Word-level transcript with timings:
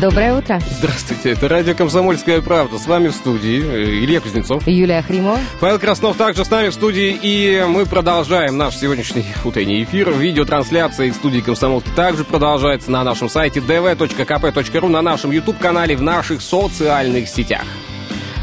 Доброе 0.00 0.34
утро. 0.34 0.60
Здравствуйте, 0.70 1.30
это 1.30 1.48
радио 1.48 1.74
«Комсомольская 1.74 2.42
правда». 2.42 2.78
С 2.78 2.86
вами 2.86 3.08
в 3.08 3.12
студии 3.12 3.64
э, 3.64 4.04
Илья 4.04 4.20
Кузнецов. 4.20 4.66
Юлия 4.66 5.00
Хримова. 5.00 5.38
Павел 5.58 5.78
Краснов 5.78 6.18
также 6.18 6.44
с 6.44 6.50
нами 6.50 6.68
в 6.68 6.74
студии. 6.74 7.18
И 7.22 7.64
мы 7.66 7.86
продолжаем 7.86 8.58
наш 8.58 8.76
сегодняшний 8.76 9.24
утренний 9.44 9.82
эфир. 9.84 10.10
Видеотрансляция 10.10 11.06
из 11.06 11.16
студии 11.16 11.40
«Комсомолки» 11.40 11.88
также 11.96 12.24
продолжается 12.24 12.90
на 12.90 13.04
нашем 13.04 13.30
сайте 13.30 13.60
dv.kp.ru, 13.60 14.88
на 14.88 15.00
нашем 15.00 15.30
YouTube-канале, 15.30 15.96
в 15.96 16.02
наших 16.02 16.42
социальных 16.42 17.28
сетях. 17.28 17.64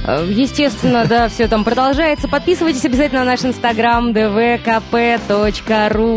Э, 0.06 0.28
естественно, 0.30 1.06
да, 1.06 1.30
все 1.30 1.48
там 1.48 1.64
продолжается. 1.64 2.28
Подписывайтесь 2.28 2.84
обязательно 2.86 3.22
на 3.22 3.32
наш 3.32 3.46
инстаграм 3.46 4.12
dvkp.ru. 4.12 5.34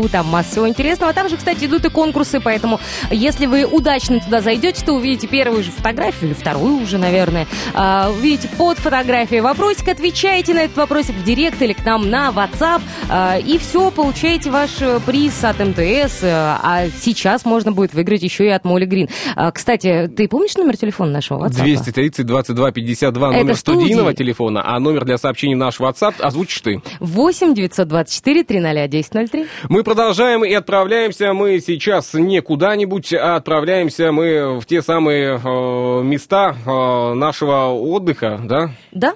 Там 0.09 0.27
масса 0.27 0.51
всего 0.51 0.67
интересного. 0.67 1.13
Там 1.13 1.29
же, 1.29 1.37
кстати, 1.37 1.65
идут 1.65 1.85
и 1.85 1.89
конкурсы, 1.89 2.39
поэтому 2.39 2.79
если 3.11 3.45
вы 3.45 3.65
удачно 3.65 4.19
туда 4.19 4.41
зайдете, 4.41 4.83
то 4.85 4.93
увидите 4.93 5.27
первую 5.27 5.63
же 5.63 5.71
фотографию, 5.71 6.31
или 6.31 6.33
вторую 6.33 6.81
уже, 6.81 6.97
наверное. 6.97 7.47
А, 7.73 8.09
увидите 8.09 8.47
под 8.57 8.79
фотографией 8.79 9.41
вопросик, 9.41 9.87
отвечаете 9.87 10.53
на 10.53 10.59
этот 10.59 10.77
вопросик 10.77 11.15
в 11.15 11.23
директ 11.23 11.61
или 11.61 11.73
к 11.73 11.85
нам 11.85 12.09
на 12.09 12.29
WhatsApp. 12.29 12.81
А, 13.09 13.37
и 13.37 13.57
все, 13.57 13.91
получаете 13.91 14.49
ваш 14.49 14.81
э, 14.81 14.99
приз 15.05 15.43
от 15.43 15.59
МТС. 15.59 16.23
А 16.23 16.85
сейчас 17.01 17.45
можно 17.45 17.71
будет 17.71 17.93
выиграть 17.93 18.23
еще 18.23 18.45
и 18.45 18.49
от 18.49 18.65
Молли 18.65 18.85
Грин. 18.85 19.09
А, 19.35 19.51
кстати, 19.51 20.09
ты 20.15 20.27
помнишь 20.27 20.55
номер 20.55 20.77
телефона 20.77 21.11
нашего 21.11 21.45
WhatsApp? 21.45 21.63
230 21.63 22.25
22 22.25 22.71
52 22.71 23.27
номер 23.31 23.45
Это 23.45 23.55
студийного 23.79 24.13
телефона, 24.13 24.61
а 24.65 24.79
номер 24.79 25.05
для 25.05 25.17
сообщений 25.17 25.55
в 25.55 25.57
наш 25.57 25.79
WhatsApp 25.79 26.15
озвучишь 26.19 26.61
ты. 26.61 26.81
8 26.99 27.53
924 27.53 28.43
300 28.43 28.83
1003. 28.83 29.45
Мы 29.69 29.83
продолжаем 29.83 30.43
и 30.43 30.53
отправляемся 30.53 31.33
мы 31.33 31.59
сейчас 31.59 32.13
не 32.13 32.41
куда-нибудь, 32.41 33.13
а 33.13 33.35
отправляемся 33.35 34.11
мы 34.11 34.59
в 34.59 34.65
те 34.65 34.81
самые 34.81 35.39
э, 35.43 36.03
места 36.03 36.55
э, 36.65 37.13
нашего 37.13 37.67
отдыха, 37.67 38.39
да? 38.43 38.71
Да? 38.91 39.13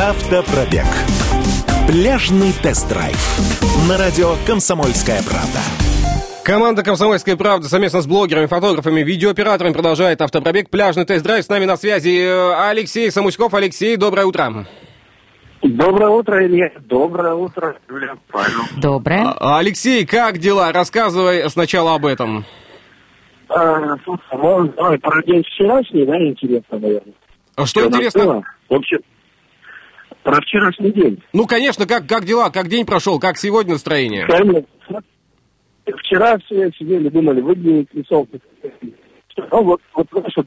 Автопробег. 0.00 0.86
Пляжный 1.88 2.52
тест-драйв. 2.62 3.16
На 3.88 3.96
радио 3.96 4.34
«Комсомольская 4.46 5.22
правда». 5.22 5.58
Команда 6.44 6.82
«Комсомольская 6.82 7.34
правда» 7.34 7.66
совместно 7.66 8.02
с 8.02 8.06
блогерами, 8.06 8.44
фотографами, 8.44 9.00
видеооператорами 9.00 9.72
продолжает 9.72 10.20
автопробег 10.20 10.68
«Пляжный 10.68 11.06
тест-драйв». 11.06 11.42
С 11.42 11.48
нами 11.48 11.64
на 11.64 11.78
связи 11.78 12.10
э, 12.10 12.68
Алексей 12.68 13.10
Самуськов. 13.10 13.54
Алексей, 13.54 13.96
доброе 13.96 14.26
утро. 14.26 14.66
Доброе 15.62 16.10
утро, 16.10 16.46
Илья. 16.46 16.70
Доброе 16.80 17.32
утро, 17.32 17.74
Юлия, 17.88 18.18
Павел. 18.30 18.60
Доброе. 18.76 19.34
А, 19.40 19.58
Алексей, 19.58 20.04
как 20.04 20.36
дела? 20.36 20.70
Рассказывай 20.72 21.48
сначала 21.48 21.94
об 21.94 22.04
этом. 22.04 22.44
А, 23.48 23.96
слушай, 24.04 24.20
ну, 24.34 24.68
давай 24.76 24.98
про 24.98 25.22
день 25.22 25.42
вчерашний, 25.42 26.04
да, 26.04 26.18
интересно, 26.22 26.78
наверное. 26.78 27.14
А 27.56 27.64
Что 27.64 27.80
Всё 27.80 27.88
интересно? 27.88 28.24
настыло. 28.24 28.42
В 28.68 28.74
общем, 28.74 28.98
про 30.22 30.40
вчерашний 30.40 30.90
день. 30.92 31.22
Ну, 31.32 31.46
конечно, 31.46 31.86
как, 31.86 32.06
как 32.06 32.24
дела? 32.24 32.50
Как 32.50 32.68
день 32.68 32.86
прошел? 32.86 33.18
Как 33.18 33.38
сегодня 33.38 33.72
настроение? 33.72 34.26
Вчера 35.86 36.38
все 36.38 36.70
сидели, 36.78 37.08
думали, 37.08 37.40
выдвинуть 37.40 37.88
лесов. 37.94 38.28
Ну, 39.50 39.62
вот, 39.62 39.80
вот, 39.94 40.06
вот, 40.12 40.46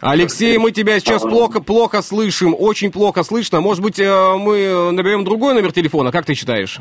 Алексей, 0.00 0.56
мы 0.56 0.70
тебя 0.70 0.98
сейчас 0.98 1.20
плохо, 1.20 1.60
плохо 1.60 2.00
слышим, 2.00 2.54
очень 2.58 2.90
плохо 2.90 3.22
слышно. 3.22 3.60
Может 3.60 3.82
быть, 3.82 3.98
э, 3.98 4.34
мы 4.38 4.92
наберем 4.92 5.24
другой 5.24 5.52
номер 5.52 5.72
телефона, 5.72 6.10
как 6.10 6.24
ты 6.24 6.34
считаешь? 6.34 6.80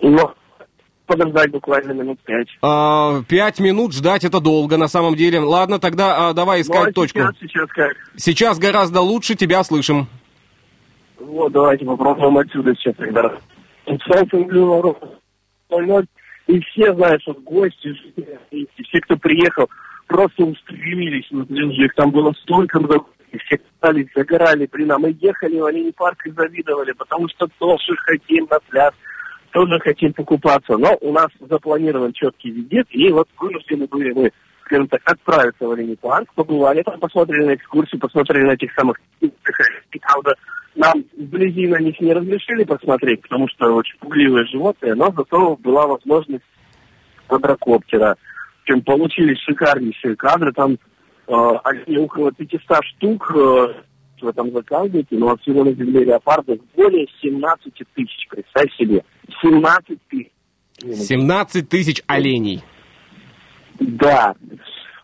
но 0.00 0.34
подождать 1.10 1.50
буквально 1.50 1.92
минут 1.92 2.20
пять. 2.20 2.46
А, 2.62 3.22
Пять 3.28 3.58
минут 3.58 3.92
ждать 3.92 4.24
это 4.24 4.40
долго, 4.40 4.76
на 4.76 4.86
самом 4.86 5.16
деле. 5.16 5.40
Ладно, 5.40 5.80
тогда 5.80 6.28
а, 6.28 6.32
давай 6.32 6.58
Ну, 6.58 6.62
искать 6.62 6.88
а 6.90 6.92
точку. 6.92 7.18
сейчас, 7.18 7.34
сейчас 7.40 7.68
как? 7.70 7.92
Сейчас 8.16 8.58
гораздо 8.58 9.00
лучше, 9.00 9.34
тебя 9.34 9.64
слышим. 9.64 10.06
Вот, 11.18 11.52
давайте 11.52 11.84
попробуем 11.84 12.38
отсюда 12.38 12.74
сейчас 12.76 12.94
тогда. 12.96 13.32
И 16.46 16.60
все, 16.60 16.92
знаешь, 16.94 17.22
вот 17.26 17.38
гости, 17.40 17.94
и 18.50 18.66
все, 18.82 19.00
кто 19.02 19.16
приехал, 19.16 19.68
просто 20.08 20.44
устремились 20.44 21.26
на. 21.30 21.42
Их 21.42 21.94
там 21.94 22.10
было 22.10 22.32
столько 22.42 22.80
много, 22.80 23.04
и 23.30 23.38
все 23.38 23.58
катались, 23.58 24.08
загорали. 24.14 24.68
Блин, 24.72 24.90
а 24.92 24.98
мы 24.98 25.16
ехали 25.20 25.58
в 25.60 25.64
Олени 25.64 25.92
парк 25.92 26.26
и 26.26 26.30
завидовали, 26.30 26.92
потому 26.92 27.28
что 27.28 27.46
тоже 27.58 27.94
хотим 28.04 28.48
на 28.50 28.58
пляж, 28.68 28.92
тоже 29.52 29.78
хотим 29.80 30.12
покупаться. 30.12 30.76
Но 30.76 30.96
у 31.00 31.12
нас 31.12 31.28
запланирован 31.40 32.12
четкий 32.12 32.50
визит, 32.50 32.86
и 32.90 33.10
вот 33.10 33.28
вынуждены 33.38 33.86
были 33.86 34.12
мы, 34.12 34.32
скажем 34.64 34.88
так, 34.88 35.00
отправиться 35.04 35.66
в 35.66 35.70
Олени 35.70 35.94
парк, 35.94 36.28
побывали 36.34 36.82
там, 36.82 36.98
посмотрели 37.00 37.46
на 37.46 37.54
экскурсию, 37.54 38.00
посмотрели 38.00 38.44
на 38.44 38.52
этих 38.52 38.72
самых 38.74 38.96
правда, 40.10 40.34
нам 40.74 41.04
вблизи 41.16 41.66
на 41.66 41.78
них 41.78 42.00
не 42.00 42.12
разрешили 42.12 42.64
посмотреть, 42.64 43.22
потому 43.22 43.48
что 43.48 43.72
очень 43.72 43.98
пугливые 43.98 44.46
животные, 44.46 44.94
но 44.94 45.12
зато 45.16 45.56
была 45.56 45.86
возможность 45.86 46.44
квадрокоптера. 47.26 48.16
В 48.64 48.80
получились 48.82 49.40
шикарнейшие 49.40 50.16
кадры, 50.16 50.52
там 50.52 50.78
э, 51.26 51.34
они 51.64 51.98
около 51.98 52.30
500 52.32 52.84
штук 52.84 53.32
э, 53.34 53.74
в 54.20 54.28
этом 54.28 54.52
заказнике, 54.52 55.16
но 55.16 55.36
всего 55.38 55.64
на 55.64 55.72
земле 55.72 56.04
леопардов 56.04 56.58
более 56.76 57.06
17 57.22 57.72
тысяч, 57.94 58.28
представь 58.28 58.74
себе, 58.76 59.04
17 59.42 59.98
тысяч. 60.08 60.30
17 60.78 61.68
тысяч 61.68 62.02
оленей. 62.06 62.62
Да. 63.78 64.34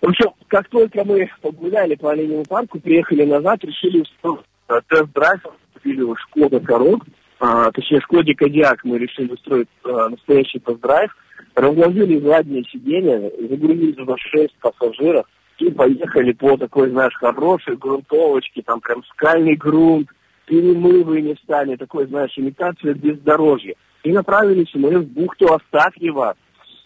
В 0.01 0.09
общем, 0.09 0.31
как 0.49 0.69
только 0.69 1.05
мы 1.05 1.29
погуляли 1.41 1.95
по 1.95 2.13
оленевому 2.13 2.45
парку, 2.45 2.79
приехали 2.79 3.25
назад, 3.25 3.65
решили 3.65 4.01
устроить 4.01 4.41
э, 4.69 4.81
тест-драйв, 4.89 5.43
купили 5.75 6.05
Шкода 6.29 6.61
Корок, 6.61 7.05
а, 7.39 7.71
точнее, 7.71 8.01
Шкоде 8.01 8.35
Кодиак 8.35 8.85
мы 8.85 8.99
решили 8.99 9.33
устроить 9.33 9.69
а, 9.85 10.09
настоящий 10.09 10.59
тест-драйв, 10.59 11.15
разложили 11.55 12.19
заднее 12.21 12.65
сиденье, 12.65 13.31
загрузили 13.49 13.93
туда 13.93 14.15
6 14.17 14.55
пассажиров 14.61 15.27
и 15.59 15.71
поехали 15.71 16.33
по 16.33 16.57
такой, 16.57 16.91
знаешь, 16.91 17.15
хорошей 17.15 17.77
грунтовочке, 17.77 18.63
там 18.63 18.81
прям 18.81 19.03
скальный 19.05 19.57
грунт, 19.57 20.09
перемывы 20.47 21.21
не 21.21 21.35
стали, 21.43 21.77
такой, 21.77 22.07
знаешь, 22.07 22.33
имитация 22.37 22.95
бездорожья. 22.95 23.75
И 24.05 24.13
направились 24.13 24.71
мы 24.75 24.99
в 24.99 25.07
бухту 25.09 25.53
Астафьева, 25.53 26.37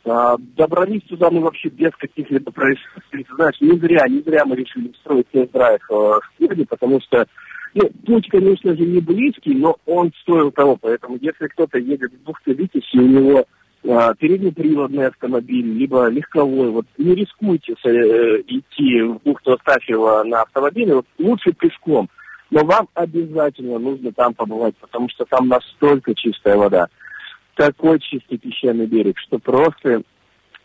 а, 0.04 0.36
добрались 0.56 1.02
туда 1.02 1.30
мы 1.30 1.40
вообще 1.40 1.68
без 1.68 1.90
каких-либо 1.96 2.50
происшествий. 2.50 3.26
Знаешь, 3.34 3.60
не 3.60 3.78
зря, 3.78 4.06
не 4.08 4.20
зря 4.20 4.44
мы 4.46 4.56
решили 4.56 4.88
устроить 4.88 5.28
тест-драйв 5.28 5.82
э, 5.90 5.94
в 5.94 6.22
Кирде, 6.38 6.64
потому 6.64 7.00
что 7.02 7.26
ну, 7.74 7.90
путь, 8.06 8.28
конечно 8.28 8.74
же, 8.74 8.82
не 8.82 9.00
близкий, 9.00 9.54
но 9.54 9.76
он 9.86 10.10
стоил 10.22 10.50
того. 10.50 10.76
Поэтому 10.80 11.18
если 11.20 11.46
кто-то 11.48 11.78
едет 11.78 12.12
в 12.12 12.24
бухту 12.24 12.52
Витязь, 12.52 12.88
и 12.94 12.98
у 12.98 13.06
него 13.06 13.44
переднеприводный 13.82 15.06
автомобиль, 15.06 15.78
либо 15.78 16.08
легковой, 16.08 16.70
вот 16.70 16.86
не 16.98 17.14
рискуйте 17.14 17.74
э, 17.84 18.42
идти 18.46 19.02
в 19.02 19.20
бухту 19.24 19.52
Астафьева 19.52 20.22
на 20.24 20.42
автомобиле, 20.42 20.96
вот 20.96 21.06
лучше 21.18 21.52
пешком. 21.52 22.08
Но 22.50 22.64
вам 22.64 22.88
обязательно 22.94 23.78
нужно 23.78 24.12
там 24.12 24.34
побывать, 24.34 24.76
потому 24.76 25.08
что 25.08 25.24
там 25.24 25.48
настолько 25.48 26.14
чистая 26.14 26.56
вода 26.56 26.88
такой 27.60 28.00
чистый 28.00 28.38
песчаный 28.38 28.86
берег, 28.86 29.18
что 29.18 29.38
просто 29.38 30.02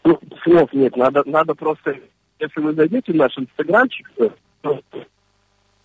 ну, 0.06 0.18
слов 0.44 0.72
нет. 0.72 0.96
Надо, 0.96 1.24
надо 1.26 1.54
просто, 1.54 1.98
если 2.40 2.62
вы 2.62 2.74
зайдете 2.74 3.12
в 3.12 3.16
наш 3.16 3.38
инстаграмчик, 3.38 4.10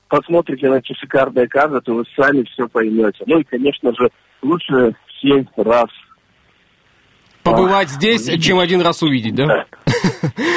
посмотрите 0.06 0.68
на 0.68 0.76
эти 0.76 0.92
шикарные 0.92 1.48
кадры, 1.48 1.80
то 1.80 1.94
вы 1.94 2.04
сами 2.14 2.44
все 2.44 2.68
поймете. 2.68 3.24
Ну 3.26 3.40
и, 3.40 3.44
конечно 3.44 3.92
же, 3.92 4.10
лучше 4.40 4.94
семь 5.20 5.46
раз. 5.56 5.88
Побывать 7.42 7.88
здесь, 7.88 8.26
чем 8.42 8.58
один 8.58 8.80
раз 8.80 9.02
увидеть, 9.02 9.34
да? 9.34 9.66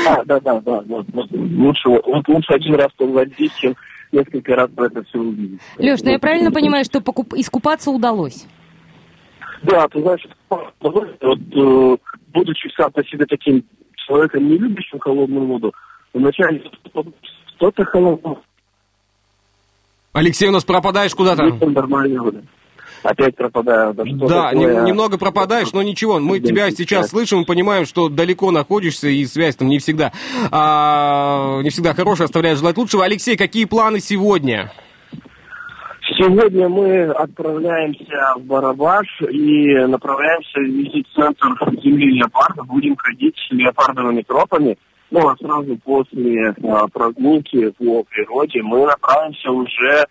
А, 0.07 0.23
да, 0.25 0.39
да, 0.39 0.59
да. 0.59 0.81
Вот, 0.85 1.05
вот, 1.13 1.31
лучше, 1.31 1.89
вот, 1.89 2.27
лучше 2.27 2.53
один 2.53 2.75
раз 2.75 2.91
побывать 2.97 3.33
здесь, 3.33 3.53
чем 3.55 3.75
несколько 4.11 4.55
раз 4.55 4.69
про 4.69 4.87
это 4.87 5.03
все 5.03 5.19
увидеть. 5.19 5.61
Леш, 5.77 6.01
ну 6.01 6.11
я 6.11 6.19
правильно 6.19 6.51
понимаю, 6.51 6.83
что 6.83 6.99
покуп- 6.99 7.35
искупаться 7.37 7.89
удалось? 7.89 8.45
Да, 9.63 9.87
ты 9.87 10.01
знаешь, 10.01 10.27
вот, 10.49 10.75
э, 10.81 11.97
будучи 12.33 12.69
сам 12.75 12.91
по 12.91 13.03
себе 13.05 13.25
таким 13.25 13.63
человеком, 13.95 14.47
не 14.47 14.57
любящим 14.57 14.99
холодную 14.99 15.45
воду, 15.47 15.73
вначале 16.13 16.61
что-то 17.55 17.85
холодное. 17.85 18.37
Алексей, 20.11 20.49
у 20.49 20.51
нас 20.51 20.65
пропадаешь 20.65 21.15
куда-то. 21.15 21.43
Нормальная 21.65 22.19
вода 22.19 22.41
опять 23.03 23.35
пропадаю. 23.35 23.93
Да, 23.93 24.05
что 24.05 24.27
да 24.27 24.49
такое... 24.51 24.83
немного 24.83 25.17
пропадаешь, 25.17 25.71
но 25.73 25.81
ничего, 25.81 26.19
мы 26.19 26.39
тебя 26.39 26.71
сейчас 26.71 27.09
слышим 27.09 27.41
и 27.41 27.45
понимаем, 27.45 27.85
что 27.85 28.09
далеко 28.09 28.51
находишься, 28.51 29.07
и 29.07 29.25
связь 29.25 29.55
там 29.55 29.67
не 29.67 29.79
всегда, 29.79 30.11
а, 30.51 31.61
не 31.61 31.69
всегда 31.69 31.93
хорошая, 31.93 32.25
оставляет 32.25 32.57
желать 32.57 32.77
лучшего. 32.77 33.03
Алексей, 33.03 33.37
какие 33.37 33.65
планы 33.65 33.99
сегодня? 33.99 34.71
Сегодня 36.17 36.67
мы 36.69 37.05
отправляемся 37.05 38.35
в 38.35 38.41
Барабаш 38.43 39.07
и 39.29 39.73
направляемся 39.87 40.59
в 40.59 40.63
визит-центр 40.63 41.55
земли 41.81 42.19
леопарда. 42.19 42.63
Будем 42.63 42.95
ходить 42.97 43.35
леопардовыми 43.49 44.21
тропами. 44.21 44.77
Ну, 45.11 45.29
а 45.29 45.35
сразу 45.37 45.77
после 45.83 46.55
а, 46.63 46.87
прогулки 46.87 47.69
по 47.71 48.03
природе 48.03 48.61
мы 48.63 48.85
направимся 48.85 49.51
уже 49.51 50.05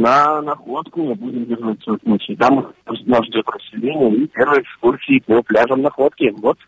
на 0.00 0.42
находку 0.42 1.02
мы 1.02 1.14
будем 1.14 1.46
держаться 1.46 1.92
в 1.92 2.06
ночи. 2.06 2.36
Там 2.36 2.72
нас 3.06 3.24
ждет 3.26 3.46
расселение 3.48 4.14
и 4.14 4.26
первые 4.28 4.62
экскурсии 4.62 5.22
по 5.26 5.42
пляжам 5.42 5.82
находки. 5.82 6.32
Вот 6.38 6.58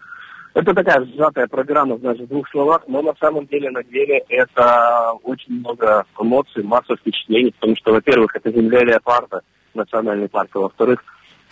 это 0.54 0.74
такая 0.74 1.04
сжатая 1.04 1.46
программа, 1.46 1.98
даже 1.98 2.24
в 2.24 2.28
двух 2.28 2.48
словах, 2.50 2.82
но 2.88 3.02
на 3.02 3.14
самом 3.20 3.46
деле, 3.46 3.70
на 3.70 3.84
деле, 3.84 4.24
это 4.28 5.12
очень 5.22 5.60
много 5.60 6.04
эмоций, 6.18 6.64
масса 6.64 6.96
впечатлений, 6.96 7.52
потому 7.52 7.76
что, 7.76 7.92
во-первых, 7.92 8.34
это 8.34 8.50
земля 8.50 8.82
леопарда, 8.82 9.42
национальный 9.74 10.28
парк, 10.28 10.50
а 10.54 10.60
во-вторых, 10.60 11.04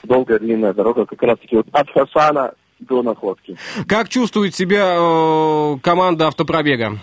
долгая 0.03 0.39
длинная 0.39 0.73
дорога, 0.73 1.07
как 1.07 1.23
раз-таки 1.23 1.57
вот 1.57 1.67
от 1.73 1.89
Хасана 1.91 2.55
до 2.81 3.03
находки. 3.03 3.57
Как 3.87 4.09
чувствует 4.09 4.55
себя 4.55 4.97
э, 4.99 5.79
команда 5.83 6.29
автопробега? 6.29 6.99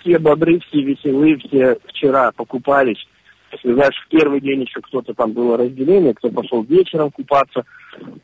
Все 0.00 0.18
бодры, 0.18 0.60
все 0.60 0.82
веселые, 0.82 1.36
все 1.38 1.78
вчера 1.86 2.32
покупались. 2.32 3.06
Если, 3.52 3.72
знаешь, 3.72 3.94
в 4.04 4.08
первый 4.08 4.40
день 4.40 4.62
еще 4.62 4.80
кто-то 4.80 5.14
там 5.14 5.32
было 5.32 5.56
разделение, 5.56 6.14
кто 6.14 6.30
пошел 6.30 6.62
вечером 6.62 7.10
купаться, 7.10 7.64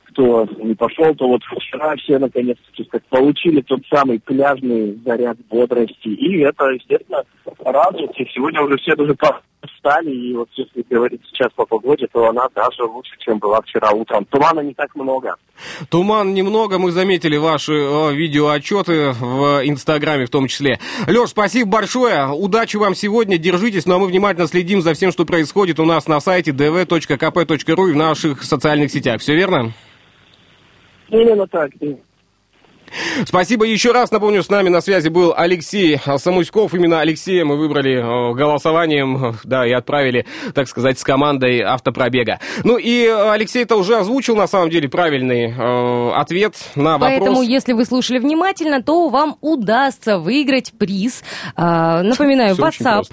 кто 0.05 0.47
не 0.59 0.75
пошел, 0.75 1.15
то 1.15 1.29
вот 1.29 1.43
вчера 1.43 1.97
все 1.97 2.19
наконец-таки 2.19 2.89
получили 3.09 3.61
тот 3.63 3.81
самый 3.91 4.21
пляжный 4.21 4.99
заряд 5.05 5.37
бодрости. 5.49 6.09
И 6.09 6.41
это, 6.41 6.67
естественно, 6.67 7.25
радует. 7.65 8.13
И 8.19 8.27
сегодня 8.33 8.63
уже 8.63 8.77
все 8.77 8.95
даже 8.95 9.17
встали, 9.67 10.11
и 10.11 10.35
вот 10.35 10.49
если 10.55 10.85
говорить 10.89 11.23
сейчас 11.31 11.51
по 11.55 11.65
погоде, 11.67 12.07
то 12.13 12.29
она 12.29 12.49
даже 12.55 12.85
лучше, 12.85 13.13
чем 13.19 13.39
была 13.39 13.61
вчера 13.63 13.91
утром. 13.91 14.25
Тумана 14.27 14.61
не 14.61 14.75
так 14.75 14.95
много. 14.95 15.37
Туман 15.89 16.35
немного, 16.35 16.79
мы 16.79 16.91
заметили 16.91 17.37
ваши 17.37 17.73
э, 17.73 18.15
видеоотчеты 18.15 19.13
в 19.13 19.61
Инстаграме 19.65 20.27
в 20.27 20.31
том 20.31 20.49
числе. 20.49 20.81
Леш, 21.07 21.31
спасибо 21.31 21.71
большое, 21.71 22.29
удачи 22.29 22.77
вам 22.77 22.95
сегодня, 22.95 23.39
держитесь, 23.39 23.87
ну 23.87 23.95
а 23.95 23.99
мы 23.99 24.07
внимательно 24.07 24.49
следим 24.49 24.83
за 24.83 24.95
всем, 24.95 25.13
что 25.15 25.25
происходит 25.25 25.79
у 25.79 25.85
нас 25.85 26.09
на 26.09 26.19
сайте 26.19 26.51
dv.kp.ru 26.51 27.89
и 27.89 27.93
в 27.93 27.97
наших 27.97 28.43
социальных 28.43 28.91
сетях. 28.91 29.21
Все 29.21 29.37
верно? 29.37 29.73
Именно 31.09 31.47
так. 31.47 31.71
Спасибо 33.27 33.65
еще 33.65 33.93
раз. 33.93 34.11
Напомню, 34.11 34.43
с 34.43 34.49
нами 34.49 34.69
на 34.69 34.81
связи 34.81 35.09
был 35.09 35.35
Алексей 35.37 35.99
Самуськов. 36.17 36.75
Именно 36.75 37.01
Алексея 37.01 37.45
мы 37.45 37.57
выбрали 37.57 37.99
э, 37.99 38.35
голосованием, 38.35 39.37
да, 39.45 39.67
и 39.67 39.73
отправили, 39.73 40.27
так 40.55 40.69
сказать, 40.69 40.99
с 40.99 41.05
командой 41.05 41.61
автопробега. 41.61 42.41
Ну 42.63 42.77
и 42.77 43.07
Алексей-то 43.07 43.77
уже 43.77 43.97
озвучил, 43.99 44.37
на 44.37 44.47
самом 44.47 44.71
деле, 44.71 44.89
правильный 44.89 45.51
э, 45.51 46.11
ответ 46.15 46.55
на 46.75 46.99
вопрос. 46.99 47.11
Поэтому, 47.11 47.43
если 47.43 47.73
вы 47.73 47.85
слушали 47.85 48.19
внимательно, 48.19 48.83
то 48.83 49.09
вам 49.09 49.37
удастся 49.41 50.19
выиграть 50.19 50.73
приз. 50.79 51.23
Э, 51.57 52.03
напоминаю, 52.03 52.55
Все 52.55 52.63
WhatsApp 52.63 53.05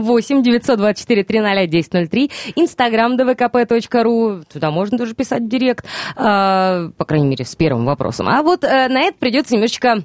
8 0.00 0.42
924 0.42 1.24
300 1.24 1.40
1003, 1.50 2.30
Instagram 2.56 3.16
dvkp.ru, 3.16 4.44
туда 4.52 4.70
можно 4.70 4.98
тоже 4.98 5.14
писать 5.14 5.42
в 5.42 5.48
директ, 5.48 5.84
э, 6.16 6.90
по 6.96 7.04
крайней 7.04 7.28
мере, 7.28 7.44
с 7.44 7.54
первым 7.54 7.84
вопросом. 7.84 8.28
А 8.28 8.42
вот 8.42 8.64
э, 8.64 8.88
на 8.88 9.02
это 9.02 9.18
придется 9.20 9.54
немножечко 9.54 10.02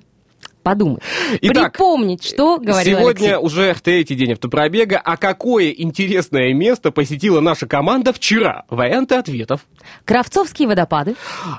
подумать. 0.66 1.04
Итак, 1.42 1.74
Припомнить, 1.74 2.24
что 2.26 2.58
говорил 2.58 2.98
Сегодня 2.98 3.38
Алексей. 3.38 3.46
уже 3.46 3.76
третий 3.84 4.16
день 4.16 4.32
автопробега. 4.32 4.98
А 4.98 5.16
какое 5.16 5.70
интересное 5.70 6.54
место 6.56 6.92
посетила 6.92 7.40
наша 7.40 7.68
команда 7.68 8.12
вчера? 8.12 8.64
Варианты 8.70 9.14
ответов. 9.14 9.62
Кравцовские 10.06 10.68
водопады. 10.68 11.16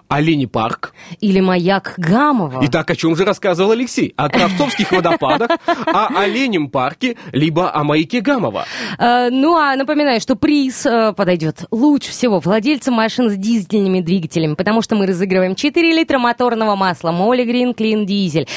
Олени 0.08 0.47
парк. 0.47 0.93
Или 1.20 1.38
маяк 1.38 1.94
Гамова. 1.97 2.61
Итак, 2.64 2.91
о 2.91 2.97
чем 2.97 3.14
же 3.14 3.25
рассказывал 3.25 3.70
Алексей? 3.70 4.12
О 4.17 4.29
Кравцовских 4.29 4.91
водопадах, 4.91 5.50
о 5.87 6.08
Оленем 6.19 6.69
парке, 6.69 7.17
либо 7.31 7.73
о 7.73 7.85
маяке 7.85 8.20
Гамова. 8.20 8.67
Э, 8.99 9.29
ну, 9.31 9.56
а 9.56 9.76
напоминаю, 9.76 10.20
что 10.20 10.35
приз 10.35 10.85
э, 10.85 11.12
подойдет 11.12 11.64
лучше 11.70 12.11
всего 12.11 12.41
владельцам 12.41 12.94
машин 12.94 13.31
с 13.31 13.37
дизельными 13.37 14.00
двигателями, 14.00 14.55
потому 14.55 14.82
что 14.82 14.97
мы 14.97 15.06
разыгрываем 15.06 15.55
4 15.55 15.94
литра 15.94 16.19
моторного 16.19 16.75
масла 16.75 17.12
Моли 17.12 17.44
Грин 17.44 17.73
Клин 17.73 18.05
Дизель. 18.05 18.49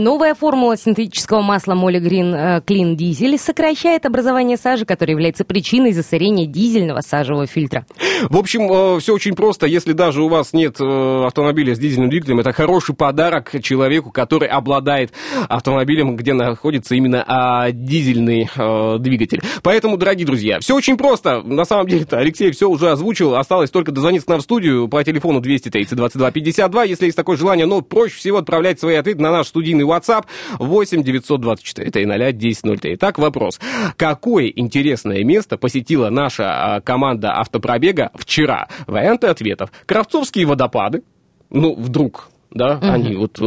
Новая 0.00 0.34
формула 0.34 0.76
синтетического 0.76 1.40
масла 1.40 1.74
Моли 1.74 1.98
Грин 1.98 2.34
Clean 2.34 2.96
Diesel 2.96 3.38
сокращает 3.38 4.06
образование 4.06 4.56
сажи, 4.56 4.84
которая 4.84 5.14
является 5.14 5.44
причиной 5.44 5.92
засорения 5.92 6.46
дизельного 6.46 7.00
сажевого 7.00 7.46
фильтра. 7.46 7.86
В 8.28 8.36
общем, 8.36 8.70
э, 8.70 9.00
все 9.00 9.14
очень 9.14 9.34
просто. 9.34 9.66
Если 9.66 9.92
даже 9.92 10.22
у 10.22 10.28
вас 10.28 10.52
нет 10.52 10.76
э, 10.80 11.24
автомобиля 11.26 11.74
с 11.74 11.78
дизельным 11.78 12.10
двигателем, 12.10 12.40
это 12.40 12.52
хороший 12.52 12.94
подарок 12.94 13.54
человеку, 13.62 14.10
который 14.10 14.48
обладает 14.48 15.12
автомобилем, 15.48 16.16
где 16.16 16.34
находится 16.34 16.94
именно 16.94 17.24
а, 17.26 17.70
дизельный 17.70 18.48
а, 18.56 18.98
двигатель. 18.98 19.40
Поэтому, 19.62 19.96
дорогие 19.96 20.26
друзья, 20.26 20.58
все 20.60 20.74
очень 20.74 20.96
просто. 20.96 21.42
На 21.42 21.64
самом 21.64 21.86
деле-то 21.86 22.18
Алексей 22.18 22.50
все 22.50 22.68
уже 22.68 22.90
озвучил. 22.90 23.36
Осталось 23.36 23.70
только 23.70 23.92
дозвониться 23.92 24.26
к 24.26 24.30
нам 24.30 24.40
в 24.40 24.42
студию 24.42 24.88
по 24.88 25.02
телефону 25.04 25.40
230 25.40 25.96
22 25.96 26.30
52, 26.30 26.84
если 26.84 27.04
есть 27.06 27.16
такое 27.16 27.36
желание. 27.36 27.66
Но 27.66 27.82
проще 27.82 28.16
всего 28.16 28.38
отправлять 28.38 28.80
свои 28.80 28.96
ответы 28.96 29.20
на 29.22 29.30
наш 29.30 29.48
студийный 29.48 29.67
студийный 29.68 29.84
WhatsApp 29.84 30.24
8 30.58 31.02
924 31.02 31.90
300 31.90 32.28
1003. 32.28 32.94
Итак, 32.94 33.18
вопрос. 33.18 33.60
Какое 33.96 34.46
интересное 34.46 35.22
место 35.24 35.58
посетила 35.58 36.08
наша 36.08 36.76
а, 36.76 36.80
команда 36.80 37.38
автопробега 37.38 38.10
вчера? 38.14 38.68
Варианты 38.86 39.26
ответов. 39.26 39.70
Кравцовские 39.86 40.46
водопады. 40.46 41.02
Ну, 41.50 41.74
вдруг, 41.74 42.30
да, 42.50 42.76
угу. 42.76 42.86
они 42.86 43.16
вот... 43.16 43.38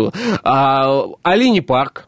А, 0.44 1.06
Оленей 1.24 1.62
парк, 1.62 2.08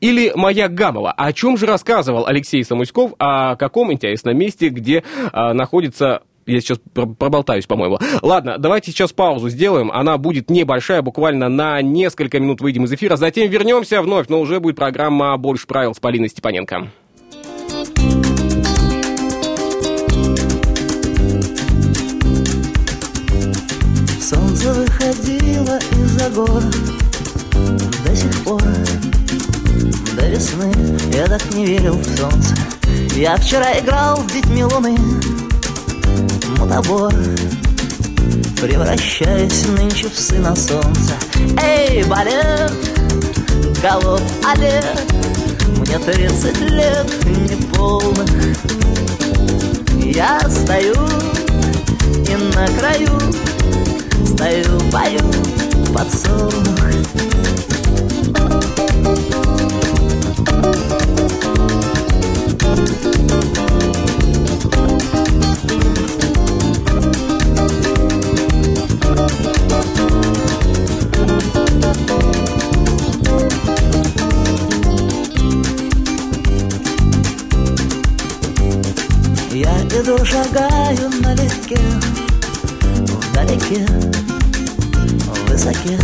или 0.00 0.32
«Маяк 0.36 0.72
Гамова». 0.72 1.12
О 1.12 1.32
чем 1.32 1.56
же 1.56 1.66
рассказывал 1.66 2.26
Алексей 2.26 2.62
Самуськов, 2.62 3.12
о 3.18 3.56
каком 3.56 3.92
интересном 3.92 4.36
месте, 4.36 4.68
где 4.68 5.02
а, 5.32 5.52
находится 5.52 6.22
я 6.46 6.60
сейчас 6.60 6.78
проболтаюсь, 6.92 7.66
по-моему. 7.66 7.98
Ладно, 8.22 8.58
давайте 8.58 8.90
сейчас 8.90 9.12
паузу 9.12 9.48
сделаем. 9.48 9.90
Она 9.90 10.18
будет 10.18 10.50
небольшая, 10.50 11.02
буквально 11.02 11.48
на 11.48 11.80
несколько 11.82 12.40
минут 12.40 12.60
выйдем 12.60 12.84
из 12.84 12.92
эфира. 12.92 13.16
Затем 13.16 13.50
вернемся 13.50 14.02
вновь, 14.02 14.28
но 14.28 14.40
уже 14.40 14.60
будет 14.60 14.76
программа 14.76 15.36
«Больше 15.36 15.66
правил» 15.66 15.94
с 15.94 15.98
Полиной 15.98 16.28
Степаненко. 16.28 16.88
Солнце 24.20 24.72
выходило 24.72 25.78
из-за 25.92 26.30
гор 26.30 26.62
До 28.06 28.16
сих 28.16 28.44
пор, 28.44 28.62
до 30.16 30.28
весны 30.30 30.72
Я 31.12 31.26
так 31.26 31.54
не 31.54 31.66
верил 31.66 31.98
в 31.98 32.04
солнце 32.04 32.54
Я 33.14 33.36
вчера 33.36 33.78
играл 33.78 34.16
с 34.16 34.32
детьми 34.32 34.64
луны 34.64 34.96
мутабор 36.58 37.12
Превращаясь 38.60 39.66
нынче 39.66 40.08
в 40.08 40.18
сына 40.18 40.56
солнца. 40.56 41.14
Эй, 41.62 42.02
балет, 42.04 42.72
голов 43.82 44.22
олег 44.44 44.84
Мне 45.78 45.98
тридцать 45.98 46.60
лет 46.60 47.06
неполных. 47.26 48.56
Я 50.02 50.40
стою 50.48 50.94
и 52.06 52.36
на 52.54 52.66
краю 52.78 53.20
Стою, 54.26 54.80
пою 54.90 55.20
подсолнух 55.92 56.74
иду, 80.00 80.24
шагаю 80.24 81.10
налегке 81.20 81.78
высоке, 83.64 83.86
высоке 85.48 85.98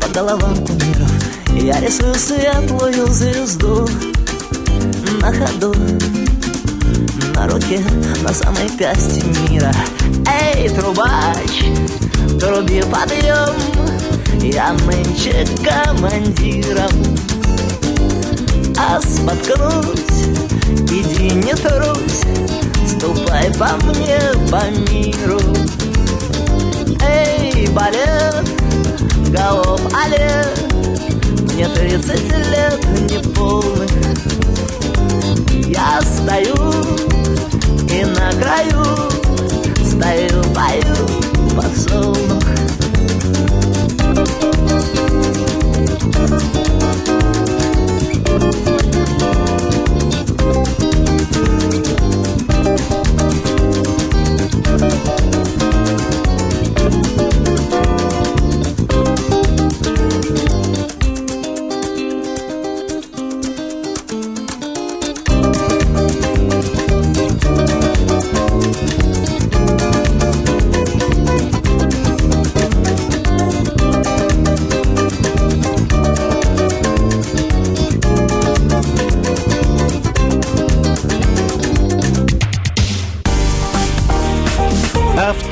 По 0.00 0.08
головам 0.08 0.56
кумиров 0.66 1.12
Я 1.52 1.80
рисую 1.80 2.14
светлую 2.14 3.06
звезду 3.08 3.88
На 5.20 5.32
ходу 5.32 5.74
на 7.34 7.46
руке, 7.46 7.80
на 8.22 8.34
самой 8.34 8.68
пясти 8.76 9.22
мира. 9.48 9.72
Эй, 10.26 10.68
трубач, 10.70 11.62
труби 12.40 12.82
подъем 12.82 13.54
Я 14.42 14.72
нынче 14.72 15.46
командиром. 15.64 16.90
А 18.76 19.00
споткнусь, 19.00 20.26
иди 20.90 21.30
не 21.30 21.54
трусь 21.54 22.67
Ступай 22.88 23.52
по 23.54 23.68
мне, 23.86 24.18
по 24.50 24.62
миру. 24.90 25.40
Эй, 27.06 27.66
балет, 27.68 28.48
голов 29.30 29.80
олег. 30.04 30.58
Мне 31.52 31.68
тридцать 31.68 32.28
лет 32.48 32.84
неполных. 33.10 33.90
Я 35.68 36.00
стою 36.02 36.54
и 37.90 38.04
на 38.04 38.30
краю 38.40 38.84
Стою, 39.84 40.42
пою 40.54 41.56
подсолнух 41.56 42.57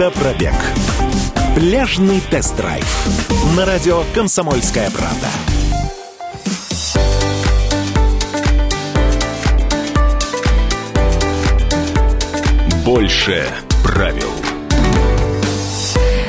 Автопробег. 0.06 0.54
Пляжный 1.56 2.20
тест-драйв. 2.30 2.86
На 3.56 3.64
радио 3.64 4.04
«Комсомольская 4.14 4.88
правда». 4.90 5.26
Больше 12.84 13.48
правил. 13.82 14.45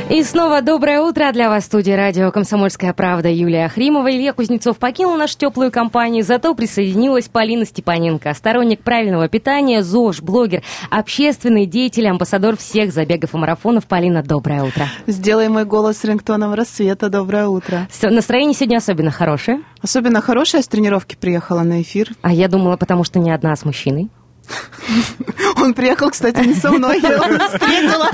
И 0.09 0.23
снова 0.23 0.61
доброе 0.61 1.01
утро 1.01 1.29
для 1.33 1.49
вас 1.49 1.65
в 1.65 1.67
студии 1.67 1.91
радио 1.91 2.31
«Комсомольская 2.31 2.93
правда» 2.93 3.27
Юлия 3.27 3.65
Ахримова. 3.65 4.09
Илья 4.09 4.31
Кузнецов 4.31 4.77
покинул 4.77 5.17
нашу 5.17 5.37
теплую 5.37 5.69
компанию, 5.69 6.23
зато 6.23 6.55
присоединилась 6.55 7.27
Полина 7.27 7.65
Степаненко, 7.65 8.33
сторонник 8.33 8.79
правильного 8.79 9.27
питания, 9.27 9.83
ЗОЖ, 9.83 10.21
блогер, 10.21 10.63
общественный 10.89 11.65
деятель, 11.65 12.07
амбассадор 12.07 12.55
всех 12.55 12.93
забегов 12.93 13.33
и 13.33 13.37
марафонов. 13.37 13.85
Полина, 13.85 14.23
доброе 14.23 14.63
утро. 14.63 14.85
Сделай 15.07 15.49
мой 15.49 15.65
голос 15.65 16.01
рингтоном 16.05 16.53
рассвета. 16.53 17.09
Доброе 17.09 17.47
утро. 17.47 17.89
Всё, 17.91 18.09
Настроение 18.09 18.53
сегодня 18.53 18.77
особенно 18.77 19.11
хорошее. 19.11 19.59
Особенно 19.81 20.21
хорошая 20.21 20.61
с 20.61 20.69
тренировки 20.69 21.17
приехала 21.19 21.63
на 21.63 21.81
эфир. 21.81 22.11
А 22.21 22.31
я 22.31 22.47
думала, 22.47 22.77
потому 22.77 23.03
что 23.03 23.19
не 23.19 23.31
одна 23.31 23.51
а 23.51 23.57
с 23.57 23.65
мужчиной. 23.65 24.09
Он 25.61 25.73
приехал, 25.73 26.09
кстати, 26.11 26.45
не 26.45 26.53
со 26.53 26.71
мной. 26.71 26.99
Я 27.01 27.09
его 27.13 27.47
встретила. 27.47 28.09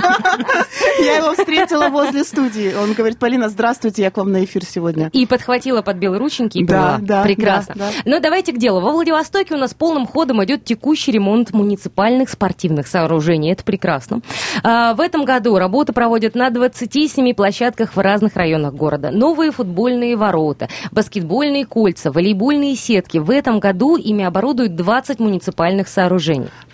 Я 1.04 1.18
его 1.18 1.34
встретила 1.34 1.90
возле 1.90 2.24
студии. 2.24 2.74
Он 2.76 2.94
говорит, 2.94 3.20
Полина, 3.20 3.50
здравствуйте, 3.50 4.02
я 4.02 4.12
к 4.12 4.18
вам 4.18 4.32
на 4.32 4.44
эфир 4.44 4.64
сегодня. 4.66 5.10
И 5.14 5.26
подхватила 5.26 5.82
под 5.82 5.98
белые 5.98 6.20
рученьки 6.20 6.58
и 6.60 6.66
Да, 6.66 6.98
да, 7.02 7.24
Прекрасно. 7.24 7.76
да, 7.76 7.90
Но 8.06 8.20
давайте 8.20 8.52
к 8.54 8.58
делу. 8.58 8.82
Во 8.82 8.92
Владивостоке 8.92 9.54
у 9.56 9.58
нас 9.58 9.74
полным 9.74 10.08
ходом 10.08 10.44
идет 10.44 10.66
текущий 10.66 11.12
ремонт 11.12 11.54
муниципальных 11.54 12.30
спортивных 12.30 12.88
сооружений. 12.88 13.52
Это 13.52 13.64
прекрасно. 13.64 14.22
А, 14.64 14.94
В 14.94 15.02
этом 15.02 15.26
году 15.26 15.58
работы 15.58 15.94
проводят 15.94 16.36
на 16.36 16.50
27 16.50 17.34
площадках 17.34 17.96
в 17.96 18.00
разных 18.00 18.36
районах 18.36 18.74
города. 18.74 19.12
Новые 19.12 19.52
футбольные 19.52 20.16
ворота, 20.16 20.70
баскетбольные 20.92 21.66
кольца, 21.66 22.12
волейбольные 22.12 22.76
сетки. 22.76 23.18
В 23.20 23.30
этом 23.30 23.60
году 23.60 23.96
ими 23.98 24.24
оборудуют 24.24 24.76
20 24.76 25.20
муниципальных 25.20 25.88
сооружений. 25.88 26.23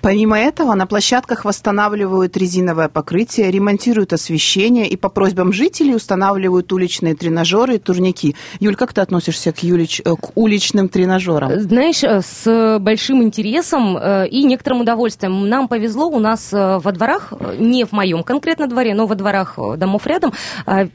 Помимо 0.02 0.40
этого, 0.40 0.76
на 0.76 0.88
площадках 0.88 1.44
восстанавливают 1.44 2.38
резиновое 2.38 2.88
покрытие, 2.88 3.52
ремонтируют 3.52 4.14
освещение 4.14 4.88
и 4.88 4.96
по 4.96 5.10
просьбам 5.10 5.52
жителей 5.52 5.96
устанавливают 5.96 6.72
уличные 6.72 7.16
тренажеры 7.16 7.76
и 7.76 7.80
турники. 7.80 8.36
Юль, 8.60 8.76
как 8.76 8.94
ты 8.94 9.02
относишься 9.02 9.52
к, 9.52 9.58
юлич- 9.60 10.02
э, 10.06 10.16
к 10.16 10.38
уличным 10.38 10.88
тренажерам? 10.88 11.60
Знаешь, 11.60 12.04
э, 12.04 12.22
с 12.22 12.80
большим 12.80 13.24
интересом 13.24 13.98
э, 13.98 14.28
и 14.30 14.44
некоторым 14.44 14.82
удовольствием. 14.82 15.50
Нам 15.50 15.68
повезло, 15.68 16.08
у 16.08 16.20
нас 16.20 16.50
во 16.52 16.92
дворах, 16.92 17.34
не 17.58 17.84
в 17.84 17.92
моем 17.92 18.24
конкретно 18.24 18.68
дворе, 18.68 18.94
но 18.94 19.06
во 19.06 19.16
дворах 19.16 19.58
домов 19.78 20.08
рядом, 20.08 20.34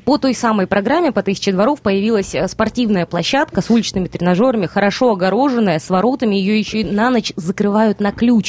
по 0.04 0.18
той 0.18 0.34
самой 0.34 0.66
программе, 0.66 1.12
по 1.12 1.22
тысяче 1.22 1.52
дворов, 1.52 1.80
появилась 1.80 2.34
спортивная 2.48 3.06
площадка 3.06 3.60
с 3.60 3.70
уличными 3.70 4.08
тренажерами, 4.08 4.66
хорошо 4.66 5.12
огороженная, 5.12 5.78
с 5.78 5.90
воротами, 5.90 6.36
ее 6.36 6.58
еще 6.58 6.80
и 6.80 6.84
на 6.84 7.10
ночь 7.10 7.32
закрывают 7.36 8.00
на 8.00 8.12
ключ. 8.12 8.43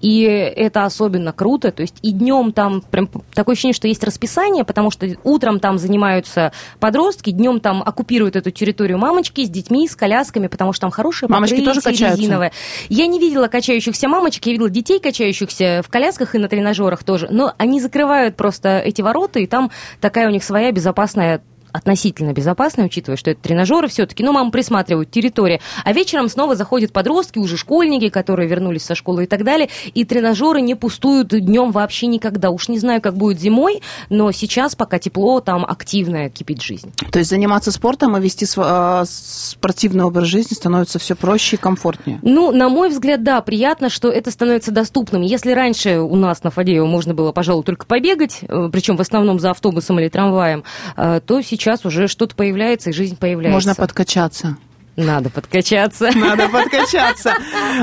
И 0.00 0.22
это 0.22 0.84
особенно 0.84 1.32
круто. 1.32 1.72
То 1.72 1.82
есть 1.82 1.96
и 2.02 2.12
днем 2.12 2.52
там 2.52 2.80
прям 2.80 3.08
такое 3.34 3.54
ощущение, 3.54 3.74
что 3.74 3.88
есть 3.88 4.02
расписание, 4.04 4.64
потому 4.64 4.90
что 4.90 5.06
утром 5.24 5.60
там 5.60 5.78
занимаются 5.78 6.52
подростки, 6.80 7.30
днем 7.30 7.60
там 7.60 7.82
оккупируют 7.82 8.36
эту 8.36 8.50
территорию 8.50 8.98
мамочки 8.98 9.44
с 9.44 9.48
детьми, 9.48 9.88
с 9.88 9.96
колясками, 9.96 10.46
потому 10.46 10.72
что 10.72 10.82
там 10.82 10.90
хорошее 10.90 11.28
Мамочки 11.28 11.54
покрытие 11.54 11.74
тоже 11.74 11.80
качаются? 11.80 12.20
резиновое. 12.20 12.52
Я 12.88 13.06
не 13.06 13.18
видела 13.18 13.48
качающихся 13.48 14.08
мамочек, 14.08 14.46
я 14.46 14.52
видела 14.52 14.70
детей, 14.70 14.98
качающихся 14.98 15.82
в 15.84 15.90
колясках 15.90 16.34
и 16.34 16.38
на 16.38 16.48
тренажерах 16.48 17.04
тоже. 17.04 17.28
Но 17.30 17.52
они 17.58 17.80
закрывают 17.80 18.36
просто 18.36 18.78
эти 18.78 19.02
ворота, 19.02 19.38
и 19.38 19.46
там 19.46 19.70
такая 20.00 20.28
у 20.28 20.30
них 20.30 20.44
своя 20.44 20.72
безопасная 20.72 21.42
относительно 21.72 22.32
безопасная, 22.32 22.86
учитывая, 22.86 23.16
что 23.16 23.30
это 23.30 23.42
тренажеры 23.42 23.88
все-таки, 23.88 24.22
но 24.22 24.32
мамы 24.32 24.50
присматривают 24.50 25.10
территории. 25.10 25.60
А 25.84 25.92
вечером 25.92 26.28
снова 26.28 26.54
заходят 26.54 26.92
подростки, 26.92 27.38
уже 27.38 27.56
школьники, 27.56 28.08
которые 28.08 28.48
вернулись 28.48 28.84
со 28.84 28.94
школы 28.94 29.24
и 29.24 29.26
так 29.26 29.44
далее, 29.44 29.68
и 29.94 30.04
тренажеры 30.04 30.60
не 30.60 30.74
пустуют 30.74 31.28
днем 31.28 31.70
вообще 31.70 32.06
никогда. 32.06 32.50
Уж 32.50 32.68
не 32.68 32.78
знаю, 32.78 33.00
как 33.00 33.16
будет 33.16 33.40
зимой, 33.40 33.80
но 34.10 34.30
сейчас, 34.32 34.74
пока 34.74 34.98
тепло, 34.98 35.40
там 35.40 35.64
активная 35.64 36.28
кипит 36.28 36.62
жизнь. 36.62 36.92
То 37.10 37.18
есть 37.18 37.30
заниматься 37.30 37.72
спортом 37.72 38.16
и 38.16 38.20
вести 38.20 38.46
э, 38.56 39.04
спортивный 39.06 40.04
образ 40.04 40.26
жизни 40.26 40.54
становится 40.54 40.98
все 40.98 41.14
проще 41.14 41.56
и 41.56 41.58
комфортнее. 41.58 42.18
Ну, 42.22 42.52
на 42.52 42.68
мой 42.68 42.90
взгляд, 42.90 43.22
да, 43.22 43.40
приятно, 43.40 43.88
что 43.88 44.08
это 44.08 44.30
становится 44.30 44.70
доступным. 44.70 45.22
Если 45.22 45.52
раньше 45.52 46.00
у 46.00 46.16
нас 46.16 46.42
на 46.42 46.50
Фадеево 46.50 46.86
можно 46.86 47.14
было, 47.14 47.32
пожалуй, 47.32 47.64
только 47.64 47.86
побегать, 47.86 48.40
причем 48.72 48.96
в 48.96 49.00
основном 49.00 49.40
за 49.40 49.50
автобусом 49.50 49.98
или 49.98 50.08
трамваем, 50.08 50.64
э, 50.96 51.20
то 51.24 51.40
сейчас 51.40 51.61
уже 51.84 52.08
что-то 52.08 52.34
появляется, 52.34 52.90
и 52.90 52.92
жизнь 52.92 53.16
появляется. 53.16 53.54
Можно 53.54 53.74
подкачаться. 53.74 54.56
Надо 54.96 55.30
подкачаться. 55.30 56.10
Надо 56.14 56.48
подкачаться. 56.52 57.34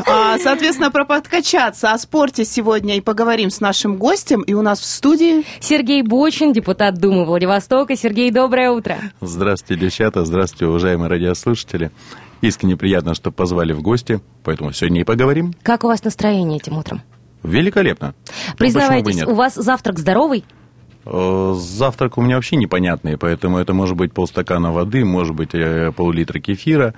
А, 0.05 0.37
Соответственно, 0.37 0.91
про 0.91 1.05
подкачаться 1.05 1.91
о 1.91 1.97
спорте 1.97 2.45
сегодня 2.45 2.97
и 2.97 3.01
поговорим 3.01 3.49
с 3.49 3.59
нашим 3.59 3.97
гостем. 3.97 4.41
И 4.41 4.53
у 4.53 4.61
нас 4.61 4.79
в 4.79 4.85
студии 4.85 5.43
Сергей 5.59 6.03
Бочин, 6.03 6.53
депутат 6.53 6.99
Думы 6.99 7.25
Владивостока. 7.25 7.95
Сергей, 7.95 8.29
доброе 8.31 8.69
утро. 8.71 8.97
Здравствуйте, 9.21 9.81
девчата, 9.81 10.23
здравствуйте, 10.23 10.67
уважаемые 10.67 11.09
радиослушатели. 11.09 11.91
Искренне 12.41 12.77
приятно, 12.77 13.15
что 13.15 13.31
позвали 13.31 13.73
в 13.73 13.81
гости, 13.81 14.21
поэтому 14.43 14.71
сегодня 14.71 15.01
и 15.01 15.03
поговорим. 15.03 15.53
Как 15.63 15.83
у 15.83 15.87
вас 15.87 16.03
настроение 16.03 16.59
этим 16.59 16.77
утром? 16.77 17.01
Великолепно. 17.43 18.13
Признавайтесь, 18.57 19.23
у 19.23 19.33
вас 19.33 19.55
завтрак 19.55 19.97
здоровый? 19.97 20.45
Э, 21.11 21.53
Завтрак 21.57 22.17
у 22.17 22.21
меня 22.21 22.35
вообще 22.35 22.55
непонятный, 22.55 23.17
поэтому 23.17 23.57
это 23.57 23.73
может 23.73 23.97
быть 23.97 24.13
полстакана 24.13 24.71
воды, 24.71 25.03
может 25.03 25.35
быть 25.35 25.53
э, 25.53 25.91
пол-литра 25.91 26.39
кефира. 26.39 26.93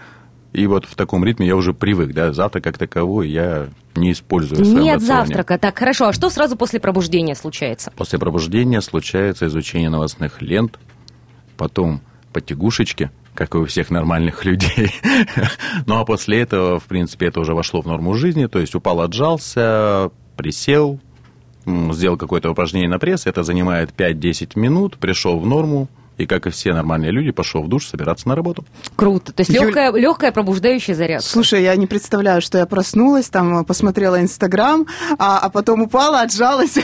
И 0.52 0.68
вот 0.68 0.86
в 0.86 0.96
таком 0.96 1.24
ритме 1.24 1.48
я 1.48 1.56
уже 1.56 1.74
привык, 1.74 2.14
да, 2.14 2.34
завтрак 2.34 2.66
как 2.66 2.78
таковой 2.78 3.30
я 3.30 3.70
не 3.96 4.12
использую 4.12 4.66
Нет 4.66 5.02
завтрака. 5.02 5.58
Так, 5.58 5.80
хорошо. 5.80 6.10
А 6.10 6.14
что 6.14 6.30
сразу 6.30 6.58
после 6.58 6.82
пробуждения 6.82 7.36
случается? 7.36 7.92
После 7.96 8.20
пробуждения 8.20 8.82
случается 8.82 9.48
изучение 9.48 9.90
новостных 9.90 10.42
лент, 10.42 10.78
потом 11.56 12.02
потягушечки, 12.34 13.12
как 13.34 13.56
и 13.56 13.60
у 13.60 13.66
всех 13.66 13.92
нормальных 13.92 14.44
людей. 14.46 14.92
ну 15.86 16.00
а 16.00 16.04
после 16.04 16.42
этого, 16.42 16.82
в 16.82 16.86
принципе, 16.86 17.28
это 17.28 17.40
уже 17.40 17.54
вошло 17.54 17.82
в 17.82 17.86
норму 17.88 18.14
жизни, 18.16 18.48
то 18.48 18.60
есть 18.60 18.76
упал, 18.76 19.00
отжался, 19.00 20.12
присел, 20.36 21.00
сделал 21.66 22.18
какое-то 22.18 22.52
упражнение 22.52 22.90
на 22.90 23.00
пресс, 23.00 23.26
это 23.26 23.44
занимает 23.44 23.92
5-10 23.92 24.60
минут, 24.60 24.98
пришел 24.98 25.40
в 25.40 25.46
норму, 25.46 25.88
и, 26.18 26.26
как 26.26 26.46
и 26.46 26.50
все 26.52 26.74
нормальные 26.74 27.12
люди, 27.12 27.32
пошел 27.32 27.64
в 27.64 27.68
душ 27.70 27.88
собираться 27.88 28.28
на 28.28 28.36
работу. 28.36 28.64
Круто. 28.96 29.32
То 29.34 29.42
есть 29.42 29.50
Юль- 29.52 29.66
легкая, 29.68 29.92
легкая 29.94 30.32
пробуждающая 30.32 30.94
зарядка. 30.96 31.28
Слушай, 31.28 31.64
я 31.64 31.76
не 31.76 31.88
представляю, 31.88 32.42
что 32.42 32.58
я 32.58 32.66
проснулась, 32.66 33.30
там 33.30 33.66
посмотрела 33.66 34.22
Инстаграм, 34.22 34.86
а, 35.18 35.40
а 35.40 35.50
потом 35.50 35.82
упала, 35.84 36.22
отжалась. 36.22 36.76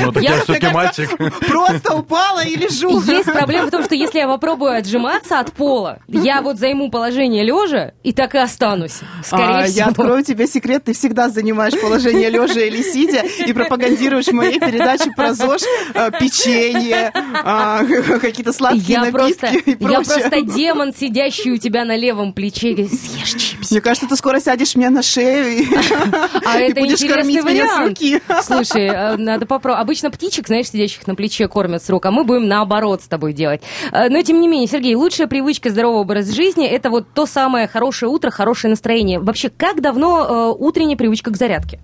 Ну, 0.00 0.12
так 0.12 0.22
Я 0.22 0.40
все-таки 0.40 0.68
мальчик. 0.72 1.10
Просто 1.46 1.94
упала 1.94 2.44
и 2.44 2.56
лежу. 2.56 3.00
Есть 3.02 3.32
проблема 3.32 3.66
в 3.66 3.70
том, 3.70 3.84
что 3.84 3.94
если 3.94 4.18
я 4.18 4.26
попробую 4.28 4.76
отжиматься 4.76 5.38
от 5.38 5.52
пола, 5.52 5.98
я 6.08 6.42
вот 6.42 6.58
займу 6.58 6.90
положение 6.90 7.44
лежа 7.44 7.92
и 8.02 8.12
так 8.12 8.34
и 8.34 8.38
останусь. 8.38 9.00
Скорее 9.24 9.44
А, 9.44 9.62
всего. 9.64 9.76
Я 9.76 9.86
открою 9.86 10.24
тебе 10.24 10.46
секрет, 10.46 10.84
ты 10.84 10.92
всегда 10.94 11.28
занимаешь 11.28 11.78
положение 11.80 12.30
лежа 12.30 12.60
или 12.60 12.82
сидя 12.82 13.22
и 13.46 13.52
пропагандируешь 13.52 14.26
в 14.26 14.32
моей 14.32 14.58
передаче 14.58 15.10
про 15.16 15.34
ЗОЖ 15.34 15.62
э, 15.94 16.10
печенье, 16.18 17.12
а, 17.44 17.84
какие-то 18.20 18.52
сладкие 18.52 18.84
Я 18.86 19.00
напитки 19.00 19.38
просто, 19.38 19.46
и 19.48 19.76
я 19.80 20.00
просто 20.00 20.40
демон, 20.54 20.92
сидящий 20.94 21.52
у 21.52 21.56
тебя 21.56 21.84
на 21.84 21.96
левом 21.96 22.32
плече. 22.32 22.74
Съешь 22.86 23.42
чипс. 23.42 23.70
Мне 23.70 23.80
кажется, 23.80 24.08
ты 24.08 24.16
скоро 24.16 24.40
сядешь 24.40 24.74
мне 24.76 24.90
на 24.90 25.02
шею 25.02 25.58
и, 25.58 25.66
А 26.44 26.60
и 26.60 26.70
это 26.70 26.80
будешь 26.80 27.00
кормить 27.00 27.44
меня 27.44 27.68
с 27.68 27.88
руки. 27.88 28.20
Слушай, 28.42 28.86
э, 28.86 29.16
надо 29.16 29.46
попробовать. 29.46 29.82
Обычно 29.82 30.10
птичек, 30.10 30.46
знаешь, 30.46 30.68
сидящих 30.68 31.06
на 31.06 31.14
плече 31.14 31.48
кормят 31.48 31.82
с 31.82 31.90
рук, 31.90 32.06
а 32.06 32.10
мы 32.10 32.24
будем 32.24 32.46
наоборот 32.46 33.02
с 33.02 33.08
тобой 33.08 33.32
делать. 33.32 33.62
Э, 33.92 34.08
Но 34.08 34.22
тем 34.22 34.40
не 34.40 34.48
менее, 34.48 34.68
Сергей, 34.68 34.94
лучшая 34.94 35.26
привычка 35.26 35.70
здорового 35.70 36.00
образа 36.00 36.34
жизни– 36.34 36.66
это 36.68 36.90
вот 36.90 37.06
то 37.14 37.26
самое 37.26 37.66
хорошее 37.66 38.10
утро, 38.10 38.30
хорошее 38.30 38.70
настроение. 38.70 39.18
Вообще, 39.18 39.50
как 39.50 39.80
давно 39.80 40.52
э, 40.52 40.56
утренняя 40.58 40.96
привычка 40.96 41.30
к 41.30 41.36
зарядке? 41.36 41.78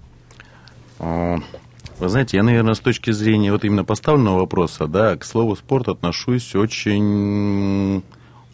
Вы 1.99 2.09
знаете, 2.09 2.37
я, 2.37 2.43
наверное, 2.43 2.75
с 2.75 2.81
точки 2.81 3.11
зрения 3.11 3.51
вот 3.51 3.65
именно 3.65 3.85
поставленного 3.85 4.41
вопроса, 4.41 4.87
да, 4.87 5.17
к 5.17 5.25
слову 5.25 5.57
спорт 5.57 5.89
отношусь 5.89 6.55
очень 6.55 8.03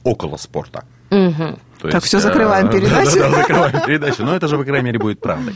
около 0.02 0.36
спорта. 0.36 0.84
То 1.10 1.90
Так, 1.90 2.02
всё, 2.02 2.18
закрываем 2.18 2.68
э, 2.68 2.72
передачу. 2.72 3.10
Да, 3.18 3.30
да, 3.30 3.36
закрываем 3.36 3.86
передачу. 3.86 4.24
Но 4.24 4.34
это 4.34 4.48
же, 4.48 4.56
по 4.56 4.64
крайней 4.64 4.86
мере, 4.86 4.98
будет 4.98 5.20
правдой. 5.20 5.54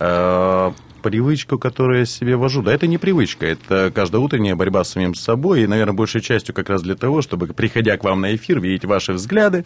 Э, 0.00 0.72
Привычку, 1.02 1.58
которую 1.58 2.00
я 2.00 2.04
себе 2.04 2.36
вожу, 2.36 2.60
да, 2.62 2.74
это 2.74 2.86
не 2.86 2.98
привычка, 2.98 3.46
это 3.46 3.90
каждая 3.94 4.20
утренняя 4.20 4.54
борьба 4.54 4.84
с 4.84 4.90
самим 4.90 5.14
собой, 5.14 5.62
и, 5.62 5.66
наверное, 5.66 5.94
большей 5.94 6.20
частью 6.20 6.54
как 6.54 6.68
раз 6.68 6.82
для 6.82 6.94
того, 6.94 7.22
чтобы, 7.22 7.46
приходя 7.46 7.96
к 7.96 8.04
вам 8.04 8.20
на 8.20 8.34
эфир, 8.34 8.60
видеть 8.60 8.84
ваши 8.84 9.14
взгляды, 9.14 9.64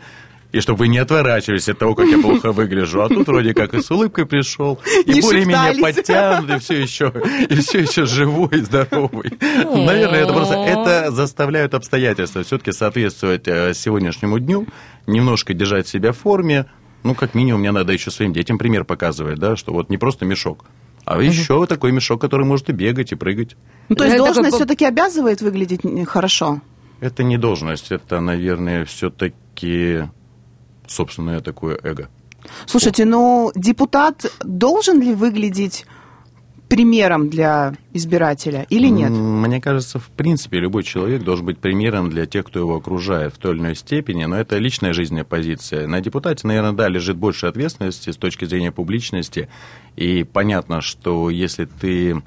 и 0.54 0.60
чтобы 0.60 0.78
вы 0.80 0.88
не 0.88 0.98
отворачивались 0.98 1.68
от 1.68 1.78
того, 1.78 1.94
как 1.94 2.06
я 2.08 2.18
плохо 2.18 2.52
выгляжу. 2.52 3.02
А 3.02 3.08
тут 3.08 3.26
вроде 3.26 3.52
как 3.54 3.74
и 3.74 3.82
с 3.82 3.90
улыбкой 3.90 4.24
пришел, 4.24 4.78
и 5.04 5.12
Не 5.14 5.20
более-менее 5.20 5.72
шептались. 5.74 5.96
подтянут, 5.96 6.50
и 6.50 6.58
все 6.60 6.80
еще, 6.82 7.12
и 7.50 7.54
все 7.56 7.78
еще 7.80 8.06
живой, 8.06 8.58
здоровый. 8.62 9.32
Наверное, 9.40 10.22
это 10.22 10.32
просто 10.32 10.54
это 10.54 11.10
заставляют 11.10 11.74
обстоятельства 11.74 12.42
все-таки 12.44 12.72
соответствовать 12.72 13.48
э, 13.48 13.74
сегодняшнему 13.74 14.38
дню, 14.38 14.66
немножко 15.06 15.54
держать 15.54 15.88
себя 15.88 16.12
в 16.12 16.18
форме. 16.18 16.66
Ну, 17.02 17.14
как 17.14 17.34
минимум, 17.34 17.60
мне 17.60 17.70
надо 17.72 17.92
еще 17.92 18.10
своим 18.10 18.32
детям 18.32 18.56
пример 18.56 18.84
показывать, 18.84 19.38
да, 19.38 19.56
что 19.56 19.72
вот 19.72 19.90
не 19.90 19.98
просто 19.98 20.24
мешок, 20.24 20.64
а 21.04 21.20
еще 21.20 21.66
такой 21.66 21.92
мешок, 21.92 22.20
который 22.20 22.46
может 22.46 22.70
и 22.70 22.72
бегать, 22.72 23.12
и 23.12 23.14
прыгать. 23.14 23.56
Ну, 23.88 23.96
то 23.96 24.04
есть 24.04 24.14
Это 24.14 24.24
должность 24.24 24.50
бы- 24.52 24.56
все-таки 24.56 24.84
обязывает 24.86 25.42
выглядеть 25.42 25.84
м, 25.84 26.04
хорошо. 26.06 26.60
Это 27.00 27.22
не 27.24 27.36
должность, 27.36 27.90
это, 27.90 28.20
наверное, 28.20 28.84
все-таки 28.86 30.04
собственное 30.86 31.40
такое 31.40 31.78
эго. 31.82 32.08
Слушайте, 32.66 33.04
ну 33.04 33.52
депутат 33.54 34.26
должен 34.42 35.00
ли 35.00 35.14
выглядеть 35.14 35.86
примером 36.68 37.28
для 37.30 37.74
избирателя 37.92 38.66
или 38.68 38.88
нет? 38.88 39.10
Мне 39.10 39.60
кажется, 39.60 39.98
в 39.98 40.08
принципе, 40.08 40.58
любой 40.58 40.82
человек 40.82 41.22
должен 41.22 41.46
быть 41.46 41.58
примером 41.58 42.10
для 42.10 42.26
тех, 42.26 42.46
кто 42.46 42.58
его 42.58 42.76
окружает 42.76 43.34
в 43.34 43.38
той 43.38 43.54
или 43.54 43.60
иной 43.60 43.76
степени, 43.76 44.24
но 44.24 44.36
это 44.36 44.58
личная 44.58 44.92
жизненная 44.92 45.24
позиция. 45.24 45.86
На 45.86 46.00
депутате, 46.00 46.46
наверное, 46.46 46.72
да, 46.72 46.88
лежит 46.88 47.16
больше 47.16 47.46
ответственности 47.46 48.10
с 48.10 48.16
точки 48.16 48.44
зрения 48.44 48.72
публичности, 48.72 49.48
и 49.96 50.24
понятно, 50.24 50.80
что 50.80 51.30
если 51.30 51.66
ты 51.66 52.22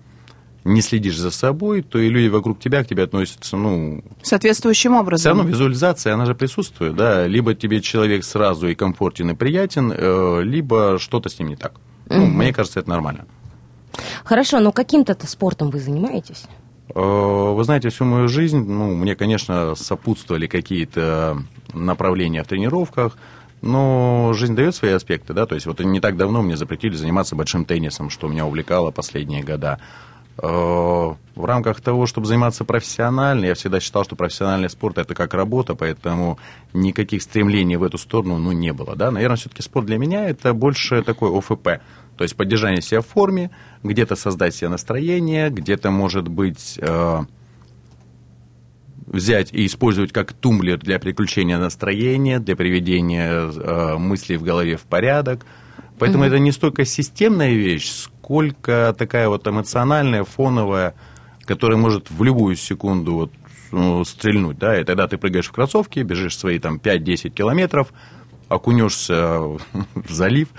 не 0.67 0.82
следишь 0.82 1.17
за 1.17 1.32
собой, 1.32 1.82
то 1.82 1.97
и 1.99 2.10
люди 2.10 2.27
вокруг 2.27 2.60
тебя 2.60 2.84
к 2.84 2.88
тебе 2.88 3.03
относятся, 3.03 3.58
ну, 3.58 4.03
Соответствующим 4.21 4.91
все 4.93 4.99
образом. 5.01 5.38
равно 5.38 5.49
визуализация, 5.49 6.13
она 6.13 6.25
же 6.25 6.36
присутствует, 6.36 6.95
да, 6.95 7.25
либо 7.27 7.56
тебе 7.56 7.82
человек 7.82 8.23
сразу 8.23 8.67
и 8.67 8.75
комфортен, 8.75 9.30
и 9.32 9.34
приятен, 9.36 9.91
э, 9.95 10.41
либо 10.43 10.97
что-то 10.99 11.30
с 11.30 11.39
ним 11.39 11.49
не 11.49 11.56
так. 11.56 11.73
Ну, 12.10 12.25
мне 12.25 12.53
кажется, 12.53 12.80
это 12.80 12.89
нормально. 12.89 13.25
Хорошо, 14.23 14.60
но 14.60 14.71
каким-то 14.71 15.17
спортом 15.27 15.69
вы 15.71 15.80
занимаетесь? 15.80 16.45
Э, 16.93 16.99
Вы 17.53 17.63
знаете, 17.63 17.89
всю 17.89 18.06
мою 18.06 18.27
жизнь, 18.27 18.60
ну, 18.60 18.95
мне, 18.95 19.15
конечно, 19.15 19.75
сопутствовали 19.75 20.47
какие-то 20.47 21.38
направления 21.73 22.43
в 22.43 22.47
тренировках, 22.47 23.17
но 23.62 24.34
жизнь 24.36 24.56
дает 24.56 24.75
свои 24.75 24.91
аспекты, 24.91 25.34
да, 25.34 25.45
то 25.45 25.56
есть 25.56 25.65
вот 25.65 25.80
не 25.80 25.99
так 25.99 26.15
давно 26.15 26.41
мне 26.43 26.56
запретили 26.56 26.95
заниматься 26.95 27.36
большим 27.36 27.65
теннисом, 27.65 28.10
что 28.10 28.27
меня 28.27 28.45
увлекало 28.45 28.91
последние 28.91 29.43
года. 29.43 29.80
Э, 30.41 31.13
В 31.36 31.45
рамках 31.45 31.82
того, 31.82 32.08
чтобы 32.08 32.26
заниматься 32.26 32.65
профессионально, 32.65 33.45
я 33.45 33.54
всегда 33.54 33.80
считал, 33.80 34.04
что 34.04 34.15
профессиональный 34.15 34.69
спорт– 34.69 34.97
это 35.00 35.13
как 35.13 35.34
работа, 35.36 35.76
поэтому 35.76 36.39
никаких 36.73 37.21
стремлений 37.21 37.78
в 37.78 37.84
эту 37.84 37.97
сторону, 38.00 38.39
ну, 38.39 38.52
не 38.52 38.73
было, 38.73 38.95
да. 38.95 39.12
Наверное, 39.12 39.38
все-таки 39.38 39.62
спорт 39.62 39.86
для 39.86 39.97
меня– 40.00 40.28
это 40.32 40.54
больше 40.54 41.04
такой 41.04 41.30
ОФП, 41.38 41.82
то 42.17 42.23
есть 42.23 42.36
поддержание 42.36 42.82
себя 42.82 43.02
в 43.02 43.08
форме, 43.08 43.52
где-то 43.84 44.15
создать 44.15 44.56
себе 44.56 44.69
настроение, 44.69 45.52
где-то, 45.52 45.91
может 45.91 46.28
быть, 46.28 46.80
э, 46.82 47.19
взять 49.06 49.54
и 49.54 49.65
использовать 49.65 50.12
как 50.12 50.34
тумблер 50.34 50.80
для 50.80 50.97
переключения 51.00 51.60
настроения, 51.60 52.39
для 52.39 52.56
приведения 52.56 53.32
э, 53.32 53.97
мыслей 53.97 54.38
в 54.38 54.43
голове 54.43 54.76
в 54.78 54.84
порядок. 54.84 55.45
Поэтому 56.00 56.23
это 56.23 56.39
не 56.39 56.52
столько 56.52 56.86
системная 56.86 57.54
вещь, 57.54 57.89
сколько 57.89 58.16
такая 58.97 59.29
вот 59.29 59.47
эмоциональная, 59.47 60.23
фоновая, 60.23 60.93
которая 61.45 61.77
может 61.77 62.11
в 62.11 62.23
любую 62.23 62.55
секунду 62.55 63.13
вот, 63.13 63.31
ну, 63.71 64.03
стрельнуть. 64.03 64.57
Да? 64.57 64.79
И 64.79 64.83
тогда 64.83 65.07
ты 65.07 65.17
прыгаешь 65.17 65.47
в 65.47 65.51
кроссовки, 65.51 65.99
бежишь 65.99 66.37
свои 66.37 66.59
там 66.59 66.77
5-10 66.77 67.29
километров, 67.29 67.93
окунешься 68.49 69.39
в 69.95 70.09
залив, 70.09 70.49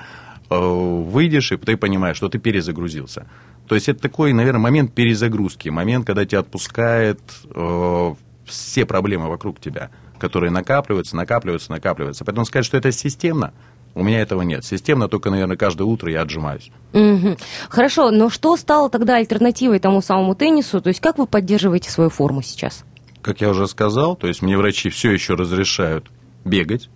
э, 0.51 0.59
выйдешь, 0.59 1.53
и 1.53 1.57
ты 1.57 1.77
понимаешь, 1.77 2.17
что 2.17 2.29
ты 2.29 2.39
перезагрузился. 2.39 3.27
То 3.69 3.75
есть 3.75 3.89
это 3.89 4.01
такой, 4.01 4.33
наверное, 4.33 4.61
момент 4.61 4.95
перезагрузки, 4.95 5.69
момент, 5.69 6.07
когда 6.07 6.25
тебя 6.25 6.41
отпускает 6.41 7.21
э, 7.55 8.15
все 8.47 8.87
проблемы 8.87 9.29
вокруг 9.29 9.61
тебя, 9.61 9.91
которые 10.19 10.51
накапливаются, 10.51 11.17
накапливаются, 11.17 11.71
накапливаются. 11.71 12.25
Поэтому 12.25 12.47
сказать, 12.47 12.65
что 12.65 12.79
это 12.79 12.91
системно, 12.93 13.53
у 13.95 14.03
меня 14.03 14.21
этого 14.21 14.43
нет. 14.43 14.65
Системно 14.65 15.09
только, 15.09 15.31
наверное, 15.31 15.57
каждое 15.57 15.85
утро 15.85 16.11
я 16.11 16.23
отжимаюсь. 16.23 16.71
Мгм. 16.93 17.37
Хорошо, 17.69 18.11
но 18.11 18.31
что 18.31 18.57
стало 18.57 18.91
тогда 18.91 19.17
альтернативой 19.17 19.79
тому 19.79 20.01
самому 20.03 20.35
теннису? 20.35 20.81
То 20.81 20.89
есть 20.89 21.01
как 21.01 21.19
вы 21.19 21.27
поддерживаете 21.27 21.91
свою 21.91 22.11
форму 22.11 22.43
сейчас? 22.43 22.85
Как 23.23 23.41
я 23.41 23.51
уже 23.51 23.67
сказал, 23.67 24.17
то 24.17 24.29
есть 24.29 24.43
мне 24.43 24.57
врачи 24.57 24.89
все 24.91 25.11
еще 25.11 25.35
разрешают 25.35 26.11
бегать. 26.45 26.89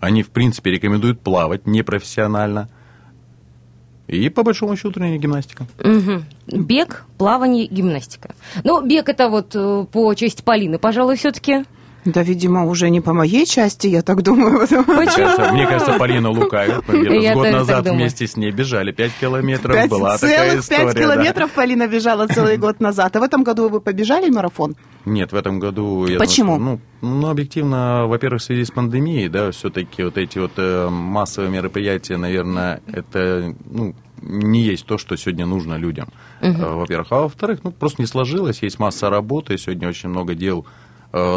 Они, 0.00 0.22
в 0.22 0.30
принципе, 0.30 0.70
рекомендуют 0.70 1.20
плавать 1.20 1.66
непрофессионально. 1.66 2.68
И, 4.06 4.28
по 4.28 4.42
большому 4.42 4.76
счету, 4.76 4.90
утренняя 4.90 5.16
гимнастика. 5.16 5.66
Мгм. 5.82 6.24
Бег, 6.46 7.04
плавание, 7.16 7.66
гимнастика. 7.66 8.34
Ну, 8.62 8.84
бег 8.84 9.08
это 9.08 9.30
вот 9.30 9.52
э, 9.54 9.86
по 9.90 10.12
части 10.14 10.42
Полины, 10.42 10.78
пожалуй, 10.78 11.16
все-таки. 11.16 11.64
Да, 12.04 12.22
видимо, 12.22 12.66
уже 12.66 12.90
не 12.90 13.00
по 13.00 13.12
моей 13.12 13.46
части, 13.46 13.86
я 13.86 14.02
так 14.02 14.22
думаю. 14.22 14.66
Мне 14.70 15.06
кажется, 15.06 15.52
мне 15.52 15.66
кажется, 15.68 15.94
Полина 15.98 16.30
лукавит. 16.30 16.84
Год 17.34 17.50
назад 17.50 17.88
вместе 17.88 18.26
с 18.26 18.36
ней 18.36 18.50
бежали 18.50 18.92
5 18.92 19.12
километров. 19.20 19.74
Пять 19.74 19.90
Была 19.90 20.18
такая 20.18 20.58
история. 20.58 20.84
пять 20.84 20.94
да. 20.94 21.00
километров 21.00 21.50
Полина 21.52 21.86
бежала 21.86 22.26
целый 22.26 22.56
год 22.58 22.80
назад. 22.80 23.16
А 23.16 23.20
в 23.20 23.22
этом 23.22 23.42
году 23.42 23.68
вы 23.68 23.80
побежали 23.80 24.28
марафон? 24.28 24.76
Нет, 25.06 25.32
в 25.32 25.36
этом 25.36 25.58
году... 25.58 26.06
Я 26.06 26.18
Почему? 26.18 26.56
думаю, 26.56 26.78
что, 26.78 27.06
ну, 27.06 27.20
ну, 27.20 27.28
объективно, 27.28 28.06
во-первых, 28.06 28.40
в 28.40 28.44
связи 28.44 28.64
с 28.64 28.70
пандемией, 28.70 29.28
да, 29.28 29.50
все-таки 29.50 30.02
вот 30.02 30.16
эти 30.16 30.38
вот 30.38 30.52
э, 30.56 30.88
массовые 30.88 31.50
мероприятия, 31.50 32.16
наверное, 32.16 32.80
это, 32.86 33.54
ну, 33.66 33.94
не 34.22 34.62
есть 34.62 34.86
то, 34.86 34.96
что 34.96 35.16
сегодня 35.16 35.44
нужно 35.44 35.74
людям, 35.74 36.08
э, 36.40 36.52
во-первых. 36.52 37.08
А 37.10 37.20
во-вторых, 37.22 37.60
ну, 37.64 37.70
просто 37.70 38.00
не 38.00 38.06
сложилось, 38.06 38.62
есть 38.62 38.78
масса 38.78 39.10
работы, 39.10 39.58
сегодня 39.58 39.88
очень 39.88 40.08
много 40.08 40.34
дел, 40.34 40.64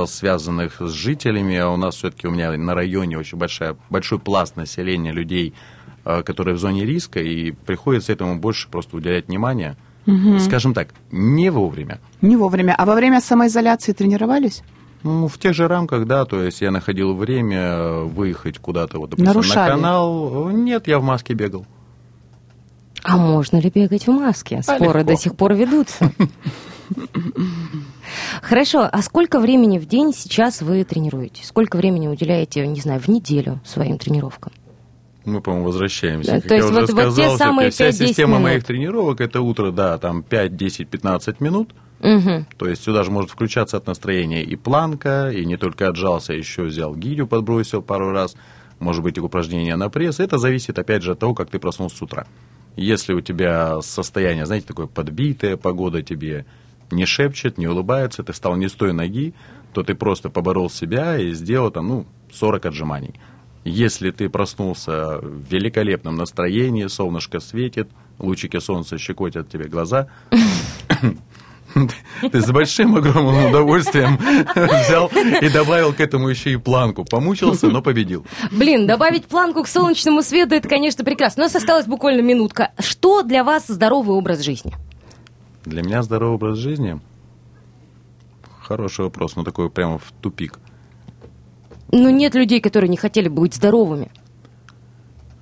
связанных 0.07 0.81
с 0.81 0.91
жителями, 0.91 1.55
а 1.57 1.69
у 1.69 1.77
нас 1.77 1.95
все-таки 1.95 2.27
у 2.27 2.31
меня 2.31 2.51
на 2.57 2.73
районе 2.73 3.17
очень 3.17 3.37
большая, 3.37 3.75
большой 3.89 4.19
пласт 4.19 4.55
населения 4.55 5.11
людей, 5.11 5.53
э, 6.03 6.23
которые 6.23 6.55
в 6.55 6.59
зоне 6.59 6.85
риска, 6.85 7.19
и 7.19 7.51
приходится 7.51 8.11
этому 8.11 8.39
больше 8.39 8.69
просто 8.69 8.97
уделять 8.97 9.27
внимание. 9.27 9.77
Скажем 10.39 10.73
так, 10.73 10.93
не 11.11 11.49
вовремя. 11.49 11.99
Не 12.21 12.37
вовремя. 12.37 12.73
А 12.77 12.85
во 12.85 12.95
время 12.95 13.19
самоизоляции 13.19 13.91
тренировались? 13.91 14.63
Ну, 15.03 15.27
в 15.27 15.37
тех 15.37 15.53
же 15.53 15.67
рамках, 15.67 16.07
да, 16.07 16.23
то 16.25 16.41
есть 16.41 16.61
я 16.61 16.71
находил 16.71 17.13
время 17.13 17.59
э, 17.59 18.03
выехать 18.03 18.57
куда-то, 18.57 18.99
вот, 18.99 19.11
допустим, 19.11 19.25
Нарушали? 19.25 19.69
на 19.69 19.75
канал. 19.75 20.49
Нет, 20.49 20.87
я 20.87 20.99
в 20.99 21.03
маске 21.03 21.33
бегал. 21.33 21.65
А 23.03 23.17
можно 23.17 23.57
ли 23.57 23.69
бегать 23.69 24.07
в 24.07 24.11
маске? 24.11 24.61
Споры 24.63 24.99
легко. 24.99 25.03
до 25.03 25.15
сих 25.17 25.35
пор 25.35 25.53
ведутся. 25.53 26.11
Хорошо, 28.41 28.87
а 28.91 29.01
сколько 29.01 29.39
времени 29.39 29.79
в 29.79 29.85
день 29.87 30.13
сейчас 30.13 30.61
вы 30.61 30.83
тренируетесь? 30.83 31.45
Сколько 31.47 31.77
времени 31.77 32.07
уделяете, 32.07 32.65
не 32.67 32.79
знаю, 32.79 32.99
в 32.99 33.07
неделю 33.07 33.59
своим 33.65 33.97
тренировкам? 33.97 34.51
Мы, 35.25 35.41
по-моему, 35.41 35.65
возвращаемся. 35.65 36.31
Да, 36.31 36.37
Как 36.39 36.47
то 36.47 36.53
я 36.55 36.61
есть 36.61 36.71
уже 36.71 36.81
вот- 36.81 36.89
вот 36.91 37.05
те 37.09 37.11
сказал, 37.11 37.37
самые 37.37 37.69
вся 37.71 37.85
5-10 37.89 38.07
система 38.07 38.29
минут. 38.35 38.43
моих 38.43 38.63
тренировок 38.63 39.19
это 39.21 39.41
утро, 39.41 39.71
да, 39.71 39.97
там 39.97 40.23
5, 40.23 40.55
10, 40.55 40.87
15 40.89 41.41
минут. 41.41 41.71
Мгм. 41.99 42.45
То 42.57 42.67
есть 42.69 42.83
сюда 42.83 43.03
же 43.03 43.11
может 43.11 43.31
включаться 43.31 43.75
от 43.77 43.87
настроения 43.87 44.43
и 44.43 44.55
планка, 44.55 45.29
и 45.31 45.43
не 45.45 45.57
только 45.57 45.87
отжался, 45.89 46.33
еще 46.33 46.63
взял 46.63 46.95
гирю, 46.95 47.27
подбросил 47.27 47.81
пару 47.81 48.11
раз, 48.11 48.35
может 48.79 49.03
быть, 49.03 49.17
и 49.17 49.19
упражнения 49.21 49.75
на 49.75 49.89
пресс. 49.89 50.19
Это 50.19 50.37
зависит, 50.37 50.77
опять 50.79 51.01
же, 51.03 51.13
от 51.13 51.19
того, 51.19 51.33
как 51.33 51.49
ты 51.49 51.59
проснулся 51.59 51.97
с 51.97 52.01
утра. 52.01 52.25
Если 52.75 53.13
у 53.13 53.21
тебя 53.21 53.81
состояние, 53.81 54.45
знаете, 54.45 54.67
такое 54.67 54.85
подбитое, 54.85 55.57
погода 55.57 56.03
тебе 56.03 56.45
не 56.91 57.05
шепчет, 57.05 57.57
не 57.57 57.67
улыбается, 57.67 58.23
ты 58.23 58.33
встал 58.33 58.55
не 58.55 58.67
с 58.67 58.73
той 58.73 58.93
ноги, 58.93 59.33
то 59.73 59.83
ты 59.83 59.95
просто 59.95 60.29
поборол 60.29 60.69
себя 60.69 61.17
и 61.17 61.33
сделал 61.33 61.71
там, 61.71 61.87
ну, 61.87 62.05
40 62.31 62.67
отжиманий. 62.67 63.13
Если 63.63 64.11
ты 64.11 64.29
проснулся 64.29 65.19
в 65.21 65.51
великолепном 65.51 66.15
настроении, 66.15 66.87
солнышко 66.87 67.39
светит, 67.39 67.89
лучики 68.17 68.59
солнца 68.59 68.97
щекотят 68.97 69.49
тебе 69.49 69.67
глаза, 69.67 70.07
ты 72.31 72.41
с 72.41 72.49
большим 72.49 72.95
огромным 72.95 73.49
удовольствием 73.49 74.17
взял 74.55 75.11
и 75.41 75.49
добавил 75.49 75.93
к 75.93 75.99
этому 75.99 76.29
еще 76.29 76.53
и 76.53 76.57
планку. 76.57 77.03
Помучился, 77.03 77.67
но 77.67 77.81
победил. 77.81 78.25
Блин, 78.51 78.87
добавить 78.87 79.25
планку 79.25 79.63
к 79.63 79.67
солнечному 79.67 80.23
свету, 80.23 80.55
это, 80.55 80.69
конечно, 80.69 81.03
прекрасно. 81.03 81.43
У 81.43 81.45
нас 81.45 81.55
осталась 81.55 81.85
буквально 81.85 82.21
минутка. 82.21 82.71
Что 82.79 83.21
для 83.21 83.43
вас 83.43 83.67
здоровый 83.67 84.15
образ 84.15 84.41
жизни? 84.41 84.73
Для 85.67 85.83
меня 85.83 86.01
здоровый 86.01 86.35
образ 86.35 86.57
жизни 86.59 87.01
хороший 88.61 89.03
вопрос, 89.03 89.35
но 89.35 89.43
такой 89.43 89.69
прямо 89.69 89.97
в 89.97 90.13
тупик. 90.21 90.59
Ну, 91.91 92.09
нет 92.09 92.35
людей, 92.35 92.61
которые 92.61 92.89
не 92.89 92.95
хотели 92.95 93.27
бы 93.27 93.41
быть 93.41 93.53
здоровыми. 93.53 94.09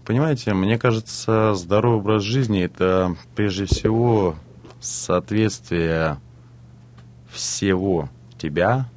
Понимаете, 0.04 0.56
мне 0.56 0.80
кажется, 0.80 1.54
здоровый 1.54 2.00
образ 2.00 2.24
жизни 2.24 2.62
это 2.64 3.16
прежде 3.36 3.66
всего 3.66 4.36
соответствие 4.80 6.18
всего 7.32 8.10
тебя. 8.40 8.90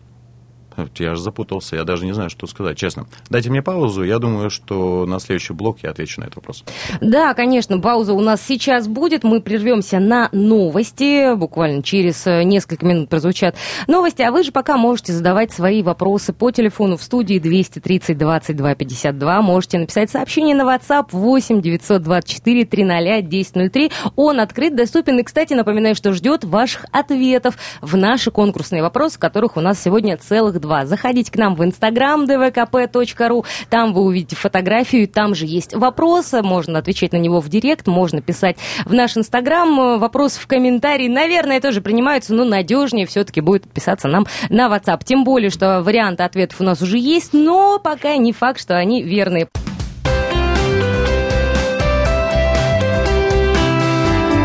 Я 0.97 1.15
же 1.15 1.23
запутался, 1.23 1.77
я 1.77 1.85
даже 1.85 2.05
не 2.05 2.13
знаю, 2.13 2.31
что 2.31 2.47
сказать, 2.47 2.77
честно. 2.77 3.07
Дайте 3.31 3.51
мне 3.51 3.63
паузу, 3.63 4.03
я 4.03 4.19
думаю, 4.19 4.51
что 4.51 5.07
на 5.07 5.19
следующий 5.21 5.53
блок 5.53 5.79
я 5.83 5.91
отвечу 5.91 6.21
на 6.21 6.25
этот 6.25 6.37
вопрос. 6.37 6.65
Да, 7.01 7.35
конечно, 7.35 7.79
пауза 7.81 8.13
у 8.13 8.21
нас 8.21 8.43
сейчас 8.43 8.89
будет. 8.89 9.25
Мы 9.25 9.41
прервемся 9.41 9.99
на 9.99 10.29
новости. 10.33 11.35
Буквально 11.35 11.83
через 11.83 12.27
э, 12.27 12.43
несколько 12.43 12.87
минут 12.87 13.09
прозвучат 13.09 13.57
новости. 13.87 14.23
А 14.23 14.31
вы 14.31 14.43
же 14.43 14.53
пока 14.53 14.77
можете 14.77 15.13
задавать 15.13 15.53
свои 15.53 15.83
вопросы 15.83 16.33
по 16.33 16.51
телефону 16.51 16.97
в 16.97 17.03
студии 17.03 17.39
230 17.39 18.17
22 18.17 18.75
52. 18.75 19.43
Можете 19.43 19.79
написать 19.79 20.11
сообщение 20.11 20.55
на 20.55 20.63
WhatsApp 20.63 21.09
8 21.13 21.61
924 21.61 22.65
300 22.65 22.99
1003. 23.19 23.91
Он 24.17 24.41
открыт, 24.41 24.77
доступен. 24.77 25.19
И, 25.19 25.23
кстати, 25.23 25.55
напоминаю, 25.55 25.95
что 25.95 26.13
ждет 26.13 26.45
ваших 26.45 26.87
ответов 26.93 27.57
в 27.81 27.97
наши 27.97 28.31
конкурсные 28.31 28.83
вопросы, 28.83 29.19
которых 29.19 29.57
у 29.57 29.61
нас 29.61 29.83
сегодня 29.83 30.17
целых 30.17 30.61
два. 30.61 30.68
Заходите 30.85 31.33
к 31.33 31.37
нам 31.37 31.55
в 31.55 31.63
Instagram 31.63 32.25
dvkp.ru. 32.25 33.45
Там 33.71 33.93
вы 33.93 34.03
увидите 34.03 34.37
фотографию, 34.37 35.09
там 35.09 35.35
же 35.35 35.47
есть 35.47 35.75
вопросы. 35.75 36.43
Можно 36.43 36.79
отвечать 36.79 37.13
на 37.13 37.17
него 37.17 37.41
в 37.41 37.49
директ, 37.49 37.87
можно 37.87 38.21
писать 38.21 38.57
в 38.85 38.93
наш 38.93 39.17
Инстаграм. 39.17 39.99
Вопрос 39.99 40.37
в 40.37 40.47
комментарии, 40.47 41.09
наверное, 41.09 41.61
тоже 41.61 41.81
принимаются, 41.81 42.35
но 42.35 42.45
надежнее 42.45 43.07
все-таки 43.07 43.41
будет 43.41 43.71
писаться 43.71 44.09
нам 44.09 44.27
на 44.49 44.69
WhatsApp. 44.69 45.01
Тем 45.05 45.25
более, 45.25 45.51
что 45.51 45.83
варианты 45.83 46.23
ответов 46.23 46.61
у 46.61 46.65
нас 46.65 46.83
уже 46.83 46.99
есть, 46.99 47.33
но 47.33 47.79
пока 47.79 48.17
не 48.17 48.33
факт, 48.33 48.61
что 48.61 48.77
они 48.77 49.03
верные. 49.03 49.49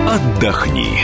Отдохни. 0.10 1.00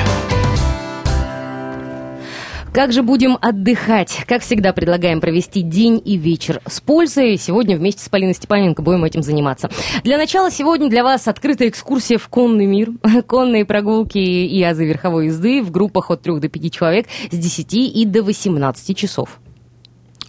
Как 2.73 2.91
же 2.93 3.01
будем 3.01 3.37
отдыхать? 3.41 4.23
Как 4.27 4.43
всегда, 4.43 4.73
предлагаем 4.73 5.21
провести 5.21 5.61
день 5.63 5.99
и 6.05 6.17
вечер 6.17 6.61
с 6.67 6.79
пользой. 6.79 7.37
Сегодня 7.37 7.75
вместе 7.75 8.03
с 8.03 8.09
Полиной 8.09 8.35
Степаненко 8.35 8.83
будем 8.83 9.03
этим 9.03 9.23
заниматься. 9.23 9.71
Для 10.03 10.17
начала 10.17 10.51
сегодня 10.51 10.87
для 10.87 11.03
вас 11.03 11.27
открытая 11.27 11.69
экскурсия 11.69 12.19
в 12.19 12.27
конный 12.27 12.67
мир. 12.67 12.91
Конные 13.27 13.65
прогулки 13.65 14.19
и 14.19 14.61
азы 14.61 14.85
верховой 14.85 15.25
езды 15.25 15.63
в 15.63 15.71
группах 15.71 16.11
от 16.11 16.21
3 16.21 16.39
до 16.39 16.47
5 16.47 16.71
человек 16.71 17.07
с 17.31 17.35
10 17.35 17.73
и 17.73 18.05
до 18.05 18.21
18 18.21 18.95
часов. 18.95 19.39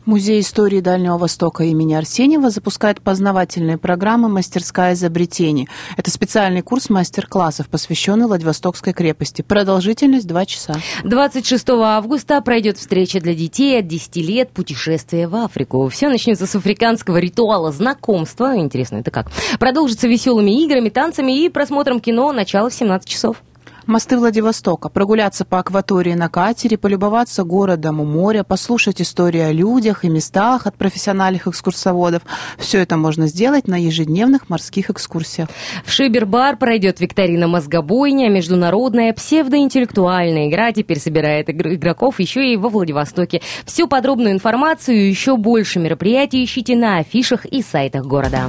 Музей 0.07 0.41
истории 0.41 0.81
Дальнего 0.81 1.19
Востока 1.19 1.65
имени 1.65 1.93
Арсеньева 1.93 2.49
запускает 2.49 3.03
познавательные 3.03 3.77
программы 3.77 4.29
«Мастерская 4.29 4.95
изобретений». 4.95 5.69
Это 5.97 6.11
специальный 6.11 6.63
курс 6.63 6.89
мастер-классов, 6.89 7.69
посвященный 7.69 8.27
Владивостокской 8.27 8.95
крепости. 8.95 9.43
Продолжительность 9.43 10.27
2 10.27 10.47
часа. 10.47 10.75
26 11.05 11.69
августа 11.71 12.41
пройдет 12.41 12.79
встреча 12.79 13.21
для 13.21 13.35
детей 13.35 13.79
от 13.79 13.89
10 13.89 14.17
лет 14.17 14.51
«Путешествие 14.51 15.29
в 15.29 15.37
Африку». 15.37 15.87
Все 15.89 16.09
начнется 16.09 16.47
с 16.47 16.55
африканского 16.55 17.19
ритуала 17.19 17.71
знакомства. 17.71 18.57
Интересно, 18.57 18.97
это 18.97 19.11
как? 19.11 19.31
Продолжится 19.59 20.09
веселыми 20.09 20.65
играми, 20.65 20.89
танцами 20.89 21.45
и 21.45 21.51
просмотром 21.51 22.01
кино. 22.01 22.33
Начало 22.33 22.71
в 22.71 22.75
17 22.75 23.07
часов. 23.07 23.43
Мосты 23.87 24.19
Владивостока. 24.19 24.89
Прогуляться 24.89 25.45
по 25.45 25.59
акватории 25.59 26.15
на 26.15 26.29
катере, 26.29 26.79
полюбоваться 26.79 27.45
городом 27.45 28.01
у 28.01 28.05
моря, 28.05 28.45
послушать 28.45 29.01
истории 29.01 29.41
о 29.41 29.53
людях 29.53 30.05
и 30.05 30.09
местах 30.09 30.67
от 30.67 30.77
профессиональных 30.77 31.47
экскурсоводов. 31.47 32.23
Все 32.59 32.79
это 32.79 32.97
можно 32.97 33.27
сделать 33.27 33.67
на 33.67 33.81
ежедневных 33.81 34.49
морских 34.49 34.91
экскурсиях. 34.91 35.49
В 35.85 35.91
Шибер-бар 35.91 36.57
пройдет 36.57 37.01
викторина 37.01 37.49
мозгобойня, 37.49 38.29
международная 38.29 39.13
псевдоинтеллектуальная 39.13 40.49
игра 40.49 40.73
теперь 40.73 41.01
собирает 41.01 41.49
игр- 41.49 41.75
игроков 41.75 42.21
еще 42.21 42.53
и 42.53 42.57
во 42.57 42.69
Владивостоке. 42.69 43.41
Всю 43.65 43.89
подробную 43.89 44.33
информацию 44.33 44.97
и 44.99 45.09
еще 45.09 45.37
больше 45.37 45.79
мероприятий 45.81 46.45
ищите 46.45 46.77
на 46.77 46.99
афишах 46.99 47.45
и 47.47 47.63
сайтах 47.63 48.05
города. 48.05 48.47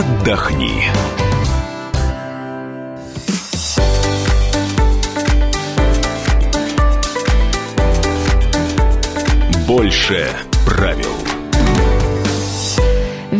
Отдохни. 0.00 0.90
Больше 9.66 10.26
правил. 10.64 11.29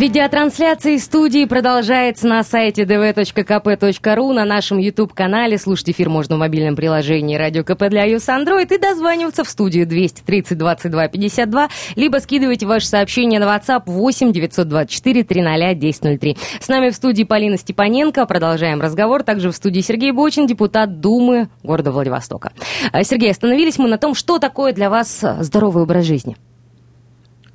Видеотрансляция 0.01 0.93
из 0.93 1.05
студии 1.05 1.45
продолжается 1.45 2.25
на 2.25 2.41
сайте 2.43 2.85
dv.kp.ru, 2.85 4.33
на 4.33 4.45
нашем 4.45 4.79
YouTube-канале. 4.79 5.59
Слушать 5.59 5.91
эфир 5.91 6.09
можно 6.09 6.37
в 6.37 6.39
мобильном 6.39 6.75
приложении 6.75 7.35
Радио 7.35 7.63
КП 7.63 7.83
для 7.87 8.09
iOS 8.09 8.25
Android 8.29 8.73
и 8.73 8.79
дозваниваться 8.79 9.43
в 9.43 9.47
студию 9.47 9.85
230 9.85 10.57
22 10.57 11.07
52, 11.07 11.69
либо 11.95 12.17
скидывайте 12.17 12.65
ваши 12.65 12.87
сообщения 12.87 13.37
на 13.37 13.43
WhatsApp 13.43 13.83
8 13.85 14.31
924 14.31 15.23
300 15.23 15.69
1003. 15.69 16.37
С 16.59 16.67
нами 16.67 16.89
в 16.89 16.95
студии 16.95 17.23
Полина 17.23 17.59
Степаненко. 17.59 18.25
Продолжаем 18.25 18.81
разговор. 18.81 19.21
Также 19.21 19.51
в 19.51 19.55
студии 19.55 19.81
Сергей 19.81 20.13
Бочин, 20.13 20.47
депутат 20.47 20.99
Думы 20.99 21.49
города 21.61 21.91
Владивостока. 21.91 22.53
А, 22.91 23.03
Сергей, 23.03 23.29
остановились 23.29 23.77
мы 23.77 23.87
на 23.87 23.99
том, 23.99 24.15
что 24.15 24.39
такое 24.39 24.73
для 24.73 24.89
вас 24.89 25.23
здоровый 25.41 25.83
образ 25.83 26.05
жизни. 26.05 26.37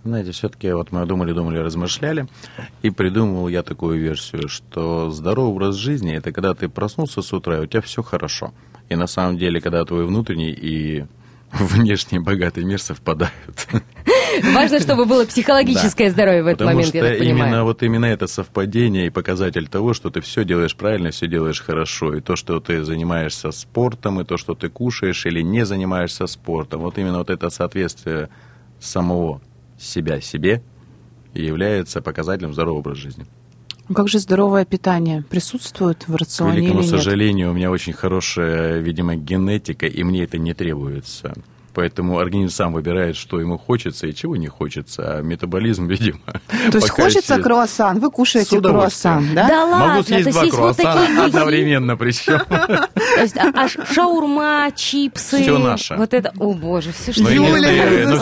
Знаете, 0.07 0.31
все-таки 0.31 0.71
вот 0.71 0.93
мы 0.93 1.05
думали, 1.05 1.33
думали, 1.33 1.59
размышляли, 1.59 2.29
и 2.83 2.91
придумал 2.91 3.49
я 3.49 3.65
такую 3.65 4.01
версию, 4.01 4.49
что 4.49 5.11
здоровый 5.11 5.51
образ 5.51 5.75
жизни– 5.75 6.15
это 6.17 6.31
когда 6.31 6.55
ты 6.55 6.69
проснулся 6.69 7.23
с 7.23 7.33
утра, 7.33 7.57
и 7.59 7.61
у 7.63 7.67
тебя 7.67 7.81
все 7.81 8.05
хорошо. 8.05 8.55
И 8.89 8.95
на 8.95 9.09
самом 9.09 9.37
деле, 9.37 9.61
когда 9.61 9.85
твой 9.85 10.07
внутренний 10.07 10.53
и 10.53 11.05
внешний 11.53 12.21
богатый 12.21 12.63
мир 12.63 12.81
совпадают. 12.81 13.67
Важно, 14.55 14.79
чтобы 14.79 15.07
было 15.07 15.25
психологическое 15.25 16.05
Да. 16.07 16.11
здоровье 16.13 16.43
в 16.45 16.47
этот 16.47 16.59
Потому 16.59 16.77
момент, 16.77 16.89
что 16.89 16.99
я 16.99 17.05
так 17.11 17.19
понимаю. 17.19 17.39
именно 17.49 17.65
вот 17.65 17.83
именно 17.83 18.05
это 18.07 18.29
совпадение 18.29 19.07
и 19.07 19.11
показатель 19.11 19.67
того, 19.67 19.93
что 19.93 20.11
ты 20.11 20.21
все 20.21 20.45
делаешь 20.45 20.77
правильно, 20.77 21.11
все 21.11 21.27
делаешь 21.27 21.61
хорошо, 21.61 22.15
и 22.15 22.21
то, 22.21 22.37
что 22.37 22.61
ты 22.61 22.85
занимаешься 22.85 23.51
спортом, 23.51 24.21
и 24.21 24.25
то, 24.25 24.37
что 24.37 24.55
ты 24.55 24.69
кушаешь 24.69 25.27
или 25.27 25.41
не 25.43 25.67
занимаешься 25.67 26.29
спортом, 26.29 26.83
вот 26.83 26.97
именно 26.99 27.19
вот 27.19 27.31
это 27.31 27.51
соответствие 27.51 28.29
самого 28.79 29.41
себя 29.79 30.21
себе 30.21 30.63
и 31.35 31.45
является 31.45 32.01
показателем 32.01 32.53
здорового 32.53 32.81
образа 32.81 33.01
жизни. 33.01 33.27
Ну, 33.89 33.95
Как 33.95 34.09
же 34.09 34.19
здоровое 34.19 34.65
питание 34.65 35.23
присутствует 35.23 36.09
в 36.09 36.15
К 36.15 36.19
рационе 36.19 36.53
или 36.55 36.61
великому 36.63 36.81
нет? 36.83 36.91
сожалению, 36.91 37.51
у 37.51 37.55
меня 37.55 37.71
очень 37.71 37.93
хорошая, 37.93 38.79
видимо, 38.81 39.15
генетика, 39.17 39.87
и 39.87 40.03
мне 40.03 40.25
это 40.25 40.39
не 40.39 40.55
требуется. 40.55 41.35
Поэтому 41.77 42.19
организм 42.19 42.55
сам 42.55 42.73
выбирает, 42.73 43.17
что 43.17 43.39
ему 43.39 43.59
хочется 43.59 44.07
и 44.07 44.15
чего 44.15 44.35
не 44.35 44.47
хочется. 44.49 45.19
А 45.19 45.21
метаболизм, 45.21 45.87
видимо, 45.89 46.21
То 46.73 46.79
есть 46.79 46.89
хочется 46.89 47.35
еще- 47.35 47.43
круассан, 47.43 47.99
вы 47.99 48.11
кушаете 48.11 48.63
круассан, 48.63 49.35
да? 49.35 49.47
Да 49.47 49.65
ладно, 49.67 49.87
Могу 49.89 50.03
то 50.03 50.09
съесть 50.09 50.27
есть 50.27 50.33
два 50.33 50.45
есть 50.45 50.57
вот 50.57 50.77
такие 50.77 50.93
круассана 50.95 51.25
одновременно 51.27 51.97
причем. 51.99 52.41
То 52.49 53.21
есть, 53.21 53.37
а, 53.37 53.53
а 53.55 53.69
шаурма, 53.69 54.71
чипсы. 54.75 55.43
Всё 55.43 55.59
наше. 55.59 55.97
Вот 55.97 56.15
это, 56.15 56.33
о 56.39 56.55
боже, 56.55 56.93
все 56.93 57.13
что 57.13 57.29
единственное, 57.29 58.07
ну, 58.07 58.17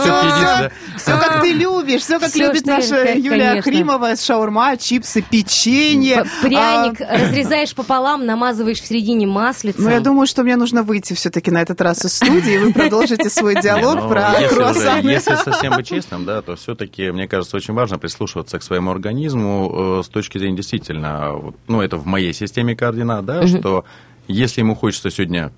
все 0.96 1.12
как 1.12 1.40
ты 1.42 1.52
любишь, 1.52 2.00
все 2.02 2.18
как 2.18 2.34
любит 2.34 2.66
наша 2.66 3.14
Юлия. 3.14 3.62
Хримова, 3.62 4.16
шаурма, 4.16 4.76
чипсы, 4.76 5.22
печенье. 5.22 6.24
Пряник 6.42 7.00
А, 7.00 7.18
разрезаешь 7.18 7.72
пополам, 7.72 8.26
намазываешь 8.26 8.80
в 8.80 8.86
середине 8.86 9.28
маслицем. 9.28 9.84
Ну, 9.84 9.90
я 9.90 10.00
думаю, 10.00 10.26
что 10.26 10.42
мне 10.42 10.56
нужно 10.56 10.82
выйти 10.82 11.12
все-таки 11.12 11.52
на 11.52 11.62
этот 11.62 11.80
раз 11.80 12.04
из 12.04 12.14
студии, 12.14 12.54
и 12.54 12.58
вы 12.58 12.72
продолжите 12.72 13.30
свой 13.30 13.43
Не, 13.52 13.62
диалог 13.62 13.96
ну, 13.96 14.08
про 14.08 14.32
если, 14.32 14.46
уже- 14.46 14.54
круассаны. 14.54 15.08
если 15.08 15.34
совсем 15.34 15.74
быть 15.76 15.86
честным, 15.86 16.24
да, 16.24 16.42
то 16.42 16.56
все-таки, 16.56 17.10
мне 17.10 17.28
кажется, 17.28 17.56
очень 17.56 17.74
важно 17.74 17.98
прислушиваться 17.98 18.58
к 18.58 18.62
своему 18.62 18.90
организму 18.90 19.98
э, 19.98 20.02
с 20.04 20.08
точки 20.08 20.38
зрения 20.38 20.56
действительно, 20.56 21.32
ну, 21.68 21.80
это 21.80 21.96
в 21.96 22.06
моей 22.06 22.32
системе 22.32 22.74
координат, 22.76 23.24
да, 23.24 23.46
что 23.46 23.84
если 24.28 24.60
ему 24.60 24.74
хочется 24.74 25.10
сегодня 25.10 25.52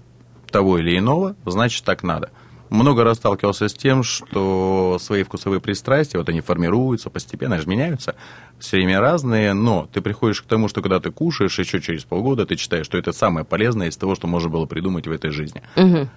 того 0.51 0.79
или 0.79 0.99
иного, 0.99 1.37
значит, 1.45 1.85
так 1.85 2.03
надо. 2.03 2.31
Много 2.71 3.05
раз 3.05 3.19
сталкивался 3.19 3.69
с 3.69 3.75
тем, 3.75 4.03
что 4.03 4.99
свои 5.01 5.23
вкусовые 5.23 5.61
пристрастия, 5.61 6.19
вот 6.19 6.29
они 6.29 6.41
формируются 6.41 7.11
постепенно, 7.11 7.59
же 7.59 7.67
меняются, 7.67 8.15
все 8.59 8.79
время 8.79 9.01
разные, 9.01 9.53
но 9.53 9.89
ты 9.93 10.01
приходишь 10.01 10.43
к 10.43 10.47
тому, 10.47 10.69
что 10.69 10.83
когда 10.83 10.99
ты 10.99 11.11
кушаешь, 11.11 11.59
еще 11.59 11.81
через 11.81 12.05
полгода 12.05 12.47
ты 12.47 12.57
читаешь, 12.57 12.87
что 12.87 12.99
это 12.99 13.13
самое 13.13 13.45
полезное 13.45 13.89
из 13.89 13.97
того, 13.97 14.15
что 14.15 14.27
можно 14.27 14.49
было 14.49 14.67
придумать 14.67 15.07
в 15.07 15.13
этой 15.13 15.31
жизни. 15.31 15.63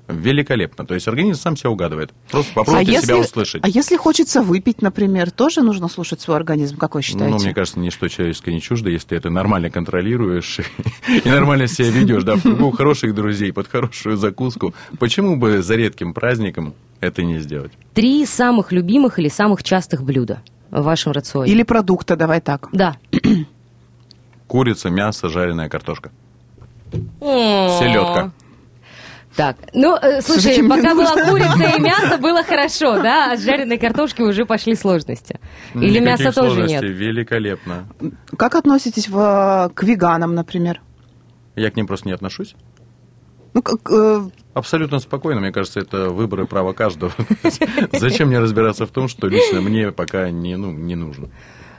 Великолепно. 0.08 0.86
То 0.86 0.94
есть 0.94 1.08
организм 1.08 1.40
сам 1.40 1.58
себя 1.58 1.70
угадывает. 1.70 2.12
Просто 2.32 2.54
попробуйте 2.54 3.02
себя 3.02 3.18
услышать. 3.18 3.64
а 3.64 3.68
если 3.68 3.98
хочется 3.98 4.42
выпить, 4.42 4.82
например, 4.82 5.32
тоже 5.32 5.62
нужно 5.62 5.88
слушать 5.88 6.22
свой 6.22 6.38
организм, 6.38 6.78
как 6.78 6.96
вы 6.96 7.02
считаете? 7.02 7.36
Ну, 7.36 7.40
мне 7.40 7.54
кажется, 7.54 7.80
ничто 7.80 8.08
человеческое 8.08 8.54
не 8.54 8.62
чуждо, 8.62 8.90
если 8.90 9.10
ты 9.10 9.16
это 9.16 9.30
нормально 9.30 9.70
контролируешь 9.70 10.60
и 11.08 11.30
нормально 11.30 11.68
себя 11.68 11.90
ведешь, 11.90 12.24
да, 12.24 12.36
в 12.36 12.42
кругу 12.42 12.72
хороших 12.72 13.14
друзей, 13.14 13.52
под 13.52 13.68
хорошую 13.68 14.18
закуску. 14.18 14.74
Почему 14.98 15.38
бы 15.38 15.62
за 15.62 15.76
редким 15.76 16.14
праздником 16.14 16.39
это 17.02 17.24
не 17.24 17.40
сделать? 17.40 17.72
Три 17.94 18.26
самых 18.26 18.72
любимых 18.72 19.20
или 19.20 19.30
самых 19.30 19.64
частых 19.64 20.04
блюда 20.04 20.42
в 20.72 20.84
вашем 20.84 21.12
рационе. 21.12 21.52
Или 21.52 21.64
продукта, 21.64 22.16
давай 22.16 22.42
так. 22.42 22.68
Да. 22.72 22.96
Курица, 24.48 24.90
мясо, 24.90 25.30
жареная 25.30 25.70
картошка. 25.70 26.12
Селедка. 27.20 28.32
Так, 29.36 29.58
ну, 29.74 29.96
э, 29.96 30.22
слушай, 30.22 30.60
мне 30.60 30.70
пока 30.70 30.96
была 30.96 31.16
нужно. 31.16 31.32
курица 31.32 31.78
и 31.78 31.82
мясо, 31.84 32.18
было 32.18 32.44
хорошо, 32.44 33.02
да? 33.02 33.32
А 33.32 33.38
с 33.38 33.44
жареной 33.44 33.78
картошки 33.78 34.22
уже 34.22 34.46
пошли 34.46 34.76
сложности. 34.76 35.40
Или 35.76 36.00
Никаких 36.00 36.26
мяса 36.26 36.42
тоже 36.42 36.64
нет? 36.64 36.82
Великолепно. 36.84 37.88
Как 38.38 38.56
относитесь 38.56 39.08
в- 39.08 39.72
к 39.76 39.84
веганам, 39.84 40.34
например? 40.34 40.82
Я 41.56 41.70
к 41.72 41.76
ним 41.78 41.88
просто 41.88 42.08
не 42.08 42.14
отношусь. 42.14 42.56
Ну, 43.54 43.62
как, 43.62 43.80
э, 43.92 44.30
Абсолютно 44.60 45.00
спокойно, 45.00 45.40
мне 45.42 45.52
кажется, 45.52 45.80
это 45.80 46.10
выбор 46.10 46.42
и 46.42 46.46
право 46.46 46.74
каждого. 46.74 47.12
Зачем 47.94 48.28
мне 48.28 48.40
разбираться 48.40 48.86
в 48.86 48.90
том, 48.92 49.08
что 49.08 49.28
лично 49.28 49.62
мне 49.62 49.92
пока 49.92 50.30
не, 50.30 50.56
ну, 50.58 50.72
не 50.72 50.96
нужно? 50.96 51.30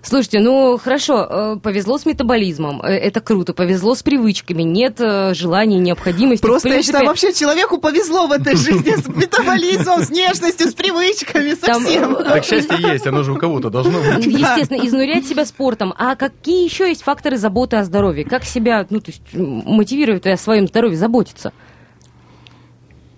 Слушайте, 0.03 0.41
ну 0.41 0.79
хорошо, 0.83 1.27
э, 1.29 1.57
повезло 1.63 1.99
с 1.99 2.07
метаболизмом, 2.07 2.81
э, 2.81 2.87
это 2.89 3.21
круто, 3.21 3.53
повезло 3.53 3.95
с 3.95 4.03
привычками, 4.03 4.63
нет 4.63 4.99
э, 4.99 5.35
желания, 5.35 5.79
необходимости. 5.79 6.41
просто 6.43 6.69
В 6.69 6.71
я 6.71 6.77
принципе, 6.77 6.93
считаю, 6.93 7.07
вообще 7.07 7.35
человеку 7.35 7.77
повезло 7.79 8.27
в 8.27 8.33
этой 8.33 8.57
жизни 8.57 8.95
с 8.97 9.07
метаболизмом, 9.07 10.03
с 10.03 10.09
внешностью, 10.09 10.69
с 10.69 10.73
привычками, 10.73 11.53
Там, 11.53 11.83
совсем. 11.83 12.17
э, 12.17 12.25
Так 12.25 12.45
счастье 12.47 12.79
есть, 12.81 13.07
оно 13.07 13.23
же 13.25 13.33
у 13.33 13.37
кого-то 13.37 13.69
должно 13.69 13.99
быть. 14.01 14.25
Естественно, 14.27 14.79
изнурять 14.87 15.27
себя 15.27 15.45
спортом. 15.45 15.93
А 15.99 16.17
какие 16.17 16.65
еще 16.65 16.89
есть 16.89 17.03
факторы 17.03 17.37
заботы 17.37 17.77
о 17.77 17.85
здоровье? 17.85 18.25
Как 18.25 18.45
себя, 18.45 18.87
ну, 18.89 19.01
то 19.01 19.11
есть, 19.11 19.21
мотивировать 19.35 20.27
о 20.27 20.39
своем 20.39 20.67
здоровье 20.67 20.97
заботиться? 20.97 21.53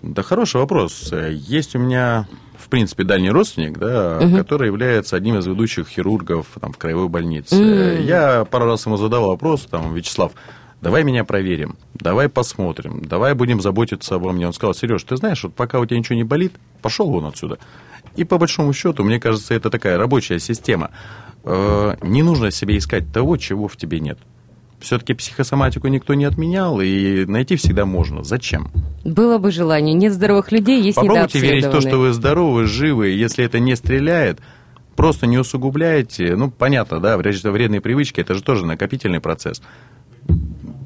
Да, 0.02 0.22
хороший 0.22 0.56
вопрос. 0.60 1.12
Есть 1.30 1.76
у 1.76 1.78
меня, 1.78 2.26
в 2.58 2.68
принципе, 2.68 3.04
дальний 3.04 3.30
родственник, 3.30 3.78
да, 3.78 4.18
который 4.36 4.66
является 4.66 5.16
одним 5.16 5.38
из 5.38 5.46
ведущих 5.46 5.88
хирургов 5.88 6.46
там, 6.60 6.72
в 6.72 6.78
краевой 6.78 7.08
больнице. 7.08 7.54
Я 8.02 8.44
пару 8.44 8.66
раз 8.66 8.84
ему 8.86 8.96
задал 8.96 9.28
вопрос, 9.28 9.66
там, 9.70 9.94
Вячеслав, 9.94 10.32
давай 10.80 11.04
меня 11.04 11.24
проверим, 11.24 11.76
давай 11.94 12.28
посмотрим, 12.28 13.02
давай 13.04 13.34
будем 13.34 13.60
заботиться 13.60 14.16
обо 14.16 14.32
мне. 14.32 14.46
Он 14.46 14.52
сказал, 14.52 14.74
Сереж, 14.74 15.04
ты 15.04 15.16
знаешь, 15.16 15.44
вот 15.44 15.54
пока 15.54 15.78
у 15.78 15.86
тебя 15.86 15.98
ничего 15.98 16.16
не 16.16 16.24
болит, 16.24 16.52
пошел 16.82 17.08
вон 17.10 17.26
отсюда. 17.26 17.58
И 18.16 18.24
по 18.24 18.38
большому 18.38 18.72
счету, 18.72 19.04
мне 19.04 19.20
кажется, 19.20 19.54
это 19.54 19.70
такая 19.70 19.96
рабочая 19.96 20.38
система. 20.40 20.90
Э, 21.44 21.94
Не 22.02 22.22
нужно 22.22 22.50
себе 22.50 22.76
искать 22.76 23.12
того, 23.12 23.36
чего 23.36 23.68
в 23.68 23.76
тебе 23.76 24.00
нет. 24.00 24.18
Все-таки 24.82 25.14
психосоматику 25.14 25.86
никто 25.86 26.14
не 26.14 26.24
отменял, 26.24 26.80
и 26.80 27.24
найти 27.24 27.56
всегда 27.56 27.86
можно. 27.86 28.24
Зачем? 28.24 28.68
Было 29.04 29.38
бы 29.38 29.52
желание. 29.52 29.94
Нет 29.94 30.12
здоровых 30.12 30.50
людей, 30.50 30.82
есть 30.82 30.96
Попробуйте 30.96 31.38
верить 31.38 31.66
в 31.66 31.70
то, 31.70 31.80
что 31.80 31.98
вы 31.98 32.12
здоровы, 32.12 32.66
живы. 32.66 33.10
Если 33.10 33.44
это 33.44 33.60
не 33.60 33.76
стреляет, 33.76 34.40
просто 34.96 35.26
не 35.26 35.38
усугубляйте. 35.38 36.34
Ну, 36.34 36.50
понятно, 36.50 36.98
да, 36.98 37.16
вред- 37.16 37.48
вредные 37.48 37.80
привычки, 37.80 38.20
это 38.20 38.34
же 38.34 38.42
тоже 38.42 38.66
накопительный 38.66 39.20
процесс. 39.20 39.62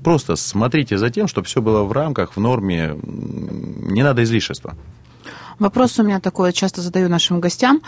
Просто 0.04 0.36
смотрите 0.36 0.98
за 0.98 1.08
тем, 1.10 1.26
чтобы 1.26 1.46
все 1.46 1.62
было 1.62 1.82
в 1.82 1.92
рамках, 1.92 2.36
в 2.36 2.40
норме. 2.40 2.96
Не 3.02 4.02
надо 4.02 4.22
излишества. 4.24 4.76
Вопрос 5.58 5.98
у 5.98 6.02
меня 6.02 6.20
такой, 6.20 6.50
я 6.50 6.52
часто 6.52 6.82
задаю 6.82 7.08
нашим 7.08 7.40
гостям. 7.40 7.80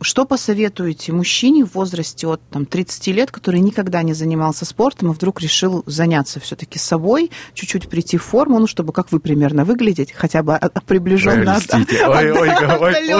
Что 0.00 0.24
посоветуете 0.24 1.12
мужчине 1.12 1.64
в 1.64 1.74
возрасте 1.74 2.26
от 2.28 2.40
там, 2.50 2.66
30 2.66 3.08
лет, 3.08 3.30
который 3.32 3.60
никогда 3.60 4.02
не 4.02 4.14
занимался 4.14 4.64
спортом 4.64 5.10
и 5.10 5.14
вдруг 5.14 5.40
решил 5.40 5.82
заняться 5.86 6.38
все-таки 6.38 6.78
собой, 6.78 7.30
чуть-чуть 7.54 7.88
прийти 7.88 8.16
в 8.16 8.22
форму, 8.22 8.60
ну, 8.60 8.66
чтобы 8.68 8.92
как 8.92 9.10
вы 9.10 9.18
примерно 9.18 9.64
выглядеть, 9.64 10.12
хотя 10.12 10.42
бы 10.44 10.54
а- 10.54 10.70
а, 10.72 10.80
приближенно. 10.80 11.56
Отдаленно. 12.88 13.16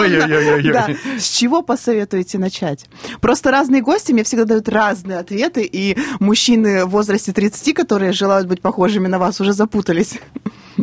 С 1.19 1.29
чего 1.29 1.61
посоветуете 1.63 2.37
начать? 2.37 2.85
Просто 3.19 3.51
разные 3.51 3.81
гости 3.81 4.13
мне 4.13 4.23
всегда 4.23 4.45
дают 4.45 4.69
разные 4.69 5.17
ответы, 5.19 5.63
и 5.69 5.97
мужчины 6.19 6.85
в 6.85 6.89
возрасте 6.91 7.33
30, 7.33 7.73
которые 7.73 8.13
желают 8.13 8.47
быть 8.47 8.61
похожими 8.61 9.07
на 9.07 9.19
вас, 9.19 9.41
уже 9.41 9.51
запутались. 9.53 10.17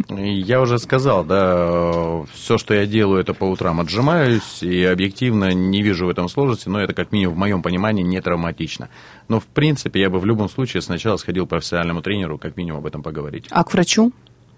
Я 0.08 0.60
уже 0.60 0.78
сказал, 0.78 1.24
да, 1.24 2.24
все, 2.32 2.58
что 2.58 2.74
я 2.74 2.86
делаю, 2.86 3.20
это 3.20 3.34
по 3.34 3.44
утрам 3.44 3.80
отжимаюсь, 3.80 4.62
и 4.62 4.84
объективно 4.84 5.52
не 5.52 5.82
вижу 5.82 6.06
в 6.06 6.08
этом 6.08 6.28
сложности, 6.28 6.68
но 6.68 6.80
это, 6.80 6.94
как 6.94 7.12
минимум, 7.12 7.34
в 7.34 7.38
моем 7.38 7.62
понимании, 7.62 8.02
не 8.02 8.20
травматично. 8.20 8.88
Но, 9.28 9.40
в 9.40 9.46
принципе, 9.46 10.00
я 10.00 10.10
бы 10.10 10.18
в 10.18 10.26
любом 10.26 10.48
случае 10.48 10.82
сначала 10.82 11.16
сходил 11.16 11.46
к 11.46 11.50
профессиональному 11.50 12.02
тренеру, 12.02 12.38
как 12.38 12.56
минимум, 12.56 12.80
об 12.80 12.86
этом 12.86 13.02
поговорить. 13.02 13.46
А 13.50 13.64
к 13.64 13.72
врачу? 13.72 14.12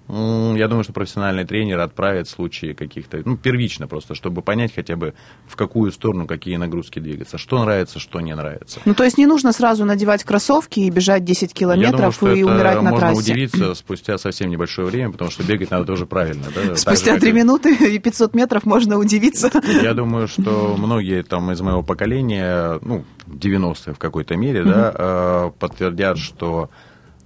Я 0.09 0.69
думаю, 0.69 0.85
что 0.85 0.93
профессиональный 0.95 1.45
тренер 1.45 1.81
отправит 1.81 2.29
в 2.29 2.31
случае 2.31 2.75
каких-то, 2.75 3.21
ну, 3.25 3.37
первично 3.37 3.87
просто, 3.87 4.15
чтобы 4.15 4.41
понять 4.43 4.75
хотя 4.75 4.97
бы, 4.97 5.13
в 5.47 5.55
какую 5.57 5.93
сторону 5.93 6.27
какие 6.27 6.57
нагрузки 6.57 6.99
двигаться, 6.99 7.37
что 7.37 7.63
нравится, 7.63 7.99
что 7.99 8.21
не 8.21 8.35
нравится. 8.35 8.81
Ну, 8.87 8.95
то 8.95 9.05
есть 9.05 9.19
не 9.19 9.27
нужно 9.27 9.53
сразу 9.53 9.85
надевать 9.85 10.25
кроссовки 10.25 10.81
и 10.81 10.91
бежать 10.91 11.25
10 11.25 11.53
Я 11.61 11.67
думаю, 11.67 11.79
километров 11.83 12.15
что 12.15 12.33
и 12.33 12.41
это 12.41 12.51
умирать 12.51 12.77
на 12.77 12.91
можно 12.91 12.99
трассе. 13.09 13.21
удивиться 13.21 13.75
спустя 13.75 14.17
совсем 14.19 14.49
небольшое 14.51 14.89
время, 14.89 15.13
потому 15.13 15.31
что 15.31 15.43
бегать 15.43 15.71
надо 15.71 15.85
тоже 15.85 16.07
правильно. 16.07 16.45
Да? 16.55 16.63
Же, 16.63 16.77
Спустя 16.77 17.13
как 17.13 17.21
3 17.21 17.31
и- 17.31 17.33
минуты 17.35 17.75
и 17.95 17.99
500 17.99 18.35
метров 18.35 18.65
можно 18.65 18.97
удивиться. 18.99 19.51
Я 19.83 19.93
думаю, 19.95 20.27
что 20.27 20.75
многие 20.79 21.23
там 21.23 21.51
из 21.53 21.61
моего 21.61 21.83
поколения, 21.83 22.79
ну, 22.83 23.05
90-е 23.27 23.95
в 23.95 23.99
какой-то 23.99 24.37
мере, 24.37 24.65
да, 24.65 24.93
э, 24.97 25.51
подтвердят, 25.59 26.17
что 26.19 26.71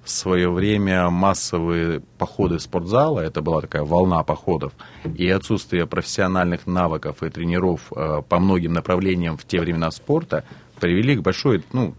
в 0.05 0.11
свое 0.11 0.51
время 0.51 1.11
массовые 1.11 2.01
походы 2.19 2.59
в 2.59 2.63
спортзалы, 2.63 3.23
это 3.23 3.41
была 3.41 3.61
такая 3.61 3.85
волна 3.85 4.23
походов, 4.25 4.73
и 5.05 5.29
отсутствие 5.29 5.87
профессиональных 5.87 6.67
навыков 6.67 7.23
и 7.23 7.31
тренеров 7.31 7.93
э, 7.95 8.23
по 8.29 8.39
многим 8.41 8.73
направлениям 8.73 9.37
в 9.37 9.45
те 9.45 9.61
времена 9.61 9.91
спорта 9.91 10.45
привели 10.81 11.17
к 11.17 11.23
большой, 11.23 11.63
ну, 11.73 11.95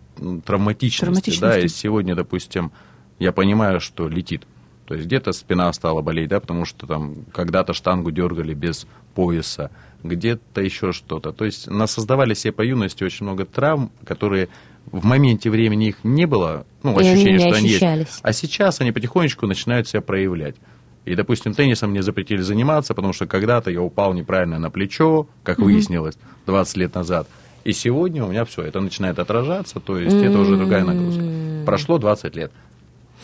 травматичности. 0.46 1.06
Травматичности. 1.06 1.42
Да, 1.42 1.60
и 1.60 1.68
сегодня, 1.70 2.16
допустим, 2.16 2.72
я 3.20 3.32
понимаю, 3.32 3.80
что 3.80 4.10
летит. 4.10 4.46
То 4.86 4.96
есть 4.96 5.08
где-то 5.08 5.32
спина 5.32 5.72
стала 5.72 6.02
болеть, 6.02 6.28
да, 6.28 6.42
потому 6.42 6.66
что 6.66 6.86
там 6.86 7.24
когда-то 7.32 7.74
штангу 7.74 8.12
дергали 8.12 8.54
без 8.54 8.86
пояса, 9.16 9.72
где-то 10.04 10.62
еще 10.62 10.92
что-то. 10.92 11.32
То 11.32 11.46
есть 11.46 11.70
насоздавали 11.70 12.34
себе 12.34 12.52
по 12.52 12.62
юности 12.64 13.06
очень 13.06 13.26
много 13.26 13.46
травм, 13.46 13.92
которые 14.06 14.50
в 14.94 15.06
моменте 15.06 15.50
времени 15.50 15.88
их 15.88 16.04
не 16.04 16.26
было, 16.26 16.66
ну, 16.84 16.98
И 17.00 17.04
ощущение, 17.04 17.40
что 17.40 17.58
они 17.58 17.68
есть. 17.68 18.20
А 18.22 18.32
сейчас 18.32 18.80
они 18.80 18.92
потихонечку 18.92 19.48
начинают 19.48 19.88
себя 19.88 20.02
проявлять. 20.02 20.56
И, 21.04 21.16
допустим, 21.16 21.54
теннисом 21.54 21.90
мне 21.90 22.04
запретили 22.04 22.42
заниматься, 22.42 22.94
потому 22.94 23.12
что 23.12 23.26
когда-то 23.26 23.72
я 23.72 23.82
упал 23.82 24.14
неправильно 24.14 24.60
на 24.60 24.70
плечо, 24.70 25.28
как 25.44 25.58
выяснилось, 25.58 26.16
20 26.46 26.78
лет 26.78 26.96
назад. 26.96 27.28
И 27.64 27.74
сегодня 27.74 28.24
у 28.24 28.30
меня 28.30 28.46
все, 28.46 28.62
это 28.62 28.80
начинает 28.82 29.18
отражаться, 29.20 29.80
то 29.80 29.98
есть 29.98 30.16
это 30.16 30.38
уже 30.38 30.58
другая 30.58 30.86
нагрузка. 30.86 31.24
Прошло 31.66 31.98
20 31.98 32.36
лет. 32.36 32.52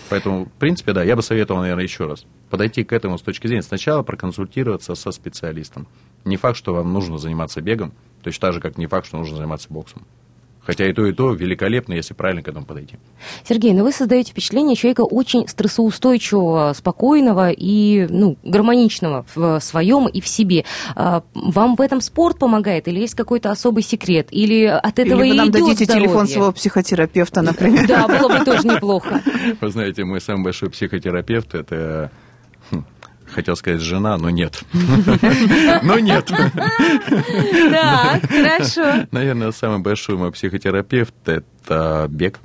Поэтому, 0.09 0.45
в 0.45 0.51
принципе, 0.53 0.93
да, 0.93 1.03
я 1.03 1.15
бы 1.15 1.21
советовал, 1.21 1.61
наверное, 1.61 1.83
еще 1.83 2.07
раз 2.07 2.25
подойти 2.49 2.83
к 2.83 2.93
этому 2.93 3.19
с 3.19 3.21
точки 3.21 3.45
зрения. 3.45 3.61
Сначала 3.61 4.01
проконсультироваться 4.01 4.95
со 4.95 5.11
специалистом. 5.11 5.87
Не 6.25 6.35
факт, 6.35 6.57
что 6.57 6.73
вам 6.73 6.91
нужно 6.91 7.19
заниматься 7.19 7.61
бегом, 7.61 7.93
точно 8.23 8.47
так 8.47 8.53
же, 8.55 8.59
как 8.59 8.79
не 8.79 8.87
факт, 8.87 9.05
что 9.05 9.17
нужно 9.17 9.37
заниматься 9.37 9.67
боксом. 9.69 10.07
Хотя 10.69 10.87
и 10.87 10.93
то, 10.93 11.03
и 11.07 11.13
то 11.13 11.31
великолепно, 11.33 11.93
если 11.93 12.13
правильно 12.13 12.43
к 12.43 12.47
этому 12.47 12.63
подойти. 12.63 12.97
Сергей, 13.43 13.73
ну 13.73 13.83
вы 13.83 13.91
создаете 13.91 14.33
впечатление 14.33 14.75
человека 14.75 15.01
очень 15.01 15.47
стрессоустойчивого, 15.47 16.73
спокойного 16.73 17.49
и 17.49 18.05
ну, 18.07 18.37
гармоничного 18.43 19.25
в 19.33 19.59
своем 19.61 20.07
и 20.07 20.21
в 20.21 20.27
себе. 20.27 20.65
А, 20.95 21.23
вам 21.33 21.75
в 21.75 21.81
этом 21.81 22.01
спорт 22.01 22.37
помогает 22.37 22.87
или 22.87 22.99
есть 22.99 23.15
какой-то 23.15 23.49
особый 23.49 23.81
секрет? 23.81 24.27
Или 24.29 24.65
от 24.65 24.99
этого 24.99 25.23
Или 25.23 25.29
вы 25.29 25.29
и 25.29 25.33
нам 25.33 25.49
идет 25.49 25.63
дадите 25.63 25.85
здоровье? 25.85 26.07
телефон 26.07 26.27
своего 26.27 26.51
психотерапевта, 26.51 27.41
например. 27.41 27.87
Да, 27.87 28.07
было 28.07 28.37
бы 28.37 28.45
тоже 28.45 28.67
неплохо. 28.67 29.23
Вы 29.61 29.69
знаете, 29.71 30.03
мой 30.03 30.21
самый 30.21 30.43
большой 30.43 30.69
психотерапевт– 30.69 31.53
это 31.55 32.11
Хотел 33.33 33.55
сказать 33.55 33.81
жена, 33.81 34.17
но 34.17 34.29
нет. 34.29 34.63
Но 35.83 35.99
нет. 35.99 36.25
Так, 37.71 38.29
хорошо. 38.29 39.07
Наверное, 39.11 39.51
самый 39.51 39.79
большой 39.79 40.17
мой 40.17 40.31
психотерапевт– 40.31 41.13
это 41.25 42.07
бег. 42.09 42.39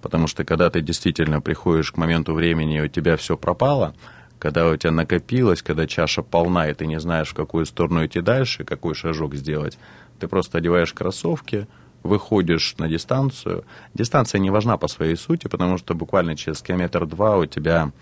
Потому 0.00 0.26
что 0.26 0.44
когда 0.44 0.68
ты 0.68 0.80
действительно 0.80 1.40
приходишь 1.40 1.92
к 1.92 1.96
моменту 1.96 2.34
времени, 2.34 2.80
у 2.80 2.88
тебя 2.88 3.16
все 3.16 3.36
пропало, 3.36 3.94
когда 4.40 4.68
у 4.68 4.76
тебя 4.76 4.90
накопилось, 4.90 5.62
когда 5.62 5.86
чаша 5.86 6.22
полна, 6.22 6.68
и 6.68 6.74
ты 6.74 6.86
не 6.86 6.98
знаешь, 6.98 7.30
в 7.30 7.34
какую 7.34 7.64
сторону 7.64 8.04
идти 8.04 8.20
дальше, 8.20 8.64
какой 8.64 8.94
шажок 8.94 9.36
сделать, 9.36 9.78
ты 10.18 10.26
просто 10.26 10.58
одеваешь 10.58 10.92
кроссовки, 10.92 11.68
выходишь 12.02 12.74
на 12.78 12.88
дистанцию. 12.88 13.64
Дистанция 13.94 14.40
не 14.40 14.50
важна 14.50 14.76
по 14.76 14.88
своей 14.88 15.16
сути, 15.16 15.46
потому 15.46 15.78
что 15.78 15.94
буквально 15.94 16.36
через 16.36 16.60
километр-два 16.60 17.38
у 17.38 17.46
тебя 17.46 17.92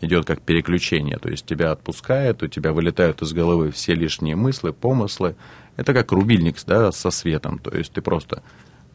идет 0.00 0.26
как 0.26 0.42
переключение, 0.42 1.18
то 1.18 1.28
есть 1.28 1.46
тебя 1.46 1.72
отпускает, 1.72 2.42
у 2.42 2.46
тебя 2.46 2.72
вылетают 2.72 3.22
из 3.22 3.32
головы 3.32 3.70
все 3.70 3.94
лишние 3.94 4.36
мысли, 4.36 4.70
помыслы. 4.70 5.36
Это 5.76 5.94
как 5.94 6.12
рубильник 6.12 6.56
да, 6.66 6.92
со 6.92 7.10
светом, 7.10 7.58
то 7.58 7.76
есть 7.76 7.92
ты 7.92 8.02
просто 8.02 8.42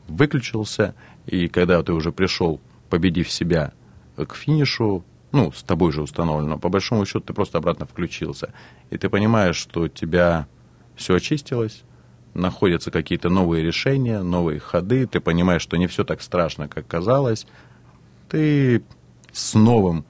выключился, 0.07 0.95
и 1.25 1.47
когда 1.47 1.81
ты 1.83 1.93
уже 1.93 2.11
пришел, 2.11 2.59
победив 2.89 3.31
себя 3.31 3.73
к 4.15 4.35
финишу, 4.35 5.03
ну, 5.31 5.51
с 5.51 5.63
тобой 5.63 5.91
же 5.91 6.01
установлено, 6.01 6.59
по 6.59 6.69
большому 6.69 7.05
счету 7.05 7.21
ты 7.21 7.33
просто 7.33 7.57
обратно 7.57 7.85
включился, 7.85 8.53
и 8.89 8.97
ты 8.97 9.09
понимаешь, 9.09 9.55
что 9.55 9.81
у 9.81 9.87
тебя 9.87 10.47
все 10.95 11.15
очистилось, 11.15 11.83
находятся 12.33 12.91
какие-то 12.91 13.29
новые 13.29 13.63
решения, 13.63 14.21
новые 14.21 14.59
ходы, 14.59 15.07
ты 15.07 15.19
понимаешь, 15.19 15.61
что 15.61 15.77
не 15.77 15.87
все 15.87 16.03
так 16.03 16.21
страшно, 16.21 16.67
как 16.67 16.85
казалось, 16.87 17.47
ты 18.29 18.83
с 19.31 19.55
новым 19.55 20.05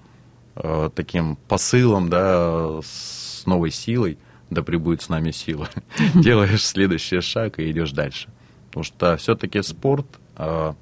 э, 0.55 0.89
таким 0.93 1.35
посылом, 1.47 2.09
да, 2.09 2.79
с 2.83 3.45
новой 3.45 3.71
силой, 3.71 4.17
да 4.49 4.63
пребудет 4.63 5.01
с 5.01 5.09
нами 5.09 5.31
сила, 5.31 5.69
делаешь 6.15 6.65
следующий 6.65 7.21
шаг 7.21 7.59
и 7.59 7.69
идешь 7.71 7.91
дальше. 7.91 8.29
Потому 8.67 8.83
что 8.83 9.17
все-таки 9.17 9.61
спорт 9.61 10.07
э, 10.37 10.73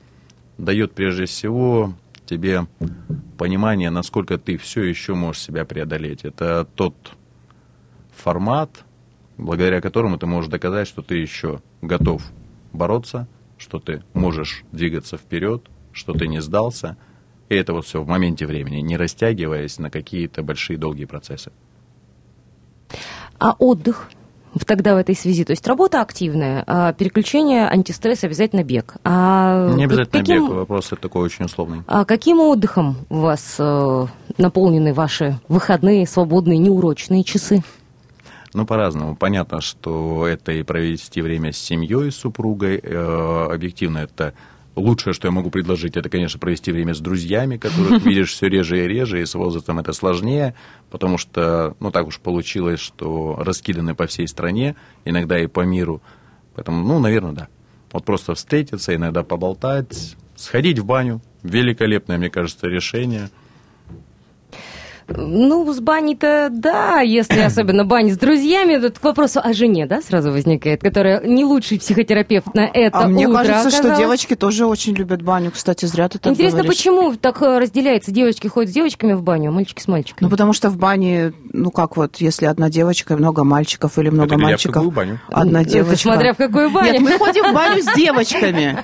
дает 0.57 0.93
прежде 0.93 1.25
всего 1.25 1.93
тебе 2.25 2.67
понимание, 3.37 3.89
насколько 3.89 4.37
ты 4.37 4.57
все 4.57 4.83
еще 4.83 5.13
можешь 5.13 5.41
себя 5.41 5.65
преодолеть. 5.65 6.23
Это 6.23 6.65
тот 6.75 6.95
формат, 8.15 8.85
благодаря 9.37 9.81
которому 9.81 10.17
ты 10.17 10.25
можешь 10.25 10.49
доказать, 10.49 10.87
что 10.87 11.01
ты 11.01 11.15
еще 11.15 11.61
готов 11.81 12.23
бороться, 12.71 13.27
что 13.57 13.79
ты 13.79 14.03
можешь 14.13 14.63
двигаться 14.71 15.17
вперед, 15.17 15.67
что 15.91 16.13
ты 16.13 16.27
не 16.27 16.41
сдался. 16.41 16.97
И 17.51 17.55
это 17.55 17.73
вот 17.73 17.85
все 17.85 18.01
в 18.01 18.07
моменте 18.07 18.45
времени, 18.45 18.77
не 18.77 18.95
растягиваясь 18.95 19.77
на 19.77 19.89
какие-то 19.89 20.41
большие 20.41 20.77
долгие 20.77 21.03
процессы. 21.03 21.51
А 23.39 23.55
отдых? 23.59 24.09
Тогда 24.65 24.95
в 24.95 24.97
этой 24.97 25.15
связи, 25.15 25.43
то 25.43 25.51
есть 25.51 25.67
работа 25.67 26.01
активная, 26.01 26.63
а 26.65 26.93
переключение, 26.93 27.67
антистресс, 27.67 28.23
обязательно 28.23 28.63
бег. 28.63 28.95
А 29.03 29.69
Не 29.73 29.83
обязательно 29.83 30.21
каким, 30.21 30.45
бег, 30.45 30.55
вопрос 30.55 30.93
такой 31.01 31.23
очень 31.23 31.43
условный. 31.43 31.83
А 31.87 32.05
каким 32.05 32.39
отдыхом 32.39 32.95
у 33.09 33.17
вас 33.17 33.57
э, 33.59 34.05
наполнены 34.37 34.93
ваши 34.93 35.37
выходные, 35.49 36.07
свободные, 36.07 36.57
неурочные 36.57 37.25
часы? 37.25 37.63
Ну, 38.53 38.65
по-разному. 38.65 39.17
Понятно, 39.17 39.59
что 39.59 40.25
это 40.25 40.53
и 40.53 40.63
провести 40.63 41.21
время 41.21 41.51
с 41.51 41.57
семьей, 41.57 42.11
с 42.11 42.15
супругой. 42.15 42.79
Э, 42.81 43.49
объективно 43.51 43.97
это 43.97 44.33
лучшее, 44.75 45.13
что 45.13 45.27
я 45.27 45.31
могу 45.31 45.49
предложить, 45.49 45.97
это, 45.97 46.09
конечно, 46.09 46.39
провести 46.39 46.71
время 46.71 46.93
с 46.93 46.99
друзьями, 46.99 47.57
которых 47.57 48.03
видишь 48.05 48.31
все 48.31 48.47
реже 48.47 48.83
и 48.83 48.87
реже, 48.87 49.21
и 49.21 49.25
с 49.25 49.35
возрастом 49.35 49.79
это 49.79 49.93
сложнее, 49.93 50.55
потому 50.89 51.17
что, 51.17 51.75
ну, 51.79 51.91
так 51.91 52.07
уж 52.07 52.19
получилось, 52.19 52.79
что 52.79 53.35
раскиданы 53.37 53.95
по 53.95 54.07
всей 54.07 54.27
стране, 54.27 54.75
иногда 55.05 55.39
и 55.39 55.47
по 55.47 55.61
миру. 55.61 56.01
Поэтому, 56.55 56.85
ну, 56.85 56.99
наверное, 56.99 57.33
да. 57.33 57.47
Вот 57.91 58.05
просто 58.05 58.35
встретиться, 58.35 58.95
иногда 58.95 59.23
поболтать, 59.23 60.15
сходить 60.35 60.79
в 60.79 60.85
баню. 60.85 61.21
Великолепное, 61.43 62.17
мне 62.17 62.29
кажется, 62.29 62.67
решение– 62.67 63.29
ну, 65.17 65.71
с 65.73 65.79
баней-то 65.79 66.49
да, 66.51 66.99
если 67.01 67.39
особенно 67.45 67.85
бани 67.85 68.11
с 68.11 68.17
друзьями, 68.17 68.77
тут 68.77 68.99
к 68.99 69.03
вопросу 69.03 69.39
о 69.43 69.53
жене, 69.53 69.85
да, 69.85 70.01
сразу 70.01 70.31
возникает, 70.31 70.81
которая 70.81 71.21
не 71.25 71.43
лучший 71.45 71.79
психотерапевт 71.79 72.53
на 72.53 72.65
это 72.65 72.97
А 72.99 73.07
мне 73.07 73.27
утро 73.27 73.39
кажется, 73.43 73.69
что 73.69 73.79
оказалась. 73.79 73.99
девочки 73.99 74.35
тоже 74.35 74.65
очень 74.65 74.93
любят 74.93 75.21
баню. 75.21 75.51
Кстати, 75.51 75.85
зря 75.85 76.09
ты 76.09 76.19
так 76.19 76.33
Интересно, 76.33 76.59
говоришь. 76.59 76.77
почему 76.77 77.15
так 77.15 77.41
э, 77.41 77.59
разделяется? 77.59 78.11
Девочки 78.11 78.47
ходят 78.47 78.71
с 78.71 78.73
девочками 78.73 79.13
в 79.13 79.21
баню, 79.23 79.49
а 79.49 79.51
мальчики 79.53 79.81
с 79.81 79.87
мальчиками? 79.87 80.25
Ну, 80.25 80.29
потому 80.29 80.53
что 80.53 80.69
в 80.69 80.77
бане, 80.77 81.33
ну 81.53 81.71
как 81.71 81.97
вот, 81.97 82.17
если 82.17 82.45
одна 82.45 82.69
девочка, 82.69 83.17
много 83.17 83.43
мальчиков 83.43 83.97
или 83.99 84.09
много 84.09 84.27
Это 84.27 84.35
глядя 84.35 84.47
в 84.47 84.51
мальчиков. 84.51 84.73
какую 84.73 84.91
баню. 84.91 85.19
Одна 85.29 85.61
Это 85.61 85.69
девочка. 85.71 85.97
смотря 85.97 86.33
в 86.33 86.37
какую 86.37 86.69
баню. 86.69 86.91
Нет, 86.93 87.01
мы 87.01 87.17
ходим 87.17 87.51
в 87.51 87.53
баню 87.53 87.81
с 87.83 87.93
девочками. 87.95 88.77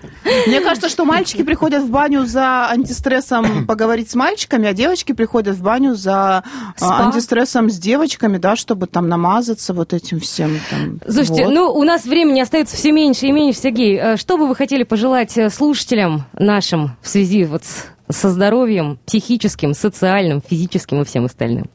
Мне 0.47 0.61
кажется, 0.61 0.89
что 0.89 1.05
мальчики 1.05 1.43
приходят 1.43 1.83
в 1.83 1.89
баню 1.89 2.25
за 2.25 2.67
антистрессом 2.69 3.65
поговорить 3.67 4.09
с 4.09 4.15
мальчиками, 4.15 4.67
а 4.67 4.73
девочки 4.73 5.11
приходят 5.13 5.55
в 5.55 5.61
баню 5.61 5.95
за 5.95 6.16
а, 6.17 6.43
Спа. 6.75 7.05
антистрессом 7.05 7.69
с 7.69 7.77
девочками, 7.77 8.37
да, 8.37 8.55
чтобы 8.55 8.87
там 8.87 9.07
намазаться 9.09 9.73
вот 9.73 9.93
этим 9.93 10.19
всем. 10.19 10.59
Там, 10.69 10.99
Слушайте, 11.07 11.45
вот. 11.45 11.53
ну, 11.53 11.71
у 11.73 11.83
нас 11.83 12.05
времени 12.05 12.39
остается 12.41 12.75
все 12.75 12.91
меньше 12.91 13.27
и 13.27 13.31
меньше, 13.31 13.59
Сергей. 13.61 13.97
э, 13.97 14.17
Что 14.17 14.37
бы 14.37 14.47
вы 14.47 14.55
хотели 14.55 14.83
пожелать 14.83 15.37
э, 15.37 15.49
слушателям 15.49 16.25
нашим 16.33 16.97
в 17.01 17.07
связи 17.09 17.45
вот 17.45 17.63
с- 17.63 17.85
со 18.09 18.29
здоровьем 18.29 18.97
психическим, 19.05 19.73
социальным, 19.73 20.41
физическим 20.41 21.01
и 21.01 21.05
всем 21.05 21.25
остальным? 21.25 21.69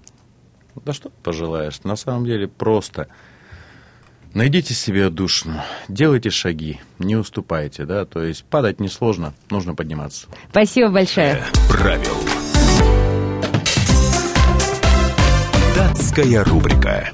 Да 0.85 0.93
что 0.93 1.11
пожелаешь? 1.23 1.81
На 1.85 1.97
самом 1.97 2.25
деле 2.25 2.49
просто 2.49 3.09
найдите 4.35 4.73
себе 4.73 5.07
отдушину, 5.07 5.61
делайте 5.89 6.31
шаги, 6.31 6.81
не 6.99 7.17
уступайте, 7.17 7.85
да, 7.85 8.07
то 8.07 8.23
есть 8.23 8.45
падать 8.45 8.81
несложно, 8.81 9.35
нужно 9.51 9.75
подниматься. 9.75 10.27
Спасибо 10.51 10.89
большое. 10.89 11.45
Правил. 11.69 12.32
Датская 15.83 16.45
рубрика. 16.45 17.11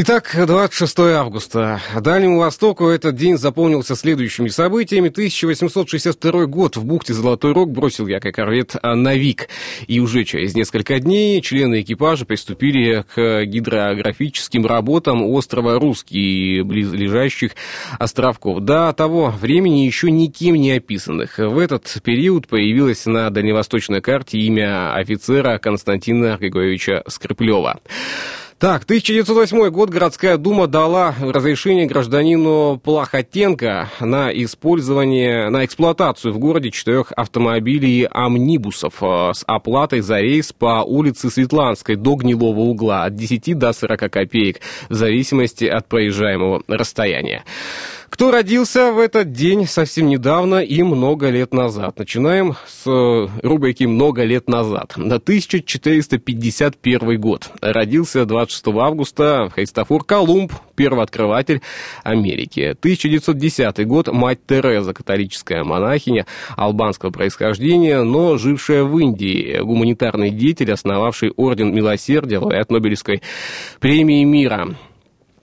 Итак, 0.00 0.32
26 0.46 0.96
августа. 1.00 1.80
Дальнему 2.00 2.38
Востоку 2.38 2.86
этот 2.86 3.16
день 3.16 3.36
заполнился 3.36 3.96
следующими 3.96 4.46
событиями. 4.46 5.08
1862 5.08 6.46
год 6.46 6.76
в 6.76 6.84
бухте 6.84 7.14
Золотой 7.14 7.52
Рог 7.52 7.72
бросил 7.72 8.06
якорь 8.06 8.30
корвет 8.30 8.76
«Навик». 8.80 9.48
И 9.88 9.98
уже 9.98 10.22
через 10.22 10.54
несколько 10.54 11.00
дней 11.00 11.42
члены 11.42 11.80
экипажа 11.80 12.26
приступили 12.26 13.04
к 13.12 13.44
гидрографическим 13.46 14.66
работам 14.66 15.20
острова 15.24 15.80
Русский 15.80 16.58
и 16.58 16.62
близлежащих 16.62 17.56
островков. 17.98 18.60
До 18.60 18.92
того 18.92 19.30
времени 19.32 19.80
еще 19.80 20.12
никем 20.12 20.54
не 20.54 20.70
описанных. 20.76 21.38
В 21.38 21.58
этот 21.58 21.92
период 22.04 22.46
появилось 22.46 23.04
на 23.06 23.30
дальневосточной 23.30 24.00
карте 24.00 24.38
имя 24.38 24.94
офицера 24.94 25.58
Константина 25.58 26.36
Григорьевича 26.38 27.02
Скриплева. 27.08 27.80
Так, 28.58 28.82
1908 28.82 29.70
год 29.70 29.88
городская 29.88 30.36
дума 30.36 30.66
дала 30.66 31.14
разрешение 31.20 31.86
гражданину 31.86 32.80
Плахотенко 32.82 33.88
на 34.00 34.32
использование, 34.32 35.48
на 35.48 35.64
эксплуатацию 35.64 36.34
в 36.34 36.40
городе 36.40 36.72
четырех 36.72 37.12
автомобилей 37.12 38.08
амнибусов 38.10 38.94
э, 39.00 39.30
с 39.32 39.44
оплатой 39.46 40.00
за 40.00 40.18
рейс 40.18 40.52
по 40.52 40.82
улице 40.84 41.30
Светланской 41.30 41.94
до 41.94 42.16
Гнилого 42.16 42.58
угла 42.58 43.04
от 43.04 43.14
10 43.14 43.56
до 43.56 43.72
40 43.72 44.10
копеек 44.10 44.60
в 44.88 44.94
зависимости 44.94 45.64
от 45.64 45.86
проезжаемого 45.86 46.64
расстояния. 46.66 47.44
Кто 48.10 48.30
родился 48.30 48.92
в 48.92 48.98
этот 48.98 49.32
день 49.32 49.66
совсем 49.66 50.08
недавно 50.08 50.64
и 50.64 50.82
много 50.82 51.28
лет 51.28 51.52
назад? 51.52 51.98
Начинаем 51.98 52.54
с 52.66 52.86
э, 52.86 53.28
рубрики 53.42 53.84
«Много 53.84 54.24
лет 54.24 54.48
назад». 54.48 54.94
На 54.96 55.16
1451 55.16 57.20
год. 57.20 57.50
Родился 57.60 58.24
26 58.24 58.68
августа 58.68 59.50
Христофор 59.54 60.04
Колумб, 60.04 60.54
первооткрыватель 60.74 61.60
Америки. 62.02 62.74
1910 62.78 63.86
год. 63.86 64.08
Мать 64.08 64.38
Тереза, 64.46 64.94
католическая 64.94 65.62
монахиня 65.62 66.24
албанского 66.56 67.10
происхождения, 67.10 68.02
но 68.02 68.38
жившая 68.38 68.84
в 68.84 68.98
Индии. 68.98 69.60
Гуманитарный 69.60 70.30
деятель, 70.30 70.72
основавший 70.72 71.32
Орден 71.36 71.74
Милосердия, 71.74 72.38
лауреат 72.38 72.70
Нобелевской 72.70 73.20
премии 73.80 74.24
мира. 74.24 74.74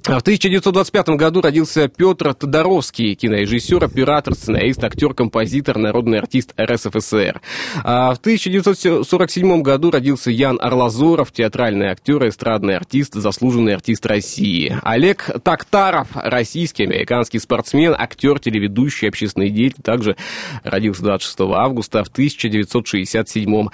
В 0.05 0.17
1925 0.17 1.09
году 1.17 1.41
родился 1.41 1.87
Петр 1.87 2.35
Тодоровский, 2.35 3.15
кинорежиссер, 3.15 3.83
оператор, 3.83 4.35
сценарист, 4.35 4.83
актер, 4.83 5.15
композитор, 5.15 5.79
народный 5.79 6.19
артист 6.19 6.53
РСФСР. 6.61 7.41
А 7.83 8.13
в 8.13 8.19
1947 8.19 9.63
году 9.63 9.89
родился 9.89 10.29
Ян 10.29 10.59
Орлазоров, 10.61 11.31
театральный 11.31 11.87
актер, 11.87 12.27
эстрадный 12.27 12.77
артист, 12.77 13.15
заслуженный 13.15 13.73
артист 13.73 14.05
России. 14.05 14.77
Олег 14.83 15.31
Тактаров, 15.43 16.09
российский, 16.13 16.83
американский 16.83 17.39
спортсмен, 17.39 17.95
актер, 17.97 18.37
телеведущий, 18.37 19.07
общественный 19.07 19.49
деятель, 19.49 19.81
также 19.81 20.17
родился 20.63 21.01
26 21.01 21.39
августа 21.55 22.03
в 22.03 22.09
1967 22.09 23.69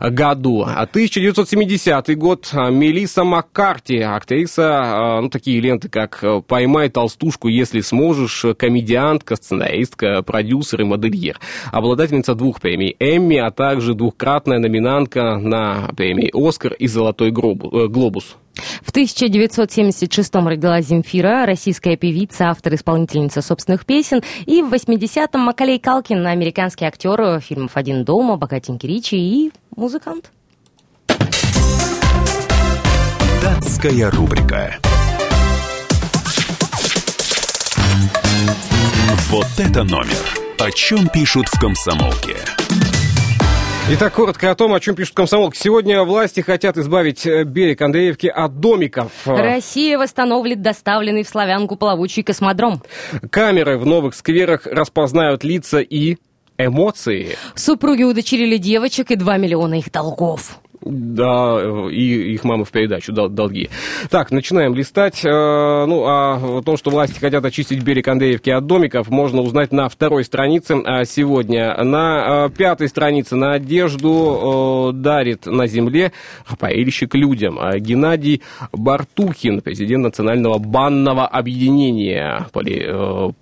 году. 0.00 0.64
А 0.66 0.82
1970 0.82 2.18
год 2.18 2.50
Мелисса 2.52 3.22
Маккарти, 3.22 3.98
актриса, 3.98 5.20
ну, 5.22 5.28
такие 5.28 5.60
ленты 5.60 5.75
ленты, 5.76 5.88
как 5.88 6.18
э, 6.22 6.42
«Поймай 6.46 6.88
толстушку, 6.88 7.48
если 7.48 7.80
сможешь», 7.80 8.44
комедиантка, 8.58 9.36
сценаристка, 9.36 10.22
продюсер 10.22 10.80
и 10.80 10.84
модельер. 10.84 11.38
Обладательница 11.70 12.34
двух 12.34 12.60
премий 12.60 12.96
«Эмми», 12.98 13.36
а 13.36 13.50
также 13.50 13.94
двухкратная 13.94 14.58
номинантка 14.58 15.36
на 15.36 15.88
премии 15.96 16.30
«Оскар» 16.34 16.72
и 16.72 16.86
«Золотой 16.86 17.30
э, 17.30 17.88
глобус». 17.88 18.36
В 18.82 18.90
1976-м 18.90 20.48
родилась 20.48 20.86
Земфира, 20.86 21.44
российская 21.44 21.96
певица, 21.96 22.48
автор, 22.48 22.74
исполнительница 22.74 23.42
собственных 23.42 23.84
песен. 23.84 24.22
И 24.46 24.62
в 24.62 24.72
80-м 24.72 25.42
Макалей 25.42 25.78
Калкин, 25.78 26.26
американский 26.26 26.86
актер 26.86 27.40
фильмов 27.40 27.72
«Один 27.74 28.04
дома», 28.04 28.36
«Богатенький 28.36 28.88
Ричи» 28.88 29.16
и 29.16 29.52
музыкант. 29.76 30.30
Датская 33.42 34.10
рубрика. 34.10 34.78
Вот 39.30 39.46
это 39.58 39.82
номер. 39.82 40.16
О 40.58 40.70
чем 40.70 41.08
пишут 41.08 41.48
в 41.48 41.58
комсомолке. 41.60 42.36
Итак, 43.88 44.14
коротко 44.14 44.50
о 44.50 44.54
том, 44.54 44.74
о 44.74 44.80
чем 44.80 44.94
пишут 44.94 45.14
комсомолки. 45.14 45.56
Сегодня 45.56 46.02
власти 46.02 46.40
хотят 46.40 46.76
избавить 46.76 47.24
э, 47.24 47.44
берег 47.44 47.82
Андреевки 47.82 48.26
от 48.26 48.58
домиков. 48.58 49.12
Россия 49.24 49.96
восстановит 49.96 50.60
доставленный 50.60 51.22
в 51.22 51.28
Славянку 51.28 51.76
плавучий 51.76 52.22
космодром. 52.22 52.82
Камеры 53.30 53.78
в 53.78 53.86
новых 53.86 54.14
скверах 54.14 54.66
распознают 54.66 55.44
лица 55.44 55.78
и 55.78 56.16
эмоции. 56.58 57.36
Супруги 57.54 58.02
удочерили 58.02 58.56
девочек 58.56 59.10
и 59.12 59.16
2 59.16 59.36
миллиона 59.38 59.78
их 59.78 59.92
долгов. 59.92 60.58
Да, 60.82 61.60
и 61.90 62.34
их 62.34 62.44
мамы 62.44 62.64
в 62.64 62.70
передачу 62.70 63.12
дол- 63.12 63.28
долги. 63.28 63.70
Так, 64.10 64.30
начинаем 64.30 64.74
листать. 64.74 65.24
Э, 65.24 65.84
ну, 65.86 66.04
а 66.06 66.58
о 66.58 66.62
том, 66.62 66.76
что 66.76 66.90
власти 66.90 67.18
хотят 67.18 67.44
очистить 67.44 67.82
берег 67.82 68.08
Андреевки 68.08 68.50
от 68.50 68.66
домиков, 68.66 69.08
можно 69.08 69.42
узнать 69.42 69.72
на 69.72 69.88
второй 69.88 70.24
странице 70.24 70.76
а 70.84 71.04
сегодня. 71.04 71.82
На 71.82 72.46
э, 72.46 72.50
пятой 72.50 72.88
странице 72.88 73.36
на 73.36 73.54
одежду 73.54 74.90
э, 74.90 74.96
дарит 74.96 75.46
на 75.46 75.66
земле 75.66 76.12
поильщик 76.58 77.14
людям. 77.14 77.58
А 77.60 77.78
Геннадий 77.78 78.42
Бартухин, 78.72 79.60
президент 79.60 80.04
Национального 80.04 80.58
банного 80.58 81.26
объединения 81.26 82.46
поли, 82.52 82.86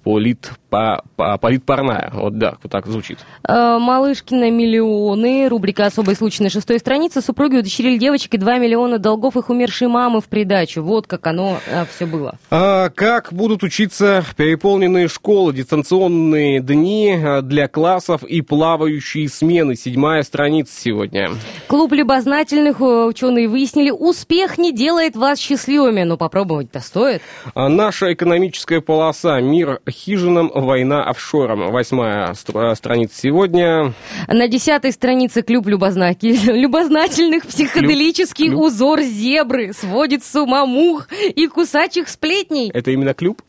полит, 0.02 0.52
по, 0.70 1.02
по, 1.16 1.36
политпарная. 1.38 2.10
Вот 2.14 2.38
да, 2.38 2.56
вот 2.62 2.70
так 2.70 2.86
звучит. 2.86 3.18
Малышкина 3.46 4.50
миллионы. 4.50 5.48
Рубрика 5.48 5.86
«Особый 5.86 6.14
случай» 6.14 6.42
на 6.42 6.50
шестой 6.50 6.78
странице 6.78 7.20
супруги 7.24 7.56
удочерили 7.56 7.96
девочек 7.96 8.34
и 8.34 8.38
2 8.38 8.58
миллиона 8.58 8.98
долгов 8.98 9.36
их 9.36 9.50
умершей 9.50 9.88
мамы 9.88 10.20
в 10.20 10.26
придачу. 10.26 10.82
Вот 10.82 11.06
как 11.06 11.26
оно 11.26 11.58
а, 11.72 11.86
все 11.86 12.06
было. 12.06 12.38
А, 12.50 12.90
как 12.90 13.32
будут 13.32 13.62
учиться 13.62 14.24
переполненные 14.36 15.08
школы, 15.08 15.52
дистанционные 15.52 16.60
дни 16.60 17.18
а, 17.20 17.40
для 17.40 17.68
классов 17.68 18.22
и 18.22 18.42
плавающие 18.42 19.28
смены? 19.28 19.74
Седьмая 19.74 20.22
страница 20.22 20.72
сегодня. 20.78 21.30
Клуб 21.66 21.92
любознательных 21.92 22.80
э, 22.80 22.84
ученые 22.84 23.48
выяснили, 23.48 23.90
успех 23.90 24.58
не 24.58 24.72
делает 24.72 25.16
вас 25.16 25.38
счастливыми, 25.38 26.02
но 26.02 26.16
попробовать-то 26.16 26.80
стоит. 26.80 27.22
А 27.54 27.68
наша 27.68 28.12
экономическая 28.12 28.80
полоса 28.80 29.40
«Мир 29.40 29.80
хижинам, 29.88 30.50
война 30.54 31.04
офшором». 31.04 31.72
Восьмая 31.72 32.32
стра- 32.32 32.74
страница 32.74 33.18
сегодня. 33.18 33.94
На 34.28 34.48
десятой 34.48 34.92
странице 34.92 35.42
клуб 35.42 35.66
любознательных 35.68 37.13
любознательных 37.14 37.46
психоделический 37.46 38.48
клюб, 38.48 38.62
узор 38.62 39.00
зебры 39.02 39.72
сводит 39.72 40.24
с 40.24 40.34
ума 40.34 40.66
мух 40.66 41.08
и 41.34 41.46
кусачих 41.46 42.08
сплетней. 42.08 42.70
Это 42.72 42.90
именно 42.90 43.14
клуб? 43.14 43.42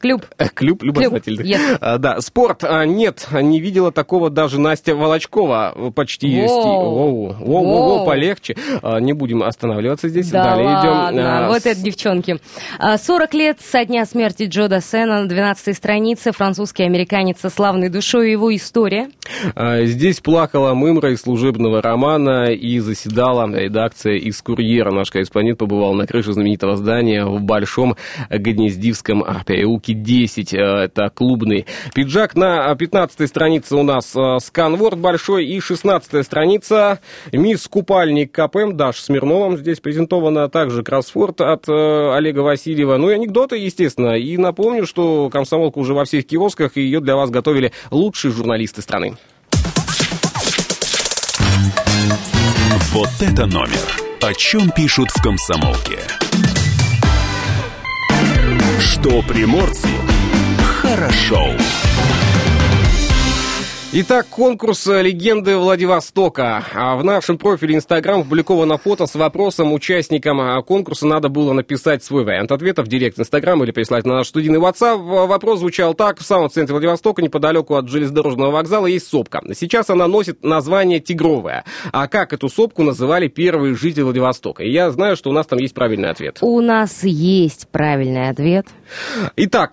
Клуб. 0.00 0.26
Клуб 0.54 0.82
любознательных. 0.82 1.46
Клуб, 1.46 1.56
yes. 1.56 1.78
а, 1.80 1.98
да, 1.98 2.20
спорт. 2.20 2.64
А, 2.64 2.84
нет, 2.84 3.26
не 3.32 3.60
видела 3.60 3.92
такого 3.92 4.30
даже 4.30 4.60
Настя 4.60 4.94
Волочкова. 4.94 5.92
Почти 5.94 6.28
есть. 6.28 6.52
Воу, 6.52 7.32
воу, 7.32 7.64
воу, 7.64 8.04
полегче. 8.04 8.56
А, 8.82 8.98
не 8.98 9.14
будем 9.14 9.42
останавливаться 9.42 10.08
здесь. 10.08 10.30
Да 10.30 10.44
Далее 10.44 10.66
ладно, 10.68 11.18
идем. 11.18 11.26
А, 11.26 11.48
вот 11.48 11.62
с... 11.62 11.66
это 11.66 11.80
девчонки. 11.80 12.38
40 12.78 13.34
лет 13.34 13.60
со 13.60 13.84
дня 13.84 14.04
смерти 14.04 14.44
Джо 14.44 14.68
Дассена 14.68 15.22
на 15.22 15.28
12 15.28 15.74
странице. 15.76 16.32
Французский 16.32 16.82
американец 16.82 17.40
со 17.40 17.48
славной 17.48 17.88
душой 17.88 18.30
его 18.30 18.54
история. 18.54 19.08
А, 19.54 19.82
здесь 19.84 20.20
плакала 20.20 20.74
мымра 20.74 21.12
из 21.12 21.22
служебного 21.22 21.80
романа 21.80 22.52
и 22.52 22.78
заседала 22.96 23.46
редакция 23.54 24.14
из 24.14 24.40
«Курьера». 24.40 24.90
Наш 24.90 25.10
корреспондент 25.10 25.58
побывал 25.58 25.92
на 25.92 26.06
крыше 26.06 26.32
знаменитого 26.32 26.76
здания 26.76 27.26
в 27.26 27.42
Большом 27.42 27.96
Гнездивском 28.30 29.24
переулке 29.46 29.92
10. 29.92 30.54
Э, 30.54 30.58
это 30.84 31.10
клубный 31.14 31.66
пиджак. 31.94 32.34
На 32.34 32.74
15 32.74 33.28
странице 33.28 33.76
у 33.76 33.82
нас 33.82 34.14
э, 34.16 34.38
сканворд 34.40 34.98
большой 34.98 35.46
и 35.46 35.60
16 35.60 36.24
страница 36.24 37.00
мисс 37.32 37.68
Купальник 37.68 38.32
КПМ 38.32 38.76
Даш 38.76 39.00
Смирновым. 39.00 39.58
Здесь 39.58 39.80
презентована 39.80 40.48
также 40.48 40.82
кроссфорд 40.82 41.42
от 41.42 41.68
э, 41.68 42.14
Олега 42.14 42.40
Васильева. 42.40 42.96
Ну 42.96 43.10
и 43.10 43.14
анекдоты, 43.14 43.58
естественно. 43.58 44.16
И 44.16 44.38
напомню, 44.38 44.86
что 44.86 45.28
комсомолка 45.28 45.78
уже 45.78 45.92
во 45.92 46.04
всех 46.04 46.26
киосках, 46.26 46.76
и 46.76 46.80
ее 46.80 47.00
для 47.00 47.14
вас 47.14 47.28
готовили 47.30 47.72
лучшие 47.90 48.32
журналисты 48.32 48.80
страны. 48.80 49.16
Вот 52.92 53.08
это 53.20 53.46
номер. 53.46 53.80
О 54.20 54.34
чем 54.34 54.70
пишут 54.70 55.08
в 55.10 55.22
комсомолке. 55.22 55.98
Что 58.78 59.22
приморцу 59.22 59.88
хорошо. 60.82 61.52
Итак, 63.98 64.26
конкурс 64.28 64.86
«Легенды 64.88 65.56
Владивостока». 65.56 66.62
А 66.74 66.96
в 66.96 67.02
нашем 67.02 67.38
профиле 67.38 67.76
Инстаграм 67.76 68.20
опубликовано 68.20 68.76
фото 68.76 69.06
с 69.06 69.14
вопросом 69.14 69.72
участникам 69.72 70.38
а, 70.38 70.60
конкурса 70.60 71.06
надо 71.06 71.30
было 71.30 71.54
написать 71.54 72.04
свой 72.04 72.22
вариант 72.22 72.52
ответа 72.52 72.82
в 72.82 72.88
директ 72.88 73.18
Инстаграм 73.18 73.64
или 73.64 73.70
прислать 73.70 74.04
на 74.04 74.16
наш 74.16 74.28
студийный 74.28 74.58
WhatsApp. 74.58 74.98
Вопрос 75.26 75.60
звучал 75.60 75.94
так. 75.94 76.18
В 76.18 76.26
самом 76.26 76.50
центре 76.50 76.74
Владивостока, 76.74 77.22
неподалеку 77.22 77.74
от 77.74 77.88
железнодорожного 77.88 78.50
вокзала, 78.50 78.84
есть 78.84 79.08
сопка. 79.08 79.40
Сейчас 79.54 79.88
она 79.88 80.06
носит 80.08 80.44
название 80.44 81.00
«Тигровая». 81.00 81.64
А 81.90 82.06
как 82.06 82.34
эту 82.34 82.50
сопку 82.50 82.82
называли 82.82 83.28
первые 83.28 83.74
жители 83.76 84.02
Владивостока? 84.02 84.62
И 84.62 84.70
я 84.70 84.90
знаю, 84.90 85.16
что 85.16 85.30
у 85.30 85.32
нас 85.32 85.46
там 85.46 85.58
есть 85.58 85.72
правильный 85.72 86.10
ответ. 86.10 86.36
У 86.42 86.60
нас 86.60 87.02
есть 87.02 87.66
правильный 87.72 88.28
ответ. 88.28 88.66
Итак, 89.36 89.70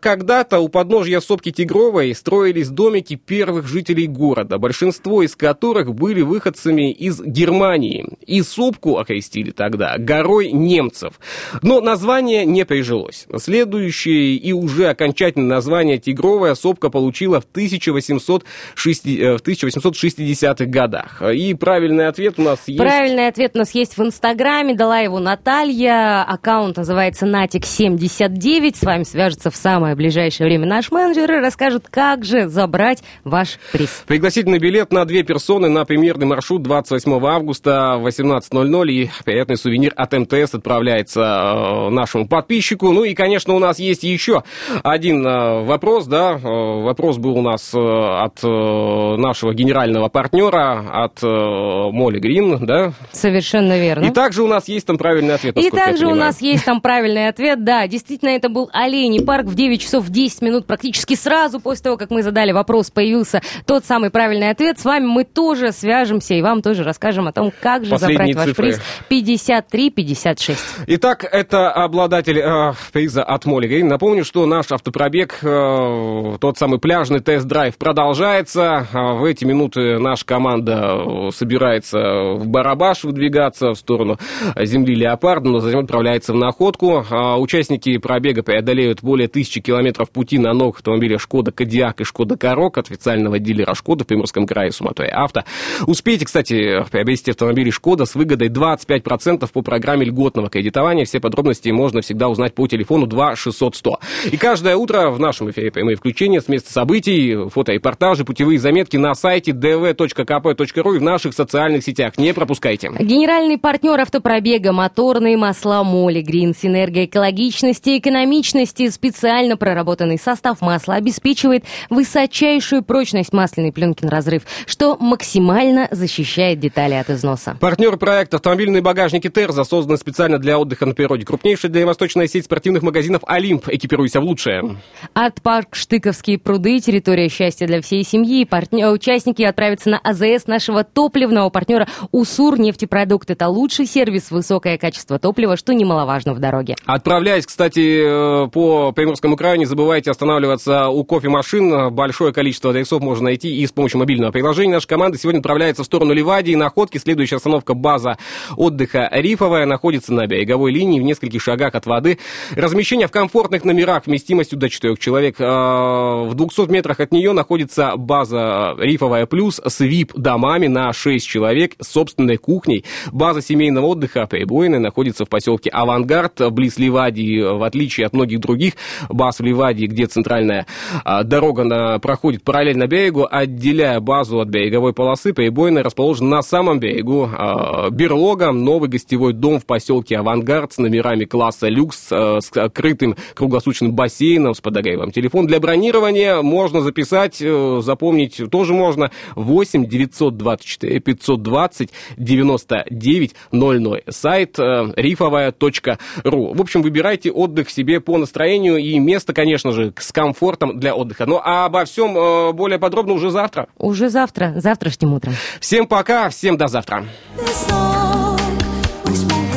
когда-то 0.00 0.58
у 0.58 0.68
подножья 0.68 1.20
сопки 1.20 1.52
Тигровой 1.52 2.12
строились 2.12 2.68
домики 2.68 3.14
первых 3.14 3.51
первых 3.52 3.68
жителей 3.68 4.06
города, 4.06 4.56
большинство 4.56 5.22
из 5.22 5.36
которых 5.36 5.94
были 5.94 6.22
выходцами 6.22 6.90
из 6.90 7.20
Германии. 7.20 8.08
И 8.26 8.40
сопку 8.40 8.96
окрестили 8.96 9.50
тогда 9.50 9.96
горой 9.98 10.52
немцев. 10.52 11.20
Но 11.60 11.82
название 11.82 12.46
не 12.46 12.64
прижилось. 12.64 13.26
Следующее 13.36 14.36
и 14.36 14.52
уже 14.52 14.88
окончательное 14.88 15.56
название 15.56 15.98
«Тигровая 15.98 16.54
сопка» 16.54 16.88
получила 16.88 17.42
в 17.42 17.44
1860, 17.44 19.46
1860-х 19.46 20.64
годах. 20.64 21.22
И 21.34 21.52
правильный 21.52 22.08
ответ 22.08 22.38
у 22.38 22.42
нас 22.42 22.60
есть... 22.66 22.78
Правильный 22.78 23.28
ответ 23.28 23.50
у 23.54 23.58
нас 23.58 23.74
есть 23.74 23.98
в 23.98 24.02
Инстаграме, 24.02 24.74
дала 24.74 25.00
его 25.00 25.20
Наталья. 25.20 26.22
Аккаунт 26.22 26.78
называется 26.78 27.26
Натик79. 27.26 28.76
С 28.76 28.82
вами 28.82 29.02
свяжется 29.02 29.50
в 29.50 29.56
самое 29.56 29.94
ближайшее 29.94 30.46
время 30.46 30.66
наш 30.66 30.90
менеджер 30.90 31.30
и 31.32 31.40
расскажет, 31.40 31.88
как 31.90 32.24
же 32.24 32.48
забрать 32.48 33.02
ваш 33.32 33.58
приз. 33.72 34.04
Пригласительный 34.06 34.58
билет 34.58 34.92
на 34.92 35.04
две 35.06 35.22
персоны 35.24 35.68
на 35.68 35.84
премьерный 35.84 36.26
маршрут 36.26 36.62
28 36.62 37.26
августа 37.26 37.96
в 37.98 38.06
18.00 38.06 38.90
и 38.90 39.10
приятный 39.24 39.56
сувенир 39.56 39.92
от 39.96 40.12
МТС 40.12 40.54
отправляется 40.54 41.20
э, 41.20 41.88
нашему 41.88 42.28
подписчику. 42.28 42.92
Ну 42.92 43.04
и, 43.04 43.14
конечно, 43.14 43.54
у 43.54 43.58
нас 43.58 43.78
есть 43.78 44.02
еще 44.02 44.44
один 44.84 45.26
э, 45.26 45.64
вопрос, 45.64 46.06
да, 46.06 46.32
э, 46.32 46.38
вопрос 46.82 47.16
был 47.16 47.38
у 47.38 47.42
нас 47.42 47.72
от 47.74 48.42
нашего 48.42 49.54
генерального 49.54 50.08
партнера, 50.08 50.84
от 50.92 51.22
Молли 51.22 52.18
Грин, 52.18 52.66
да? 52.66 52.92
Совершенно 53.12 53.78
верно. 53.78 54.04
И 54.04 54.10
также 54.10 54.42
у 54.42 54.46
нас 54.46 54.68
есть 54.68 54.86
там 54.86 54.98
правильный 54.98 55.34
ответ. 55.34 55.56
И 55.56 55.70
также 55.70 56.06
у 56.06 56.14
нас 56.14 56.42
есть 56.42 56.64
там 56.66 56.82
правильный 56.82 57.28
ответ, 57.28 57.64
да, 57.64 57.86
действительно, 57.86 58.30
это 58.30 58.50
был 58.50 58.68
Оленей 58.72 59.24
парк 59.24 59.46
в 59.46 59.54
9 59.54 59.80
часов 59.80 60.08
10 60.08 60.42
минут, 60.42 60.66
практически 60.66 61.14
сразу 61.14 61.60
после 61.60 61.84
того, 61.84 61.96
как 61.96 62.10
мы 62.10 62.22
задали 62.22 62.52
вопрос, 62.52 62.90
появился 62.90 63.21
тот 63.66 63.84
самый 63.84 64.10
правильный 64.10 64.50
ответ. 64.50 64.78
С 64.78 64.84
вами 64.84 65.06
мы 65.06 65.24
тоже 65.24 65.72
свяжемся 65.72 66.34
и 66.34 66.42
вам 66.42 66.62
тоже 66.62 66.84
расскажем 66.84 67.28
о 67.28 67.32
том, 67.32 67.52
как 67.60 67.84
же 67.84 67.90
Последние 67.90 68.34
забрать 68.34 68.48
цифры. 68.48 68.66
ваш 68.66 68.80
приз 69.08 69.26
53-56. 69.30 70.58
Итак, 70.86 71.24
это 71.30 71.70
обладатель 71.70 72.38
э, 72.38 72.72
приза 72.92 73.22
от 73.22 73.44
Молли. 73.46 73.82
Напомню, 73.82 74.24
что 74.24 74.46
наш 74.46 74.70
автопробег, 74.70 75.38
э, 75.42 76.36
тот 76.40 76.58
самый 76.58 76.78
пляжный 76.78 77.20
тест-драйв 77.20 77.76
продолжается. 77.76 78.86
А 78.92 79.14
В 79.14 79.24
эти 79.24 79.44
минуты 79.44 79.98
наша 79.98 80.24
команда 80.24 80.96
э, 81.06 81.30
собирается 81.34 81.98
в 82.34 82.46
Барабаш 82.46 83.04
выдвигаться 83.04 83.70
в 83.70 83.76
сторону 83.76 84.18
земли 84.60 84.94
Леопарда, 84.94 85.48
но 85.48 85.60
затем 85.60 85.80
отправляется 85.80 86.32
в 86.32 86.36
находку. 86.36 87.04
А 87.10 87.38
Участники 87.38 87.96
пробега 87.98 88.42
преодолеют 88.42 89.02
более 89.02 89.28
тысячи 89.28 89.60
километров 89.60 90.10
пути 90.10 90.38
на 90.38 90.52
новых 90.52 90.76
автомобилях 90.76 91.20
Шкода 91.20 91.52
Кодиак 91.52 92.00
и 92.00 92.04
Шкода 92.04 92.36
Корок 92.36 92.78
от 92.78 92.88
официального 93.12 93.38
дилера 93.38 93.74
Шкода 93.74 94.04
в 94.04 94.06
Приморском 94.06 94.46
крае 94.46 94.72
Суматой 94.72 95.08
Авто. 95.08 95.44
Успейте, 95.86 96.24
кстати, 96.24 96.84
приобрести 96.90 97.30
автомобили 97.30 97.70
Шкода 97.70 98.06
с 98.06 98.14
выгодой 98.14 98.48
25% 98.48 99.48
по 99.52 99.62
программе 99.62 100.06
льготного 100.06 100.48
кредитования. 100.48 101.04
Все 101.04 101.20
подробности 101.20 101.68
можно 101.68 102.00
всегда 102.00 102.28
узнать 102.28 102.54
по 102.54 102.66
телефону 102.66 103.06
2 103.06 103.36
600 103.36 103.76
100. 103.76 104.00
И 104.32 104.36
каждое 104.36 104.76
утро 104.76 105.10
в 105.10 105.20
нашем 105.20 105.50
эфире 105.50 105.70
прямые 105.70 105.96
включения 105.96 106.40
с 106.40 106.48
места 106.48 106.72
событий, 106.72 107.48
фоторепортажи, 107.50 108.24
путевые 108.24 108.58
заметки 108.58 108.96
на 108.96 109.14
сайте 109.14 109.52
dv.kp.ru 109.52 110.96
и 110.96 110.98
в 110.98 111.02
наших 111.02 111.34
социальных 111.34 111.84
сетях. 111.84 112.16
Не 112.16 112.32
пропускайте. 112.32 112.90
Генеральный 112.98 113.58
партнер 113.58 114.00
автопробега 114.00 114.72
«Моторные 114.72 115.36
масла 115.36 115.82
Моли 115.82 116.22
Грин» 116.22 116.54
синергия 116.54 117.04
экологичности 117.04 117.98
экономичности. 117.98 118.88
Специально 118.88 119.56
проработанный 119.56 120.18
состав 120.18 120.60
масла 120.60 120.94
обеспечивает 120.94 121.64
высочайшую 121.90 122.82
прочность 122.82 123.01
масляной 123.32 123.72
пленки 123.72 124.04
на 124.04 124.10
разрыв, 124.10 124.42
что 124.66 124.96
максимально 124.98 125.88
защищает 125.90 126.60
детали 126.60 126.94
от 126.94 127.10
износа. 127.10 127.56
Партнер 127.60 127.96
проекта 127.96 128.36
«Автомобильные 128.36 128.82
багажники 128.82 129.28
Терза» 129.28 129.64
создан 129.64 129.96
специально 129.96 130.38
для 130.38 130.58
отдыха 130.58 130.86
на 130.86 130.94
природе. 130.94 131.24
Крупнейшая 131.24 131.70
дальневосточная 131.72 132.26
сеть 132.26 132.44
спортивных 132.44 132.82
магазинов 132.82 133.22
«Олимп». 133.26 133.68
Экипируйся 133.68 134.20
в 134.20 134.24
лучшее. 134.24 134.76
От 135.14 135.40
парк 135.42 135.74
Штыковские 135.74 136.38
пруды, 136.38 136.80
территория 136.80 137.28
счастья 137.28 137.66
для 137.66 137.80
всей 137.80 138.04
семьи. 138.04 138.44
Партнер, 138.44 138.92
участники 138.92 139.42
отправятся 139.42 139.90
на 139.90 139.98
АЗС 139.98 140.46
нашего 140.46 140.84
топливного 140.84 141.48
партнера 141.48 141.88
«Усур 142.10 142.58
нефтепродукт». 142.58 143.30
Это 143.30 143.48
лучший 143.48 143.86
сервис, 143.86 144.30
высокое 144.30 144.76
качество 144.76 145.18
топлива, 145.18 145.56
что 145.56 145.72
немаловажно 145.72 146.34
в 146.34 146.38
дороге. 146.38 146.76
Отправляясь, 146.84 147.46
кстати, 147.46 148.44
э, 148.44 148.48
по 148.48 148.92
Приморскому 148.92 149.36
краю, 149.36 149.58
не 149.58 149.64
забывайте 149.64 150.10
останавливаться 150.10 150.88
у 150.88 151.04
кофемашин. 151.04 151.92
Большое 151.94 152.32
количество 152.34 152.70
адресов 152.70 152.91
можно 153.00 153.24
найти 153.24 153.54
и 153.54 153.66
с 153.66 153.72
помощью 153.72 153.98
мобильного 154.00 154.32
приложения. 154.32 154.72
Наша 154.72 154.88
команда 154.88 155.18
сегодня 155.18 155.38
отправляется 155.38 155.82
в 155.82 155.86
сторону 155.86 156.12
Ливадии. 156.12 156.54
Находки. 156.54 156.98
Следующая 156.98 157.36
остановка 157.36 157.74
база 157.74 158.18
отдыха 158.56 159.08
Рифовая 159.12 159.66
находится 159.66 160.12
на 160.12 160.26
береговой 160.26 160.72
линии 160.72 161.00
в 161.00 161.02
нескольких 161.02 161.42
шагах 161.42 161.74
от 161.74 161.86
воды. 161.86 162.18
Размещение 162.52 163.06
в 163.06 163.10
комфортных 163.10 163.64
номерах 163.64 164.06
вместимостью 164.06 164.58
до 164.58 164.68
4 164.68 164.96
человек. 164.96 165.36
А, 165.38 166.24
В 166.24 166.34
200 166.34 166.70
метрах 166.70 167.00
от 167.00 167.12
нее 167.12 167.32
находится 167.32 167.96
база 167.96 168.74
Рифовая 168.78 169.26
Плюс 169.26 169.60
с 169.64 169.80
VIP-домами 169.80 170.66
на 170.66 170.92
6 170.92 171.26
человек 171.26 171.74
с 171.80 171.88
собственной 171.88 172.36
кухней. 172.36 172.84
База 173.10 173.42
семейного 173.42 173.86
отдыха 173.86 174.26
прибойная 174.26 174.78
находится 174.78 175.24
в 175.24 175.28
поселке 175.28 175.70
Авангард, 175.70 176.52
близ 176.52 176.78
Ливадии, 176.78 177.40
в 177.40 177.62
отличие 177.62 178.06
от 178.06 178.12
многих 178.12 178.40
других 178.40 178.74
баз 179.08 179.38
в 179.38 179.42
Ливадии, 179.42 179.86
где 179.86 180.06
центральная 180.06 180.66
а, 181.04 181.22
дорога 181.22 181.98
проходит 181.98 182.44
параллельно 182.44 182.81
берегу, 182.86 183.26
отделяя 183.30 184.00
базу 184.00 184.40
от 184.40 184.48
береговой 184.48 184.92
полосы, 184.92 185.32
прибойная 185.32 185.82
расположена 185.82 186.36
на 186.36 186.42
самом 186.42 186.80
берегу. 186.80 187.28
А, 187.32 187.90
Берлога, 187.90 188.52
новый 188.52 188.88
гостевой 188.88 189.32
дом 189.32 189.60
в 189.60 189.66
поселке 189.66 190.18
Авангард 190.18 190.72
с 190.72 190.78
номерами 190.78 191.24
класса 191.24 191.68
люкс, 191.68 192.08
а, 192.10 192.38
с 192.40 192.50
открытым 192.56 193.16
круглосуточным 193.34 193.92
бассейном 193.92 194.54
с 194.54 194.60
подогревом. 194.60 195.10
Телефон 195.12 195.46
для 195.46 195.60
бронирования 195.60 196.42
можно 196.42 196.80
записать, 196.80 197.40
э, 197.40 197.80
запомнить 197.82 198.40
тоже 198.50 198.72
можно 198.74 199.10
8 199.34 199.86
924 199.86 201.00
520 201.00 201.90
99 202.16 203.34
00. 203.50 204.02
Сайт 204.08 204.58
э, 204.58 204.92
рифовая.ру. 204.96 206.54
В 206.54 206.60
общем, 206.60 206.82
выбирайте 206.82 207.30
отдых 207.30 207.70
себе 207.70 208.00
по 208.00 208.18
настроению 208.18 208.76
и 208.78 208.98
место, 208.98 209.32
конечно 209.32 209.72
же, 209.72 209.92
с 209.98 210.12
комфортом 210.12 210.78
для 210.78 210.94
отдыха. 210.94 211.26
Ну, 211.26 211.40
а 211.42 211.66
обо 211.66 211.84
всем 211.84 212.16
э, 212.16 212.52
более 212.52 212.71
подробно 212.78 213.14
уже 213.14 213.30
завтра. 213.30 213.68
Уже 213.78 214.08
завтра, 214.08 214.54
завтрашним 214.56 215.14
утром. 215.14 215.34
Всем 215.60 215.86
пока, 215.86 216.28
всем 216.28 216.56
до 216.56 216.68
завтра. 216.68 217.06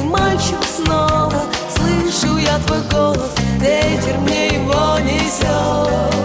Мальчик 0.03 0.63
снова 0.63 1.41
Слышу 1.75 2.37
я 2.37 2.57
твой 2.59 2.79
голос, 2.91 3.35
ветер 3.59 4.17
мне 4.19 4.47
его 4.47 4.99
несет 4.99 6.24